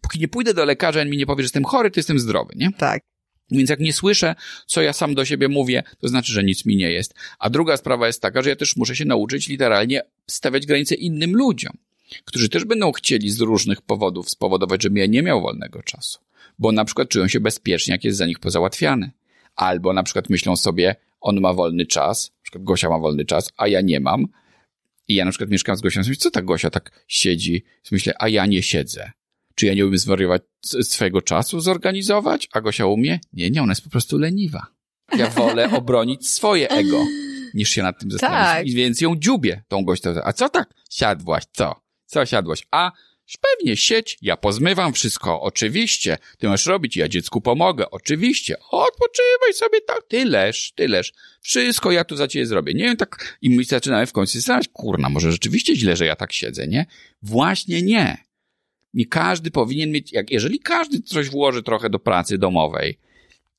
[0.00, 2.52] póki nie pójdę do lekarza, on mi nie powie, że jestem chory, to jestem zdrowy,
[2.56, 2.70] nie?
[2.78, 3.02] Tak.
[3.58, 4.34] Więc jak nie słyszę,
[4.66, 7.14] co ja sam do siebie mówię, to znaczy, że nic mi nie jest.
[7.38, 11.36] A druga sprawa jest taka, że ja też muszę się nauczyć literalnie stawiać granice innym
[11.36, 11.72] ludziom,
[12.24, 16.18] którzy też będą chcieli z różnych powodów spowodować, żebym ja nie miał wolnego czasu.
[16.58, 19.10] Bo na przykład czują się bezpiecznie, jak jest za nich pozałatwiany.
[19.56, 23.52] Albo na przykład myślą sobie, on ma wolny czas, na przykład Gosia ma wolny czas,
[23.56, 24.26] a ja nie mam.
[25.08, 27.64] I ja na przykład mieszkam z Gosią, co ta Gosia tak siedzi?
[27.90, 29.12] Myślę, a ja nie siedzę.
[29.54, 30.42] Czy ja nie umiem zwariować
[30.82, 32.48] swojego czasu, zorganizować?
[32.52, 33.20] A Gosia umie?
[33.32, 34.66] Nie, nie, ona jest po prostu leniwa.
[35.16, 37.04] Ja wolę obronić swoje ego,
[37.54, 38.56] niż się nad tym zastanawiać.
[38.56, 38.66] Tak.
[38.66, 40.14] I Więc ją dziubię, tą gością.
[40.24, 40.74] A co tak?
[40.90, 41.80] Siadłaś, co?
[42.06, 42.62] Co siadłaś?
[42.70, 42.92] A
[43.40, 46.18] pewnie sieć, ja pozmywam wszystko, oczywiście.
[46.38, 48.56] Ty masz robić, ja dziecku pomogę, oczywiście.
[48.70, 51.12] Odpoczywaj sobie tak, tyleż, tyleż.
[51.40, 52.74] Wszystko ja tu za ciebie zrobię.
[52.74, 56.06] Nie wiem, tak, i my zaczynamy w końcu się zastanawiać, kurna, może rzeczywiście źle, że
[56.06, 56.86] ja tak siedzę, nie?
[57.22, 58.31] Właśnie nie.
[58.94, 62.98] Nie każdy powinien mieć, jak, jeżeli każdy coś włoży trochę do pracy domowej,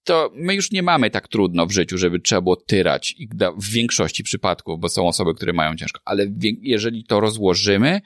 [0.03, 3.27] to my już nie mamy tak trudno w życiu, żeby trzeba było tyrać i
[3.57, 6.27] w większości przypadków, bo są osoby, które mają ciężko, ale
[6.61, 8.01] jeżeli to rozłożymy,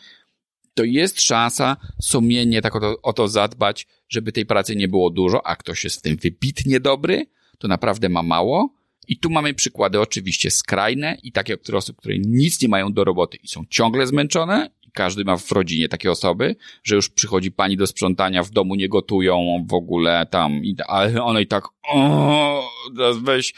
[0.74, 5.10] to jest szansa sumiennie tak o to, o to zadbać, żeby tej pracy nie było
[5.10, 7.26] dużo, a ktoś jest w tym wybitnie dobry,
[7.58, 8.78] to naprawdę ma mało.
[9.08, 13.04] I tu mamy przykłady oczywiście skrajne i takie które osób, które nic nie mają do
[13.04, 14.70] roboty i są ciągle zmęczone.
[14.98, 18.90] Każdy ma w rodzinie takie osoby, że już przychodzi pani do sprzątania, w domu nie
[18.90, 23.54] gotują w ogóle tam, ale one i tak, o, teraz weź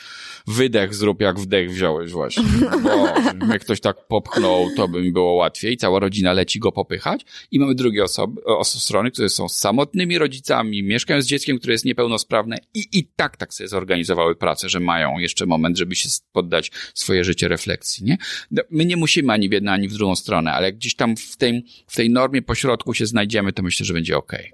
[0.48, 2.44] wydech zrób jak wdech wziąłeś właśnie.
[2.84, 3.08] Bo
[3.54, 5.78] jak ktoś tak popchnął, to by mi było łatwiej.
[5.78, 7.22] Cała rodzina leci go popychać.
[7.52, 11.86] I mamy drugie osoby, os- strony, które są samotnymi rodzicami, mieszkają z dzieckiem, które jest
[11.86, 16.72] niepełnosprawne i i tak tak sobie zorganizowały pracę, że mają jeszcze moment, żeby się poddać
[16.94, 18.18] swoje życie refleksji, nie?
[18.52, 21.18] No, My nie musimy ani w jedną, ani w drugą stronę, ale jak gdzieś tam
[21.18, 24.52] w tej, w tej normie pośrodku się znajdziemy, to myślę, że będzie okej.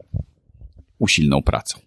[1.00, 1.80] Usilną pracą.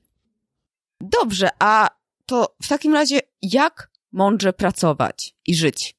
[1.00, 1.90] Dobrze, a
[2.26, 5.94] to w takim razie jak mądrze pracować i żyć?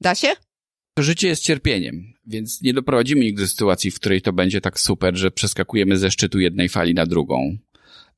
[0.00, 0.28] Da się?
[0.98, 5.16] Życie jest cierpieniem, więc nie doprowadzimy nigdy do sytuacji, w której to będzie tak super,
[5.16, 7.56] że przeskakujemy ze szczytu jednej fali na drugą.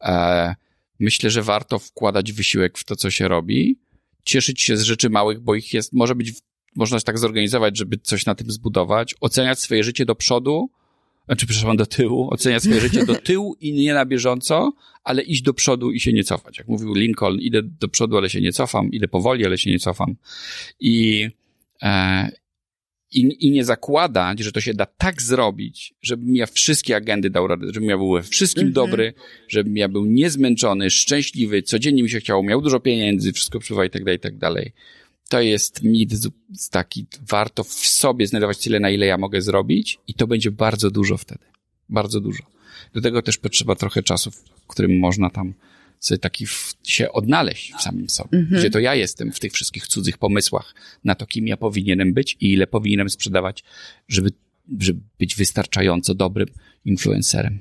[0.01, 0.55] E,
[0.99, 3.79] myślę, że warto wkładać wysiłek w to, co się robi,
[4.25, 6.33] cieszyć się z rzeczy małych, bo ich jest, może być,
[6.75, 10.71] można się tak zorganizować, żeby coś na tym zbudować, oceniać swoje życie do przodu,
[11.27, 14.73] znaczy, przepraszam, do tyłu, oceniać swoje życie do tyłu i nie na bieżąco,
[15.05, 16.59] ale iść do przodu i się nie cofać.
[16.59, 19.79] Jak mówił Lincoln, idę do przodu, ale się nie cofam, idę powoli, ale się nie
[19.79, 20.17] cofam.
[20.81, 21.29] I,
[21.83, 22.29] e,
[23.13, 27.47] i, I nie zakładać, że to się da tak zrobić, żebym ja wszystkie agendy dał
[27.47, 28.73] radę, żebym ja był we wszystkim Mhm.
[28.75, 29.15] dobry,
[29.49, 33.91] żebym ja był niezmęczony, szczęśliwy, codziennie mi się chciało, miał dużo pieniędzy, wszystko przybywa i
[33.91, 34.73] tak dalej, i tak dalej.
[35.29, 36.13] To jest mit
[36.71, 40.91] taki, warto w sobie znajdować tyle, na ile ja mogę zrobić i to będzie bardzo
[40.91, 41.45] dużo wtedy.
[41.89, 42.43] Bardzo dużo.
[42.95, 45.55] Do tego też potrzeba trochę czasu, w którym można tam
[46.01, 48.39] sobie taki w, się odnaleźć w samym sobie.
[48.39, 48.61] Mhm.
[48.61, 50.75] Gdzie to ja jestem w tych wszystkich cudzych pomysłach
[51.05, 53.65] na to, kim ja powinienem być i ile powinienem sprzedawać,
[54.09, 54.31] żeby,
[54.81, 56.49] żeby być wystarczająco dobrym
[56.85, 57.59] influencerem.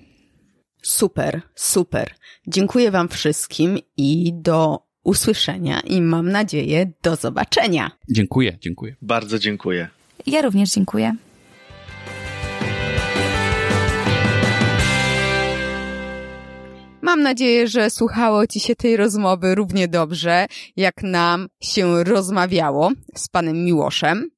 [0.81, 2.15] Super, super.
[2.47, 7.91] Dziękuję Wam wszystkim i do usłyszenia i mam nadzieję do zobaczenia.
[8.09, 8.95] Dziękuję, dziękuję.
[9.01, 9.87] Bardzo dziękuję.
[10.25, 11.15] Ja również dziękuję.
[17.01, 20.45] Mam nadzieję, że słuchało Ci się tej rozmowy równie dobrze,
[20.75, 24.29] jak nam się rozmawiało z panem Miłoszem.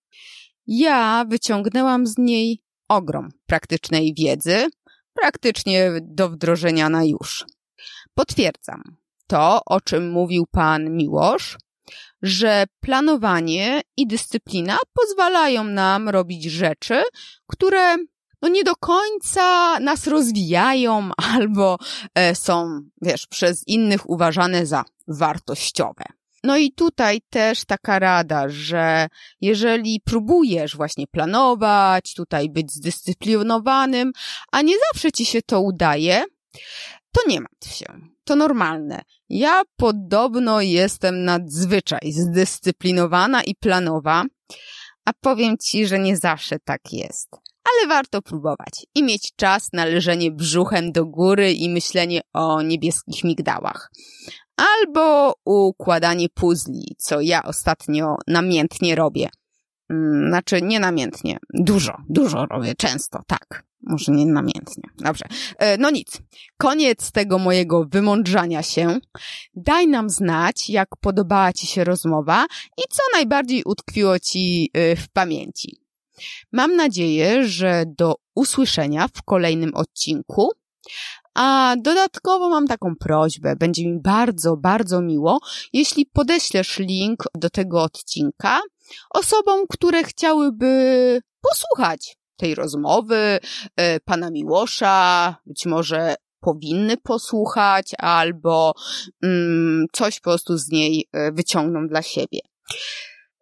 [0.68, 4.66] Ja wyciągnęłam z niej ogrom praktycznej wiedzy,
[5.14, 7.46] praktycznie do wdrożenia na już.
[8.14, 11.58] Potwierdzam to, o czym mówił pan Miłosz,
[12.22, 17.04] że planowanie i dyscyplina pozwalają nam robić rzeczy,
[17.48, 17.96] które
[18.42, 21.78] no nie do końca nas rozwijają albo
[22.16, 26.04] e, są, wiesz, przez innych uważane za wartościowe.
[26.44, 29.08] No i tutaj też taka rada, że
[29.42, 34.12] jeżeli próbujesz właśnie planować, tutaj być zdyscyplinowanym,
[34.52, 36.24] a nie zawsze ci się to udaje,
[37.12, 38.17] to nie martw się.
[38.28, 39.02] To normalne.
[39.30, 44.24] Ja podobno jestem nadzwyczaj zdyscyplinowana i planowa,
[45.06, 47.30] a powiem ci, że nie zawsze tak jest.
[47.64, 53.24] Ale warto próbować i mieć czas na leżenie brzuchem do góry i myślenie o niebieskich
[53.24, 53.92] migdałach.
[54.56, 59.30] Albo układanie puzli, co ja ostatnio namiętnie robię.
[59.90, 61.38] Mm, Znaczy, nie namiętnie.
[61.54, 63.67] Dużo, dużo robię, często, tak.
[63.84, 64.84] Może nie namiętnie.
[64.98, 65.26] Dobrze.
[65.58, 66.22] E, No nic.
[66.58, 68.98] Koniec tego mojego wymądrzania się.
[69.54, 72.46] Daj nam znać, jak podobała Ci się rozmowa
[72.78, 75.78] i co najbardziej utkwiło Ci y, w pamięci.
[76.52, 80.52] Mam nadzieję, że do usłyszenia w kolejnym odcinku.
[81.36, 83.56] A dodatkowo mam taką prośbę.
[83.56, 85.40] Będzie mi bardzo, bardzo miło,
[85.74, 88.62] jeśli podeślesz link do tego odcinka
[89.10, 93.40] osobom, które chciałyby posłuchać tej rozmowy
[93.76, 98.74] e, pana Miłosza, być może powinny posłuchać albo
[99.24, 102.40] mm, coś po prostu z niej e, wyciągną dla siebie.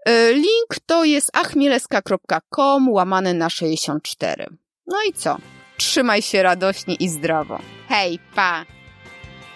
[0.05, 4.45] E, Link to jest achmieleska.com łamane na 64.
[4.87, 5.37] No i co?
[5.77, 7.59] Trzymaj się radośnie i zdrowo.
[7.87, 8.65] Hej, pa!